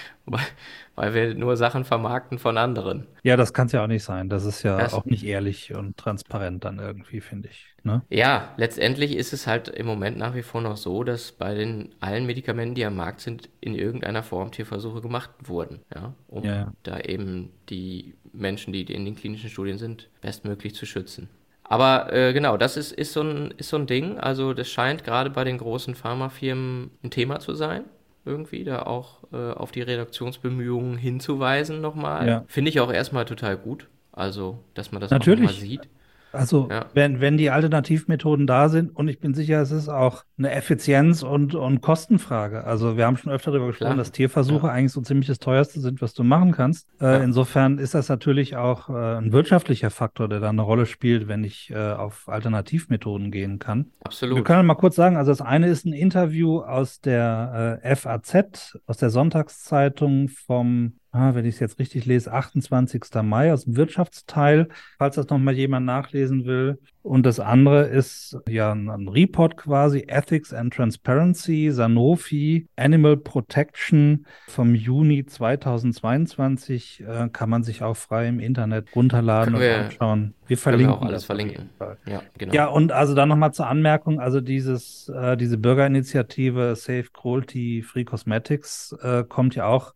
weil 0.95 1.13
wir 1.13 1.35
nur 1.35 1.57
Sachen 1.57 1.85
vermarkten 1.85 2.37
von 2.37 2.57
anderen. 2.57 3.07
Ja, 3.23 3.35
das 3.35 3.53
kann 3.53 3.67
es 3.67 3.73
ja 3.73 3.83
auch 3.83 3.87
nicht 3.87 4.03
sein. 4.03 4.29
Das 4.29 4.45
ist 4.45 4.63
ja 4.63 4.77
das 4.77 4.93
auch 4.93 5.05
nicht 5.05 5.25
ehrlich 5.25 5.73
und 5.73 5.97
transparent 5.97 6.63
dann 6.63 6.79
irgendwie, 6.79 7.19
finde 7.19 7.49
ich. 7.49 7.73
Ne? 7.83 8.03
Ja, 8.09 8.53
letztendlich 8.57 9.15
ist 9.15 9.33
es 9.33 9.47
halt 9.47 9.67
im 9.67 9.85
Moment 9.85 10.17
nach 10.17 10.35
wie 10.35 10.43
vor 10.43 10.61
noch 10.61 10.77
so, 10.77 11.03
dass 11.03 11.31
bei 11.31 11.53
den 11.53 11.93
allen 11.99 12.25
Medikamenten, 12.25 12.75
die 12.75 12.85
am 12.85 12.95
Markt 12.95 13.21
sind, 13.21 13.49
in 13.59 13.75
irgendeiner 13.75 14.23
Form 14.23 14.51
Tierversuche 14.51 15.01
gemacht 15.01 15.31
wurden, 15.43 15.81
ja, 15.93 16.13
um 16.27 16.43
ja, 16.43 16.55
ja. 16.55 16.73
da 16.83 16.99
eben 16.99 17.51
die 17.69 18.13
Menschen, 18.33 18.73
die 18.73 18.81
in 18.81 19.05
den 19.05 19.15
klinischen 19.15 19.49
Studien 19.49 19.77
sind, 19.77 20.09
bestmöglich 20.21 20.75
zu 20.75 20.85
schützen. 20.85 21.29
Aber 21.63 22.11
äh, 22.11 22.33
genau, 22.33 22.57
das 22.57 22.75
ist, 22.75 22.91
ist, 22.91 23.13
so 23.13 23.21
ein, 23.21 23.53
ist 23.57 23.69
so 23.69 23.77
ein 23.77 23.87
Ding. 23.87 24.19
Also 24.19 24.53
das 24.53 24.67
scheint 24.67 25.03
gerade 25.03 25.29
bei 25.29 25.43
den 25.43 25.57
großen 25.57 25.95
Pharmafirmen 25.95 26.91
ein 27.03 27.09
Thema 27.09 27.39
zu 27.39 27.55
sein 27.55 27.85
irgendwie, 28.25 28.63
da 28.63 28.83
auch 28.83 29.19
äh, 29.33 29.51
auf 29.51 29.71
die 29.71 29.81
Redaktionsbemühungen 29.81 30.97
hinzuweisen 30.97 31.81
nochmal. 31.81 32.27
Ja. 32.27 32.43
Finde 32.47 32.69
ich 32.69 32.79
auch 32.79 32.91
erstmal 32.91 33.25
total 33.25 33.57
gut. 33.57 33.87
Also, 34.11 34.59
dass 34.75 34.91
man 34.91 35.01
das 35.01 35.11
Natürlich. 35.11 35.49
auch 35.49 35.53
mal 35.53 35.59
sieht. 35.59 35.89
Also 36.33 36.67
ja. 36.69 36.85
wenn, 36.93 37.21
wenn 37.21 37.37
die 37.37 37.51
Alternativmethoden 37.51 38.47
da 38.47 38.69
sind 38.69 38.95
und 38.95 39.07
ich 39.07 39.19
bin 39.19 39.33
sicher, 39.33 39.61
es 39.61 39.71
ist 39.71 39.87
auch 39.87 40.23
eine 40.37 40.51
Effizienz- 40.51 41.23
und, 41.23 41.55
und 41.55 41.81
Kostenfrage. 41.81 42.63
Also 42.63 42.97
wir 42.97 43.05
haben 43.05 43.17
schon 43.17 43.31
öfter 43.31 43.51
darüber 43.51 43.67
gesprochen, 43.67 43.93
Klar. 43.93 43.97
dass 43.97 44.11
Tierversuche 44.11 44.67
ja. 44.67 44.73
eigentlich 44.73 44.91
so 44.91 45.01
ziemlich 45.01 45.27
das 45.27 45.39
teuerste 45.39 45.79
sind, 45.79 46.01
was 46.01 46.13
du 46.13 46.23
machen 46.23 46.51
kannst. 46.51 46.87
Äh, 46.99 47.05
ja. 47.05 47.17
Insofern 47.17 47.77
ist 47.77 47.93
das 47.93 48.09
natürlich 48.09 48.55
auch 48.55 48.89
äh, 48.89 49.17
ein 49.17 49.31
wirtschaftlicher 49.31 49.91
Faktor, 49.91 50.27
der 50.27 50.39
da 50.39 50.49
eine 50.49 50.63
Rolle 50.63 50.85
spielt, 50.85 51.27
wenn 51.27 51.43
ich 51.43 51.69
äh, 51.69 51.77
auf 51.77 52.27
Alternativmethoden 52.27 53.31
gehen 53.31 53.59
kann. 53.59 53.91
Absolut. 54.03 54.37
Wir 54.37 54.43
können 54.43 54.65
mal 54.65 54.75
kurz 54.75 54.95
sagen, 54.95 55.17
also 55.17 55.31
das 55.31 55.41
eine 55.41 55.67
ist 55.67 55.85
ein 55.85 55.93
Interview 55.93 56.61
aus 56.61 56.99
der 56.99 57.79
äh, 57.83 57.95
FAZ, 57.95 58.79
aus 58.87 58.97
der 58.97 59.09
Sonntagszeitung 59.11 60.29
vom 60.29 60.93
ah, 61.13 61.35
wenn 61.35 61.45
ich 61.45 61.55
es 61.55 61.59
jetzt 61.59 61.79
richtig 61.79 62.05
lese, 62.05 62.33
28. 62.33 63.03
Mai 63.23 63.53
aus 63.53 63.65
dem 63.65 63.77
Wirtschaftsteil, 63.77 64.67
falls 64.97 65.15
das 65.15 65.29
nochmal 65.29 65.53
jemand 65.53 65.85
nachlesen 65.85 66.45
will. 66.45 66.79
Und 67.03 67.25
das 67.25 67.39
andere 67.39 67.83
ist 67.83 68.37
ja 68.47 68.71
ein 68.71 69.07
Report 69.07 69.57
quasi, 69.57 70.05
Ethics 70.07 70.53
and 70.53 70.73
Transparency, 70.73 71.69
Sanofi, 71.69 72.67
Animal 72.77 73.17
Protection 73.17 74.25
vom 74.47 74.73
Juni 74.73 75.25
2022, 75.25 77.03
äh, 77.05 77.29
kann 77.29 77.49
man 77.49 77.63
sich 77.63 77.83
auch 77.83 77.97
frei 77.97 78.27
im 78.29 78.39
Internet 78.39 78.95
runterladen 78.95 79.59
wir, 79.59 79.75
und 79.75 79.83
anschauen. 79.83 80.33
Wir 80.47 80.57
verlinken 80.57 80.95
wir 80.95 80.97
auch 80.97 81.05
alles 81.05 81.25
verlinken. 81.25 81.69
Ja, 82.05 82.23
genau. 82.37 82.53
Ja, 82.53 82.67
und 82.67 82.91
also 82.91 83.13
dann 83.13 83.29
nochmal 83.29 83.53
zur 83.53 83.67
Anmerkung, 83.67 84.19
also 84.19 84.41
dieses, 84.41 85.09
äh, 85.09 85.37
diese 85.37 85.57
Bürgerinitiative 85.57 86.75
Safe 86.75 87.05
Cruelty 87.13 87.83
Free 87.83 88.05
Cosmetics 88.05 88.95
äh, 89.03 89.23
kommt 89.25 89.55
ja 89.55 89.65
auch 89.65 89.93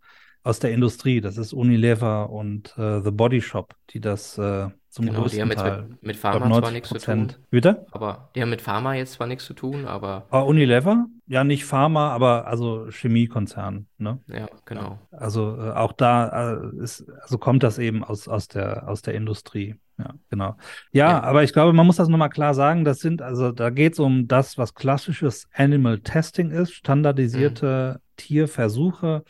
aus 0.47 0.59
der 0.59 0.71
Industrie. 0.71 1.21
Das 1.21 1.37
ist 1.37 1.53
Unilever 1.53 2.29
und 2.29 2.73
äh, 2.77 3.01
The 3.01 3.11
Body 3.11 3.41
Shop, 3.41 3.73
die 3.91 3.99
das 3.99 4.37
äh, 4.37 4.69
Zum 4.89 5.05
Genau, 5.05 5.17
die 5.17 5.21
größten 5.23 5.41
haben 5.41 5.49
jetzt 5.51 5.59
Teil. 5.61 5.81
mit, 5.83 6.03
mit 6.03 6.21
glaub, 6.21 6.33
Pharma 6.39 6.59
zwar 6.59 6.71
nichts 6.71 6.89
zu 6.89 6.97
tun, 6.97 7.33
Bitte? 7.51 7.85
aber 7.91 8.29
die 8.35 8.41
haben 8.41 8.49
mit 8.49 8.61
Pharma 8.61 8.93
jetzt 8.95 9.13
zwar 9.13 9.27
nichts 9.27 9.45
zu 9.45 9.53
tun, 9.53 9.85
aber 9.85 10.25
Ah, 10.31 10.39
Unilever? 10.41 11.05
Ja, 11.27 11.43
nicht 11.43 11.65
Pharma, 11.65 12.11
aber 12.11 12.47
also 12.47 12.87
Chemiekonzern. 12.89 13.87
Ne? 13.97 14.19
ja, 14.27 14.47
genau. 14.65 14.97
Also 15.11 15.57
äh, 15.57 15.71
auch 15.71 15.91
da 15.91 16.53
äh, 16.53 16.75
ist, 16.81 17.05
also 17.21 17.37
kommt 17.37 17.63
das 17.63 17.77
eben 17.77 18.03
aus, 18.03 18.27
aus 18.27 18.47
der, 18.47 18.87
aus 18.87 19.01
der 19.01 19.13
Industrie. 19.13 19.75
Ja, 19.99 20.13
genau. 20.29 20.55
Ja, 20.91 21.09
Ja. 21.09 21.23
aber 21.23 21.43
ich 21.43 21.53
glaube, 21.53 21.73
man 21.73 21.85
muss 21.85 21.95
das 21.97 22.07
nochmal 22.07 22.29
klar 22.29 22.53
sagen, 22.53 22.85
das 22.85 22.99
sind, 22.99 23.21
also 23.21 23.51
da 23.51 23.69
geht 23.71 23.93
es 23.93 23.99
um 23.99 24.27
das, 24.27 24.57
was 24.57 24.73
klassisches 24.75 25.47
Animal 25.53 25.99
Testing 25.99 26.51
ist, 26.51 26.73
standardisierte 26.73 27.99
Tierversuche 28.15 29.23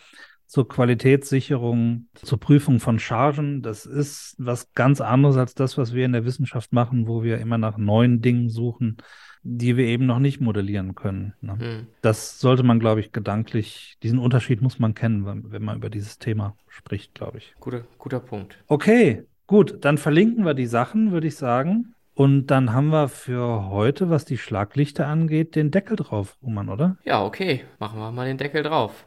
zur 0.48 0.68
Qualitätssicherung, 0.68 2.08
zur 2.16 2.40
Prüfung 2.40 2.80
von 2.80 3.00
Chargen. 3.00 3.62
Das 3.62 3.86
ist 3.86 4.36
was 4.40 4.74
ganz 4.74 5.02
anderes 5.02 5.38
als 5.38 5.54
das, 5.54 5.78
was 5.78 5.94
wir 5.94 6.06
in 6.06 6.14
der 6.14 6.26
Wissenschaft 6.26 6.72
machen, 6.74 7.08
wo 7.08 7.22
wir 7.22 7.38
immer 7.38 7.58
nach 7.58 7.78
neuen 7.78 8.22
Dingen 8.22 8.50
suchen, 8.50 8.98
die 9.44 9.78
wir 9.78 9.86
eben 9.86 10.06
noch 10.06 10.20
nicht 10.20 10.40
modellieren 10.40 10.96
können. 10.96 11.34
Ne? 11.42 11.58
Hm. 11.60 11.88
Das 12.02 12.40
sollte 12.40 12.64
man, 12.64 12.80
glaube 12.80 13.02
ich, 13.02 13.12
gedanklich, 13.12 13.98
diesen 14.04 14.20
Unterschied 14.20 14.62
muss 14.62 14.80
man 14.80 14.96
kennen, 14.96 15.26
wenn, 15.26 15.52
wenn 15.52 15.64
man 15.64 15.78
über 15.78 15.90
dieses 15.90 16.18
Thema 16.18 16.56
spricht, 16.68 17.14
glaube 17.14 17.40
ich. 17.40 17.54
Guter, 17.60 17.84
guter 17.98 18.22
Punkt. 18.22 18.58
Okay, 18.68 19.24
gut, 19.48 19.84
dann 19.84 19.98
verlinken 19.98 20.46
wir 20.46 20.54
die 20.54 20.66
Sachen, 20.66 21.12
würde 21.12 21.28
ich 21.28 21.36
sagen. 21.36 21.94
Und 22.14 22.48
dann 22.48 22.74
haben 22.74 22.88
wir 22.88 23.10
für 23.10 23.70
heute, 23.70 24.10
was 24.10 24.26
die 24.26 24.40
Schlaglichter 24.40 25.08
angeht, 25.08 25.56
den 25.56 25.72
Deckel 25.72 25.98
drauf, 25.98 26.38
Roman, 26.42 26.70
oder? 26.70 26.98
Ja, 27.04 27.24
okay, 27.24 27.66
machen 27.80 28.00
wir 28.00 28.12
mal 28.12 28.26
den 28.26 28.38
Deckel 28.38 28.64
drauf. 28.64 29.06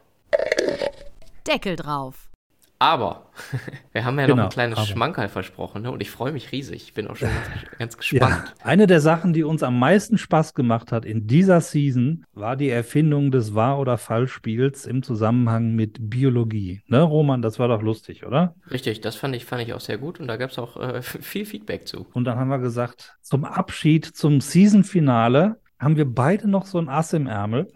Deckel 1.46 1.76
drauf. 1.76 2.28
Aber 2.82 3.26
wir 3.92 4.06
haben 4.06 4.18
ja 4.18 4.26
Genau, 4.26 4.36
noch 4.36 4.44
ein 4.44 4.48
kleines 4.48 4.78
aber. 4.78 4.86
Schmankerl 4.86 5.28
versprochen 5.28 5.82
ne? 5.82 5.90
und 5.92 6.00
ich 6.00 6.10
freue 6.10 6.32
mich 6.32 6.50
riesig. 6.50 6.82
Ich 6.84 6.94
bin 6.94 7.08
auch 7.08 7.16
schon 7.16 7.28
ganz, 7.34 7.46
ganz 7.78 7.96
gespannt. 7.98 8.54
eine 8.62 8.86
der 8.86 9.02
Sachen, 9.02 9.34
die 9.34 9.44
uns 9.44 9.62
am 9.62 9.78
meisten 9.78 10.16
Spaß 10.16 10.54
gemacht 10.54 10.90
hat 10.90 11.04
in 11.04 11.26
dieser 11.26 11.60
Season, 11.60 12.24
war 12.32 12.56
die 12.56 12.70
Erfindung 12.70 13.30
des 13.32 13.54
Wahr- 13.54 13.78
oder 13.78 13.98
Falschspiels 13.98 14.86
im 14.86 15.02
Zusammenhang 15.02 15.74
mit 15.74 15.98
Biologie. 16.08 16.80
Ne, 16.86 17.02
Roman, 17.02 17.42
das 17.42 17.58
war 17.58 17.68
doch 17.68 17.82
lustig, 17.82 18.24
oder? 18.24 18.54
Richtig, 18.70 19.02
das 19.02 19.14
fand 19.16 19.36
ich, 19.36 19.44
fand 19.44 19.60
ich 19.62 19.74
auch 19.74 19.80
sehr 19.80 19.98
gut 19.98 20.18
und 20.18 20.26
da 20.26 20.38
gab 20.38 20.48
es 20.50 20.58
auch 20.58 20.78
äh, 20.78 21.02
viel 21.02 21.44
Feedback 21.44 21.86
zu. 21.86 22.06
Und 22.14 22.24
dann 22.24 22.38
haben 22.38 22.48
wir 22.48 22.58
gesagt, 22.60 23.16
zum 23.20 23.44
Abschied, 23.44 24.06
zum 24.06 24.40
Season-Finale 24.40 25.60
haben 25.80 25.96
wir 25.96 26.04
beide 26.04 26.48
noch 26.48 26.66
so 26.66 26.78
ein 26.78 26.88
Ass 26.88 27.12
im 27.14 27.26
Ärmel 27.26 27.68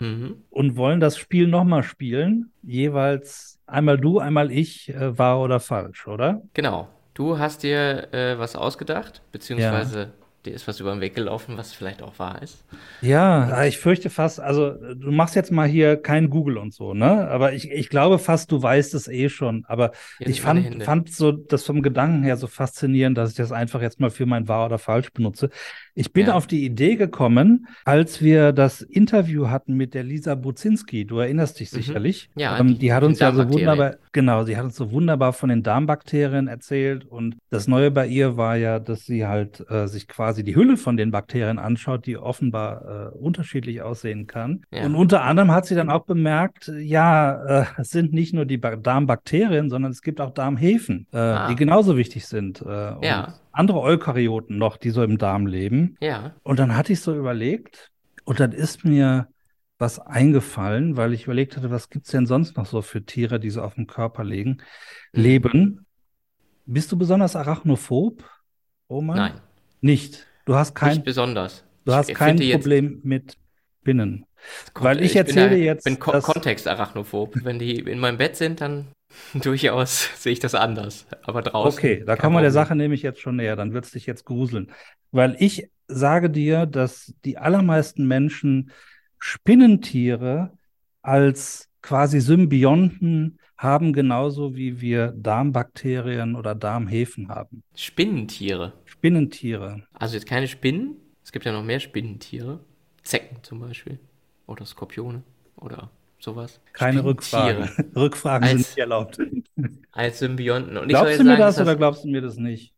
Mhm. 0.00 0.42
und 0.50 0.76
wollen 0.76 1.00
das 1.00 1.18
Spiel 1.18 1.46
nochmal 1.46 1.82
spielen. 1.82 2.52
Jeweils 2.62 3.58
einmal 3.66 3.98
du, 3.98 4.18
einmal 4.18 4.50
ich, 4.50 4.88
äh, 4.88 5.16
wahr 5.18 5.40
oder 5.40 5.60
falsch, 5.60 6.06
oder? 6.06 6.42
Genau. 6.54 6.88
Du 7.14 7.38
hast 7.38 7.62
dir 7.62 8.12
äh, 8.14 8.38
was 8.38 8.56
ausgedacht, 8.56 9.22
beziehungsweise 9.32 10.12
dir 10.46 10.54
ist 10.54 10.66
was 10.66 10.80
über 10.80 10.92
den 10.92 11.00
Weg 11.00 11.14
gelaufen, 11.14 11.56
was 11.58 11.72
vielleicht 11.72 12.02
auch 12.02 12.18
wahr 12.18 12.40
ist. 12.42 12.64
Ja, 13.02 13.64
ich 13.64 13.78
fürchte 13.78 14.10
fast, 14.10 14.40
also 14.40 14.72
du 14.72 15.10
machst 15.10 15.34
jetzt 15.34 15.50
mal 15.50 15.66
hier 15.66 15.96
kein 15.96 16.28
Google 16.28 16.58
und 16.58 16.74
so, 16.74 16.92
ne? 16.92 17.28
Aber 17.28 17.54
ich, 17.54 17.70
ich 17.70 17.88
glaube 17.88 18.18
fast, 18.18 18.52
du 18.52 18.62
weißt 18.62 18.92
es 18.94 19.08
eh 19.08 19.30
schon. 19.30 19.64
Aber 19.68 19.92
Hier 20.18 20.28
ich 20.28 20.40
fand, 20.42 20.82
fand 20.84 21.10
so 21.12 21.32
das 21.32 21.64
vom 21.64 21.80
Gedanken 21.82 22.22
her 22.22 22.36
so 22.36 22.46
faszinierend, 22.46 23.16
dass 23.16 23.30
ich 23.30 23.36
das 23.36 23.52
einfach 23.52 23.80
jetzt 23.80 24.00
mal 24.00 24.10
für 24.10 24.26
mein 24.26 24.48
wahr 24.48 24.66
oder 24.66 24.78
falsch 24.78 25.12
benutze. 25.12 25.48
Ich 25.94 26.12
bin 26.12 26.26
Ja. 26.26 26.34
auf 26.34 26.46
die 26.46 26.64
Idee 26.64 26.96
gekommen, 26.96 27.66
als 27.84 28.22
wir 28.22 28.52
das 28.52 28.80
Interview 28.82 29.48
hatten 29.48 29.74
mit 29.74 29.94
der 29.94 30.04
Lisa 30.04 30.34
Buzinski. 30.34 31.04
Du 31.04 31.18
erinnerst 31.18 31.58
dich 31.60 31.72
Mhm. 31.72 31.76
sicherlich. 31.76 32.30
Ja, 32.36 32.58
ähm, 32.58 32.68
die- 32.68 32.78
die 32.78 32.92
hat 32.92 33.02
uns 33.02 33.18
ja 33.18 33.32
so 33.32 33.48
wunderbar, 33.52 33.96
genau, 34.12 34.44
sie 34.44 34.56
hat 34.56 34.64
uns 34.64 34.76
so 34.76 34.90
wunderbar 34.92 35.32
von 35.32 35.48
den 35.48 35.62
Darmbakterien 35.62 36.48
erzählt. 36.48 37.04
Und 37.04 37.36
das 37.50 37.66
Neue 37.68 37.90
bei 37.90 38.06
ihr 38.06 38.36
war 38.36 38.56
ja, 38.56 38.78
dass 38.78 39.04
sie 39.04 39.26
halt 39.26 39.64
äh, 39.70 39.86
sich 39.88 40.08
quasi 40.08 40.44
die 40.44 40.54
Hülle 40.56 40.76
von 40.76 40.96
den 40.96 41.10
Bakterien 41.10 41.58
anschaut, 41.58 42.06
die 42.06 42.16
offenbar 42.16 43.10
äh, 43.14 43.18
unterschiedlich 43.18 43.82
aussehen 43.82 44.26
kann. 44.26 44.62
Ja. 44.72 44.84
Und 44.86 44.94
unter 44.94 45.22
anderem 45.22 45.50
hat 45.50 45.66
sie 45.66 45.74
dann 45.74 45.90
auch 45.90 46.04
bemerkt, 46.04 46.70
ja, 46.78 47.60
äh, 47.62 47.64
es 47.78 47.90
sind 47.90 48.12
nicht 48.12 48.32
nur 48.34 48.44
die 48.44 48.56
ba 48.58 48.76
Darmbakterien, 48.76 49.70
sondern 49.70 49.90
es 49.90 50.02
gibt 50.02 50.20
auch 50.20 50.30
Darmhefen, 50.30 51.06
äh, 51.12 51.18
Ah. 51.18 51.48
die 51.48 51.56
genauso 51.56 51.96
wichtig 51.96 52.26
sind. 52.26 52.62
Äh, 52.62 52.66
Ja. 53.06 53.34
Andere 53.52 53.80
Eukaryoten 53.80 54.58
noch, 54.58 54.76
die 54.76 54.90
so 54.90 55.02
im 55.02 55.18
Darm 55.18 55.46
leben. 55.46 55.96
Ja, 56.00 56.34
Und 56.42 56.58
dann 56.58 56.76
hatte 56.76 56.92
ich 56.92 57.00
so 57.00 57.14
überlegt, 57.16 57.90
und 58.24 58.38
dann 58.40 58.52
ist 58.52 58.84
mir 58.84 59.28
was 59.78 59.98
eingefallen, 59.98 60.96
weil 60.96 61.14
ich 61.14 61.24
überlegt 61.24 61.56
hatte, 61.56 61.70
was 61.70 61.88
gibt's 61.88 62.10
denn 62.10 62.26
sonst 62.26 62.56
noch 62.56 62.66
so 62.66 62.82
für 62.82 63.02
Tiere, 63.04 63.40
die 63.40 63.50
so 63.50 63.62
auf 63.62 63.74
dem 63.74 63.86
Körper 63.86 64.24
legen, 64.24 64.58
Mhm. 65.12 65.22
leben. 65.22 65.86
Bist 66.66 66.92
du 66.92 66.96
besonders 66.98 67.34
arachnophob, 67.34 68.22
Roman? 68.88 69.16
nein, 69.16 69.40
Nicht. 69.80 70.26
Du 70.44 70.54
hast 70.54 70.74
kein, 70.74 70.94
nicht 70.96 71.04
besonders. 71.04 71.64
du 71.84 71.92
hast 71.94 72.10
Ich 72.10 72.14
kein 72.16 72.36
Problem 72.38 73.00
mit. 73.04 73.36
Kommt- 73.82 74.26
Weil 74.84 75.02
ich 75.02 75.12
bin 75.14 75.18
erzähle 75.26 75.50
da- 75.50 75.56
jetzt, 75.56 75.84
bin 75.84 75.98
ko 75.98 76.12
kontextarachnophob. 76.20 77.44
Wenn 77.44 77.58
die 77.58 77.78
in 77.80 77.98
meinem 77.98 78.18
Bett 78.18 78.36
sind, 78.36 78.60
dann 78.60 78.88
durchaus 79.34 80.10
sehe 80.16 80.32
ich 80.32 80.40
das 80.40 80.54
anders. 80.54 81.06
Aber 81.22 81.42
draußen. 81.42 81.78
Okay, 81.78 82.04
da 82.04 82.16
kommen 82.16 82.36
wir 82.36 82.42
der. 82.42 82.50
Sache 82.50 82.74
nämlich 82.74 83.02
jetzt 83.02 83.20
schon 83.20 83.36
näher, 83.36 83.56
dann 83.56 83.72
wird's 83.72 83.90
dich 83.92 84.06
jetzt 84.06 84.24
gruseln. 84.24 84.72
Weil 85.12 85.36
ich 85.38 85.68
sage 85.88 86.30
dir, 86.30 86.66
dass 86.66 87.14
die 87.24 87.38
allermeisten 87.38 88.06
Menschen 88.06 88.70
Spinnentiere 89.18 90.52
als 91.02 91.68
quasi 91.82 92.20
Symbionten 92.20 93.38
haben, 93.56 93.92
genauso 93.92 94.56
wie 94.56 94.80
wir 94.80 95.12
Darmbakterien 95.16 96.34
oder 96.34 96.54
Darmhefen 96.54 97.28
haben. 97.28 97.62
Spinnentiere. 97.74 98.72
Spinnentiere. 98.84 99.82
Also 99.92 100.14
jetzt 100.14 100.26
keine 100.26 100.48
Spinnen. 100.48 100.96
Es 101.22 101.32
gibt 101.32 101.44
ja 101.44 101.52
noch 101.52 101.62
mehr 101.62 101.80
Spinnentiere. 101.80 102.60
Zecken 103.02 103.42
zum 103.42 103.60
Beispiel. 103.60 103.98
Oder 104.46 104.64
Skorpione. 104.64 105.22
Oder 105.56 105.90
sowas. 106.20 106.60
Keine. 106.72 107.04
Rückfragen. 107.04 107.68
Rückfragen 107.96 108.48
sind 108.48 108.58
Als- 108.58 108.68
nicht 108.68 108.78
erlaubt. 108.78 109.18
Als 109.92 110.18
Symbionten. 110.20 110.76
Und 110.76 110.84
ich 110.84 110.88
Glaubst 110.90 111.18
du 111.18 111.24
mir 111.24 111.30
sagen, 111.30 111.40
das 111.40 111.60
oder 111.60 111.76
glaubst 111.76 112.04
du 112.04 112.08
mir 112.08 112.20
das 112.20 112.36
nicht? 112.36 112.72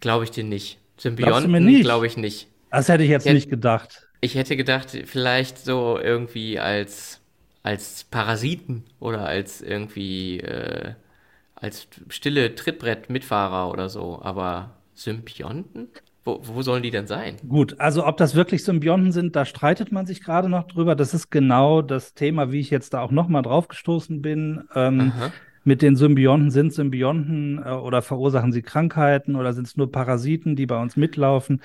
Glaube 0.00 0.24
ich 0.24 0.30
dir 0.30 0.44
nicht. 0.44 0.78
Symbionten 0.96 1.64
nicht? 1.64 1.82
glaube 1.82 2.06
ich 2.06 2.16
nicht. 2.16 2.48
Das 2.70 2.88
hätte 2.88 3.02
ich 3.04 3.10
jetzt 3.10 3.26
Ja. 3.26 3.32
nicht 3.34 3.50
gedacht. 3.50 4.08
Ich 4.20 4.34
hätte 4.34 4.56
gedacht, 4.56 4.90
vielleicht 5.06 5.58
so 5.58 5.98
irgendwie 5.98 6.58
als, 6.58 7.20
als 7.62 8.04
Parasiten 8.04 8.84
oder 9.00 9.26
als 9.26 9.60
irgendwie 9.60 10.40
äh, 10.40 10.94
als 11.54 11.88
stille 12.08 12.54
Trittbrett-Mitfahrer 12.54 13.70
oder 13.70 13.88
so. 13.88 14.20
Aber 14.22 14.76
Symbionten? 14.94 15.88
Wo, 16.24 16.40
wo 16.42 16.62
sollen 16.62 16.82
die 16.82 16.90
denn 16.90 17.06
sein? 17.06 17.36
Gut, 17.48 17.80
also 17.80 18.06
ob 18.06 18.16
das 18.16 18.34
wirklich 18.34 18.62
Symbionten 18.62 19.10
sind, 19.10 19.34
da 19.34 19.44
streitet 19.44 19.90
man 19.90 20.06
sich 20.06 20.22
gerade 20.22 20.48
noch 20.48 20.68
drüber. 20.68 20.94
Das 20.94 21.14
ist 21.14 21.30
genau 21.30 21.82
das 21.82 22.14
Thema, 22.14 22.52
wie 22.52 22.60
ich 22.60 22.70
jetzt 22.70 22.94
da 22.94 23.00
auch 23.00 23.10
nochmal 23.10 23.42
drauf 23.42 23.68
gestoßen 23.68 24.22
bin. 24.22 24.62
Ähm, 24.74 25.12
mit 25.64 25.82
den 25.82 25.96
Symbionten 25.96 26.50
sind 26.50 26.72
Symbionten 26.72 27.62
äh, 27.64 27.70
oder 27.70 28.02
verursachen 28.02 28.52
sie 28.52 28.62
Krankheiten 28.62 29.36
oder 29.36 29.52
sind 29.52 29.66
es 29.66 29.76
nur 29.76 29.90
Parasiten, 29.90 30.56
die 30.56 30.66
bei 30.66 30.80
uns 30.80 30.96
mitlaufen? 30.96 31.60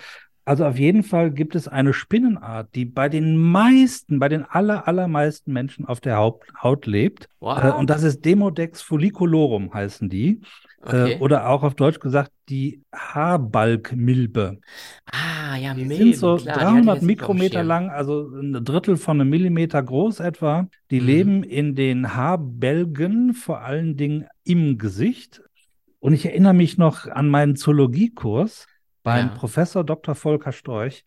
Also 0.48 0.66
auf 0.66 0.80
jeden 0.80 1.04
Fall 1.04 1.32
gibt 1.32 1.56
es 1.56 1.68
eine 1.68 1.92
Spinnenart, 1.92 2.74
die 2.74 2.86
bei 2.86 3.10
den 3.10 3.36
meisten, 3.36 4.18
bei 4.18 4.30
den 4.30 4.46
aller, 4.46 4.88
allermeisten 4.88 5.52
Menschen 5.52 5.84
auf 5.84 6.00
der 6.00 6.16
Haut, 6.18 6.86
lebt. 6.86 7.28
What? 7.42 7.62
Äh, 7.62 7.72
und 7.72 7.90
das 7.90 8.04
ist 8.04 8.24
Demodex 8.24 8.82
folliculorum 8.82 9.74
heißen 9.74 10.08
die. 10.08 10.40
Okay. 10.82 11.16
Äh, 11.16 11.20
oder 11.20 11.50
auch 11.50 11.64
auf 11.64 11.76
Deutsch 11.76 12.00
gesagt 12.00 12.32
die 12.48 12.82
Haarbalgmilbe. 12.96 14.60
ah, 15.12 15.58
ja, 15.58 15.74
Die 15.74 15.84
Milben, 15.84 16.14
sind 16.14 16.16
so 16.16 16.38
klar, 16.38 16.60
die 16.60 16.62
hatte 16.62 16.62
ich 16.62 16.64
300 16.64 16.78
jetzt 16.78 16.86
nicht 16.86 16.92
auf 16.94 17.00
dem 17.00 17.08
Mikrometer 17.08 17.64
lang, 17.64 17.90
also 17.90 18.30
ein 18.30 18.54
Drittel 18.64 18.96
von 18.96 19.20
einem 19.20 19.30
Millimeter 19.30 19.84
groß 19.84 20.22
etwa. 20.22 20.70
Die 20.92 21.02
Mhm. 21.02 21.06
leben 21.06 21.44
in 21.44 21.76
den 21.76 22.16
Haarbälgen, 22.16 23.34
vor 23.34 23.64
allen 23.64 23.98
Dingen 23.98 24.28
im 24.46 24.78
Gesicht. 24.78 25.42
Und 26.00 26.14
ich 26.14 26.26
erinnere 26.26 26.54
mich 26.54 26.78
noch 26.78 27.06
an 27.08 27.28
meinen 27.28 27.58
Zoologiekurs 27.58 28.66
beim 29.08 29.28
Ja. 29.28 29.34
Professor 29.36 29.84
Dr. 29.86 30.16
Volker 30.16 30.52
Storch, 30.52 31.04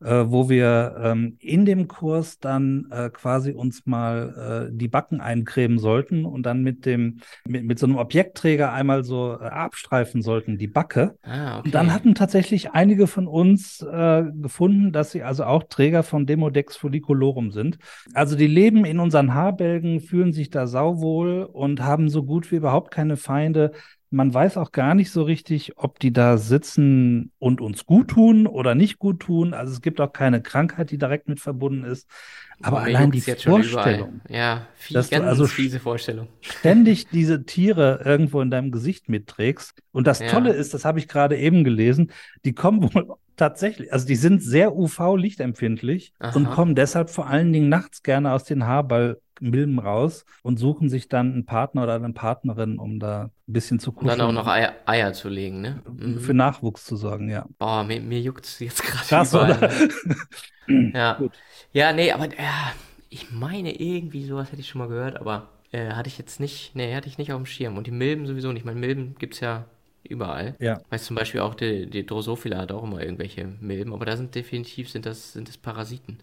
äh, 0.00 0.24
wo 0.26 0.48
wir 0.50 0.96
ähm, 1.02 1.36
in 1.38 1.64
dem 1.64 1.86
Kurs 1.88 2.38
dann 2.40 2.88
äh, 2.90 3.10
quasi 3.10 3.52
uns 3.52 3.86
mal 3.86 4.68
äh, 4.70 4.76
die 4.76 4.88
Backen 4.88 5.20
eincremen 5.20 5.78
sollten 5.78 6.24
und 6.26 6.42
dann 6.44 6.62
mit 6.62 6.84
dem 6.84 7.20
mit, 7.46 7.64
mit 7.64 7.78
so 7.78 7.86
einem 7.86 7.96
Objektträger 7.96 8.72
einmal 8.72 9.04
so 9.04 9.38
äh, 9.40 9.44
abstreifen 9.44 10.20
sollten, 10.20 10.58
die 10.58 10.66
Backe. 10.66 11.16
Ah, 11.22 11.58
okay. 11.58 11.68
Und 11.68 11.74
dann 11.74 11.92
hatten 11.94 12.14
tatsächlich 12.14 12.72
einige 12.72 13.06
von 13.06 13.26
uns 13.28 13.80
äh, 13.82 14.24
gefunden, 14.34 14.92
dass 14.92 15.12
sie 15.12 15.22
also 15.22 15.44
auch 15.44 15.62
Träger 15.70 16.02
von 16.02 16.26
Demodex 16.26 16.76
folliculorum 16.76 17.52
sind. 17.52 17.78
Also 18.12 18.36
die 18.36 18.48
leben 18.48 18.84
in 18.84 18.98
unseren 18.98 19.32
Haarbälgen, 19.32 20.00
fühlen 20.00 20.32
sich 20.32 20.50
da 20.50 20.66
sauwohl 20.66 21.44
und 21.44 21.82
haben 21.82 22.08
so 22.10 22.24
gut 22.24 22.50
wie 22.50 22.56
überhaupt 22.56 22.90
keine 22.90 23.16
Feinde. 23.16 23.70
Man 24.14 24.32
weiß 24.32 24.56
auch 24.56 24.72
gar 24.72 24.94
nicht 24.94 25.10
so 25.10 25.22
richtig, 25.24 25.72
ob 25.76 25.98
die 25.98 26.12
da 26.12 26.38
sitzen 26.38 27.32
und 27.38 27.60
uns 27.60 27.84
gut 27.86 28.08
tun 28.08 28.46
oder 28.46 28.74
nicht 28.74 28.98
gut 28.98 29.20
tun. 29.20 29.54
Also 29.54 29.72
es 29.72 29.80
gibt 29.82 30.00
auch 30.00 30.12
keine 30.12 30.40
Krankheit, 30.42 30.90
die 30.90 30.98
direkt 30.98 31.28
mit 31.28 31.40
verbunden 31.40 31.84
ist. 31.84 32.08
Aber 32.62 32.80
Mir 32.80 32.86
allein 32.86 33.10
die 33.10 33.20
Vorstellung. 33.20 34.20
Ja, 34.28 34.68
viel, 34.74 34.94
dass 34.94 35.10
du 35.10 35.16
ganz 35.16 35.26
also 35.26 35.46
fiese 35.46 35.80
Vorstellung. 35.80 36.28
ständig 36.40 37.08
diese 37.08 37.44
Tiere 37.44 38.00
irgendwo 38.04 38.40
in 38.40 38.50
deinem 38.50 38.70
Gesicht 38.70 39.08
mitträgst. 39.08 39.74
Und 39.92 40.06
das 40.06 40.20
Ja. 40.20 40.28
Tolle 40.28 40.52
ist, 40.52 40.72
das 40.74 40.84
habe 40.84 40.98
ich 40.98 41.08
gerade 41.08 41.36
eben 41.36 41.64
gelesen, 41.64 42.12
die 42.44 42.52
kommen 42.54 42.82
wohl 42.94 43.16
tatsächlich, 43.36 43.92
also 43.92 44.06
die 44.06 44.16
sind 44.16 44.42
sehr 44.42 44.74
UV-lichtempfindlich 44.76 46.12
und 46.32 46.50
kommen 46.50 46.74
deshalb 46.74 47.10
vor 47.10 47.26
allen 47.28 47.52
Dingen 47.52 47.68
nachts 47.68 48.02
gerne 48.02 48.32
aus 48.32 48.44
den 48.44 48.66
Haarballmilben 48.66 49.78
raus 49.78 50.24
und 50.42 50.58
suchen 50.58 50.88
sich 50.88 51.08
dann 51.08 51.32
einen 51.32 51.46
Partner 51.46 51.84
oder 51.84 51.94
eine 51.94 52.12
Partnerin, 52.12 52.78
um 52.78 52.98
da 53.00 53.24
ein 53.48 53.52
bisschen 53.52 53.78
zu 53.80 53.92
Und 53.94 54.06
dann 54.06 54.20
auch 54.20 54.30
kuscheln 54.30 54.32
noch 54.32 54.46
Eier, 54.46 54.74
Eier 54.86 55.12
zu 55.12 55.28
legen, 55.28 55.60
ne? 55.60 55.82
und 55.86 56.20
für 56.20 56.32
Mhm. 56.32 56.34
Nachwuchs 56.34 56.84
zu 56.84 56.96
sorgen, 56.96 57.28
ja. 57.30 57.46
Oh, 57.60 57.82
mir, 57.84 58.00
mir 58.00 58.20
juckt's 58.20 58.58
jetzt 58.60 58.82
gerade 58.82 59.08
Krass, 59.08 59.32
überall. 59.32 59.58
oder? 59.58 59.70
Ja. 60.92 61.18
Gut. 61.18 61.40
Ja, 61.72 61.92
nee, 61.92 62.12
aber 62.12 62.26
ja, 62.38 62.72
ich 63.10 63.30
meine 63.30 63.72
irgendwie 63.80 64.24
sowas 64.24 64.50
hätte 64.52 64.60
ich 64.60 64.68
schon 64.68 64.78
mal 64.80 64.88
gehört, 64.88 65.16
aber 65.20 65.48
äh, 65.72 65.90
hatte 65.92 66.08
ich 66.08 66.18
jetzt 66.18 66.40
nicht, 66.40 66.74
nee, 66.74 66.94
hatte 66.94 67.08
ich 67.08 67.18
nicht 67.18 67.32
auf 67.32 67.40
dem 67.42 67.46
Schirm. 67.46 67.76
Und 67.76 67.86
die 67.86 67.90
Milben 67.90 68.26
sowieso 68.26 68.52
nicht. 68.52 68.60
Ich 68.62 68.64
meine, 68.64 68.80
Milben 68.80 69.14
gibt's 69.18 69.40
ja 69.40 69.66
überall. 70.08 70.54
Ja. 70.60 70.80
Weißt 70.90 71.06
zum 71.06 71.16
Beispiel 71.16 71.40
auch 71.40 71.54
die, 71.54 71.86
die 71.88 72.06
Drosophila 72.06 72.58
hat 72.58 72.72
auch 72.72 72.82
immer 72.84 73.02
irgendwelche 73.02 73.46
Milben, 73.60 73.92
aber 73.92 74.04
da 74.06 74.16
sind 74.16 74.34
definitiv 74.34 74.90
sind 74.90 75.06
das, 75.06 75.32
sind 75.32 75.48
das 75.48 75.56
Parasiten. 75.56 76.18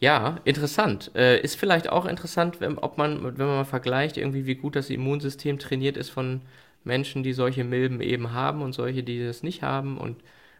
Ja, 0.00 0.40
interessant. 0.44 1.10
Äh, 1.14 1.40
ist 1.40 1.56
vielleicht 1.56 1.88
auch 1.88 2.04
interessant, 2.04 2.60
wenn, 2.60 2.78
ob 2.78 2.98
man, 2.98 3.22
wenn 3.24 3.46
man 3.46 3.56
mal 3.56 3.64
vergleicht, 3.64 4.18
irgendwie 4.18 4.46
wie 4.46 4.54
gut 4.56 4.76
das 4.76 4.90
Immunsystem 4.90 5.58
trainiert 5.58 5.96
ist 5.96 6.10
von 6.10 6.42
Menschen, 6.84 7.22
die 7.22 7.32
solche 7.32 7.64
Milben 7.64 8.00
eben 8.00 8.32
haben 8.32 8.62
und 8.62 8.74
solche, 8.74 9.02
die 9.02 9.24
das 9.24 9.42
nicht 9.42 9.62
haben 9.62 9.96
und 9.98 10.16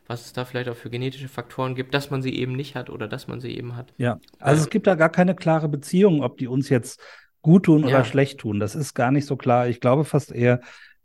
was 0.07 0.25
es 0.25 0.33
da 0.33 0.45
vielleicht 0.45 0.69
auch 0.69 0.77
für 0.77 0.89
genetische 0.89 1.29
Faktoren 1.29 1.75
gibt, 1.75 1.93
dass 1.93 2.11
man 2.11 2.23
sie 2.23 2.35
eben 2.35 2.53
nicht 2.53 2.77
hat 2.77 2.91
oder 2.91 3.09
dass 3.09 3.29
man 3.29 3.41
sie 3.41 3.57
eben 3.57 3.77
hat. 3.77 3.93
Ja, 3.99 4.19
also 4.39 4.63
es 4.63 4.71
gibt 4.71 4.87
da 4.87 4.95
gar 4.95 5.11
keine 5.11 5.35
klare 5.35 5.69
Beziehung, 5.69 6.23
ob 6.23 6.39
die 6.39 6.47
uns 6.47 6.69
jetzt 6.69 7.01
gut 7.43 7.65
tun 7.65 7.85
oder 7.85 7.99
Ja. 7.99 8.05
schlecht 8.05 8.39
tun. 8.39 8.61
Das 8.61 8.75
ist 8.75 8.95
gar 8.95 9.11
nicht 9.11 9.27
so 9.27 9.37
klar. 9.37 9.69
Ich 9.69 9.81
glaube 9.81 10.05
fast 10.05 10.33
eher, 10.33 10.61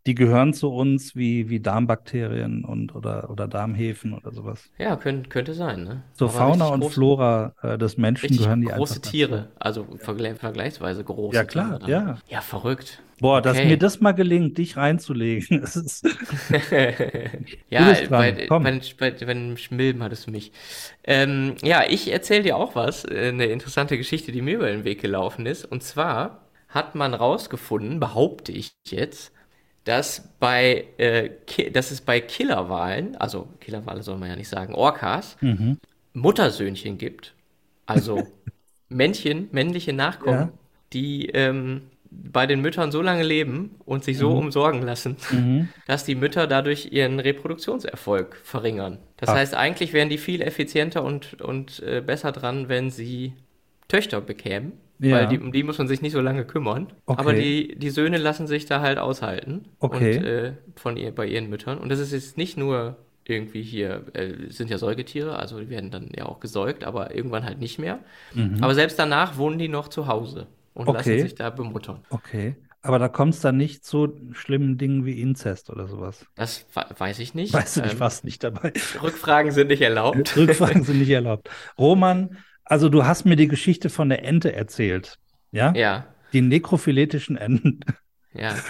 die 0.06 0.16
gehören 0.16 0.54
zu 0.54 0.70
uns 0.70 1.16
wie, 1.16 1.50
wie 1.50 1.60
Darmbakterien 1.60 2.66
und 2.66 2.96
oder, 2.96 3.30
oder 3.30 3.48
Darmhefen 3.48 4.14
oder 4.14 4.32
sowas. 4.32 4.72
Ja, 4.78 4.96
könnt, 4.96 5.30
könnte 5.30 5.54
sein, 5.54 5.84
ne? 5.84 6.04
Zur 6.14 6.30
Aber 6.30 6.38
Fauna 6.38 6.68
und 6.70 6.84
groß- 6.84 6.92
Flora 6.94 7.54
äh, 7.62 7.78
des 7.78 7.98
Menschen 7.98 8.38
gehören 8.38 8.62
die 8.62 8.68
große 8.68 8.96
einfach. 8.96 9.12
Tiere, 9.12 9.52
also 9.60 9.86
vergle 10.00 10.36
vergleichsweise 10.36 11.04
große 11.04 11.38
Ja, 11.38 11.44
klar, 11.46 11.80
Tiere. 11.80 11.90
ja. 11.90 12.20
Ja, 12.28 12.42
verrückt. 12.42 13.02
Boah, 13.20 13.42
dass 13.42 13.58
Okay. 13.58 13.68
mir 13.68 13.78
das 13.78 14.00
mal 14.02 14.14
gelingt, 14.14 14.58
dich 14.58 14.78
reinzulegen. 14.78 15.62
Das 15.62 15.76
ist, 15.76 16.04
ja, 17.70 17.94
dran, 18.08 18.18
bei, 18.18 18.32
bei, 18.48 18.60
bei, 18.98 19.12
bei 19.12 19.34
den 19.34 19.58
Schmilben 19.58 20.04
hattest 20.04 20.28
du 20.28 20.32
mich. 20.32 20.52
Ähm, 21.04 21.56
ja, 21.64 21.84
ich 21.88 22.12
erzähle 22.12 22.44
dir 22.44 22.58
auch 22.58 22.76
was, 22.76 23.06
äh, 23.06 23.30
eine 23.30 23.46
interessante 23.48 23.98
Geschichte, 23.98 24.32
die 24.32 24.42
mir 24.42 24.56
über 24.56 24.68
den 24.68 24.84
Weg 24.84 25.02
gelaufen 25.02 25.46
ist. 25.46 25.66
Und 25.66 25.84
zwar 25.84 26.48
hat 26.70 26.96
man 26.96 27.14
rausgefunden, 27.14 28.00
behaupte 28.00 28.52
ich 28.52 28.74
jetzt, 28.88 29.34
dass 29.84 30.30
bei, 30.40 30.86
äh, 30.98 31.32
dass 31.72 31.92
es 31.92 32.02
bei 32.02 32.22
Killerwalen, 32.22 33.16
also 33.18 33.48
Killerwale 33.60 34.04
soll 34.04 34.18
man 34.18 34.30
ja 34.30 34.36
nicht 34.36 34.50
sagen, 34.50 34.76
Orcas, 34.76 35.38
mhm. 35.42 35.78
Muttersöhnchen 36.14 36.98
gibt. 36.98 37.34
Also 37.86 38.28
Männchen, 38.90 39.50
männliche 39.52 39.94
Nachkommen, 39.94 40.40
Ja. 40.40 40.54
die 40.94 41.28
ähm, 41.30 41.84
bei 42.14 42.46
den 42.46 42.60
Müttern 42.62 42.92
so 42.92 43.02
lange 43.02 43.24
leben 43.24 43.76
und 43.86 44.04
sich 44.04 44.18
so 44.18 44.34
umsorgen 44.38 44.82
lassen, 44.82 45.16
Mhm. 45.32 45.70
dass 45.88 46.04
die 46.04 46.16
Mütter 46.16 46.46
dadurch 46.46 46.90
ihren 46.92 47.20
Reproduktionserfolg 47.22 48.36
verringern. 48.44 49.00
Das 49.18 49.30
Ach. 49.30 49.36
heißt, 49.36 49.56
eigentlich 49.56 49.94
wären 49.94 50.10
die 50.10 50.18
viel 50.18 50.42
effizienter 50.42 51.04
und, 51.04 51.42
und 51.42 51.80
äh, 51.82 52.02
besser 52.06 52.32
dran, 52.34 52.68
wenn 52.70 52.92
sie 52.92 53.34
Töchter 53.88 54.20
bekämen. 54.22 54.74
Ja. 55.02 55.16
Weil 55.18 55.28
die, 55.28 55.40
um 55.40 55.52
die 55.52 55.64
muss 55.64 55.78
man 55.80 55.88
sich 55.88 56.02
nicht 56.02 56.14
so 56.14 56.22
lange 56.22 56.46
kümmern. 56.46 56.94
Okay. 57.08 57.20
Aber 57.20 57.34
die, 57.34 57.76
die 57.76 57.90
Söhne 57.90 58.18
lassen 58.18 58.46
sich 58.48 58.66
da 58.68 58.82
halt 58.82 59.00
aushalten. 59.00 59.66
Okay. 59.80 60.18
Und, 60.18 60.24
äh, 60.26 60.54
von 60.76 60.96
ihr, 60.98 61.14
bei 61.14 61.26
ihren 61.26 61.50
Müttern. 61.50 61.80
Und 61.80 61.90
das 61.90 62.00
ist 62.00 62.12
jetzt 62.12 62.38
nicht 62.38 62.56
nur 62.58 62.98
irgendwie 63.26 63.64
hier, 63.64 64.06
äh, 64.14 64.50
sind 64.50 64.70
ja 64.70 64.78
Säugetiere, 64.78 65.38
also 65.38 65.60
die 65.60 65.70
werden 65.70 65.90
dann 65.92 66.10
ja 66.16 66.26
auch 66.26 66.40
gesäugt, 66.40 66.84
aber 66.84 67.16
irgendwann 67.16 67.46
halt 67.46 67.60
nicht 67.60 67.80
mehr. 67.80 68.00
Aber 68.62 68.74
selbst 68.76 68.98
danach 69.00 69.38
wohnen 69.38 69.58
die 69.60 69.68
noch 69.70 69.88
zu 69.90 70.08
Hause 70.08 70.48
und 70.74 70.84
Mhm. 70.86 70.90
Okay. 70.90 70.98
lassen 71.16 71.20
sich 71.28 71.36
da 71.36 71.50
bemuttern. 71.50 72.00
Okay. 72.10 72.56
Aber 72.84 72.98
da 72.98 73.08
kommt 73.10 73.36
es 73.36 73.42
dann 73.42 73.58
nicht 73.58 73.86
zu 73.86 74.18
schlimmen 74.32 74.78
Dingen 74.80 75.06
wie 75.06 75.22
Inzest 75.22 75.70
oder 75.70 75.88
sowas. 75.88 76.26
Das 76.36 76.66
we- 76.74 76.86
weiß 76.98 77.20
ich 77.20 77.36
nicht. 77.36 77.54
Weißt 77.54 77.78
du 77.78 77.82
nicht, 77.82 77.94
Ähm, 77.94 78.00
was 78.00 78.24
nicht 78.24 78.44
dabei? 78.44 78.74
Rückfragen 79.04 79.52
sind 79.52 79.68
nicht 79.68 79.82
erlaubt. 79.84 80.36
Rückfragen 80.36 80.84
sind 80.84 80.98
nicht 80.98 81.12
erlaubt. 81.12 81.48
Roman, 81.78 82.38
also 82.72 82.90
du 82.90 83.06
hast 83.06 83.26
mir 83.26 83.36
die 83.36 83.48
Geschichte 83.50 83.90
von 83.90 84.10
der 84.10 84.24
Ente 84.24 84.54
erzählt. 84.54 85.18
Ja? 85.52 85.74
Ja, 85.76 86.06
Die 86.34 86.42
nekrophiletischen 86.42 87.38
Enten. 87.38 87.82
ja. 88.34 88.56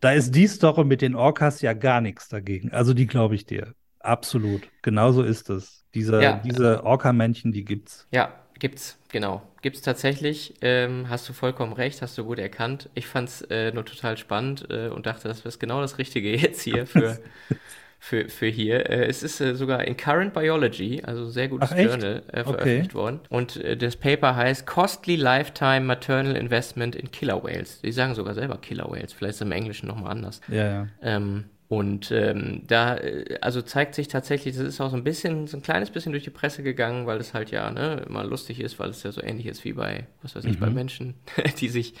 Da 0.00 0.12
ist 0.12 0.32
die 0.34 0.46
Story 0.46 0.84
mit 0.84 1.00
den 1.00 1.14
Orcas 1.14 1.62
ja 1.62 1.72
gar 1.72 2.02
nichts 2.02 2.28
dagegen. 2.28 2.70
Also 2.70 2.92
die 2.92 3.06
glaube 3.06 3.34
ich 3.34 3.46
dir. 3.46 3.72
Absolut. 4.00 4.68
Genauso 4.82 5.22
ist 5.22 5.48
es. 5.48 5.84
Diese, 5.94 6.22
Ja. 6.22 6.40
diese 6.44 6.84
Orca-Männchen, 6.84 7.50
die 7.50 7.64
gibt's. 7.64 8.06
Ja, 8.12 8.34
gibt's, 8.58 8.98
genau. 9.08 9.42
Gibt's 9.62 9.80
tatsächlich. 9.80 10.54
Ähm, 10.60 11.08
hast 11.08 11.26
du 11.28 11.32
vollkommen 11.32 11.72
recht, 11.72 12.02
hast 12.02 12.18
du 12.18 12.24
gut 12.24 12.38
erkannt. 12.38 12.90
Ich 12.94 13.06
fand's 13.06 13.40
äh, 13.48 13.72
nur 13.72 13.86
total 13.86 14.18
spannend 14.18 14.66
äh, 14.70 14.88
und 14.88 15.06
dachte, 15.06 15.28
das 15.28 15.40
ist 15.40 15.58
genau 15.58 15.80
das 15.80 15.96
Richtige 15.96 16.30
jetzt 16.36 16.60
hier 16.60 16.86
für, 16.86 17.18
für, 17.98 18.28
für 18.28 18.46
hier. 18.46 18.88
Äh, 18.90 19.06
es 19.06 19.22
ist 19.22 19.40
äh, 19.40 19.54
sogar 19.54 19.84
in 19.84 19.96
Current 19.96 20.32
Biology, 20.34 21.02
also 21.04 21.28
sehr 21.28 21.48
gutes 21.48 21.72
Ach? 21.72 21.78
Journal, 21.78 22.22
äh, 22.32 22.40
Okay. 22.40 22.44
veröffentlicht 22.44 22.94
worden. 22.94 23.20
Und 23.28 23.56
äh, 23.56 23.76
das 23.76 23.96
Paper 23.96 24.36
heißt 24.36 24.66
Costly 24.66 25.16
Lifetime 25.16 25.80
Maternal 25.80 26.36
Investment 26.36 26.94
in 26.94 27.10
Killer 27.10 27.42
Whales. 27.42 27.80
Die 27.82 27.92
sagen 27.92 28.14
sogar 28.14 28.34
selber 28.34 28.58
Killer 28.58 28.90
Whales, 28.90 29.12
vielleicht 29.12 29.30
ist 29.32 29.36
es 29.36 29.46
im 29.46 29.52
Englischen 29.52 29.86
nochmal 29.88 30.12
anders. 30.12 30.40
Ja, 30.48 30.64
ja. 30.68 30.88
Ähm, 31.02 31.44
und 31.68 32.12
ähm, 32.12 32.62
da, 32.68 32.96
äh, 32.96 33.38
also 33.40 33.60
zeigt 33.60 33.96
sich 33.96 34.06
tatsächlich, 34.06 34.56
das 34.56 34.64
ist 34.64 34.80
auch 34.80 34.90
so 34.90 34.96
ein 34.96 35.02
bisschen, 35.02 35.48
so 35.48 35.56
ein 35.56 35.62
kleines 35.64 35.90
bisschen 35.90 36.12
durch 36.12 36.22
die 36.22 36.30
Presse 36.30 36.62
gegangen, 36.62 37.06
weil 37.08 37.18
es 37.18 37.34
halt 37.34 37.50
ja 37.50 37.68
ne, 37.72 38.04
immer 38.06 38.22
lustig 38.22 38.60
ist, 38.60 38.78
weil 38.78 38.90
es 38.90 39.02
ja 39.02 39.10
so 39.10 39.20
ähnlich 39.20 39.46
ist 39.46 39.64
wie 39.64 39.72
bei, 39.72 40.06
was 40.22 40.36
weiß 40.36 40.44
ich, 40.44 40.56
Mhm. 40.56 40.60
bei 40.60 40.70
Menschen, 40.70 41.14
die 41.60 41.68
sich, 41.68 41.94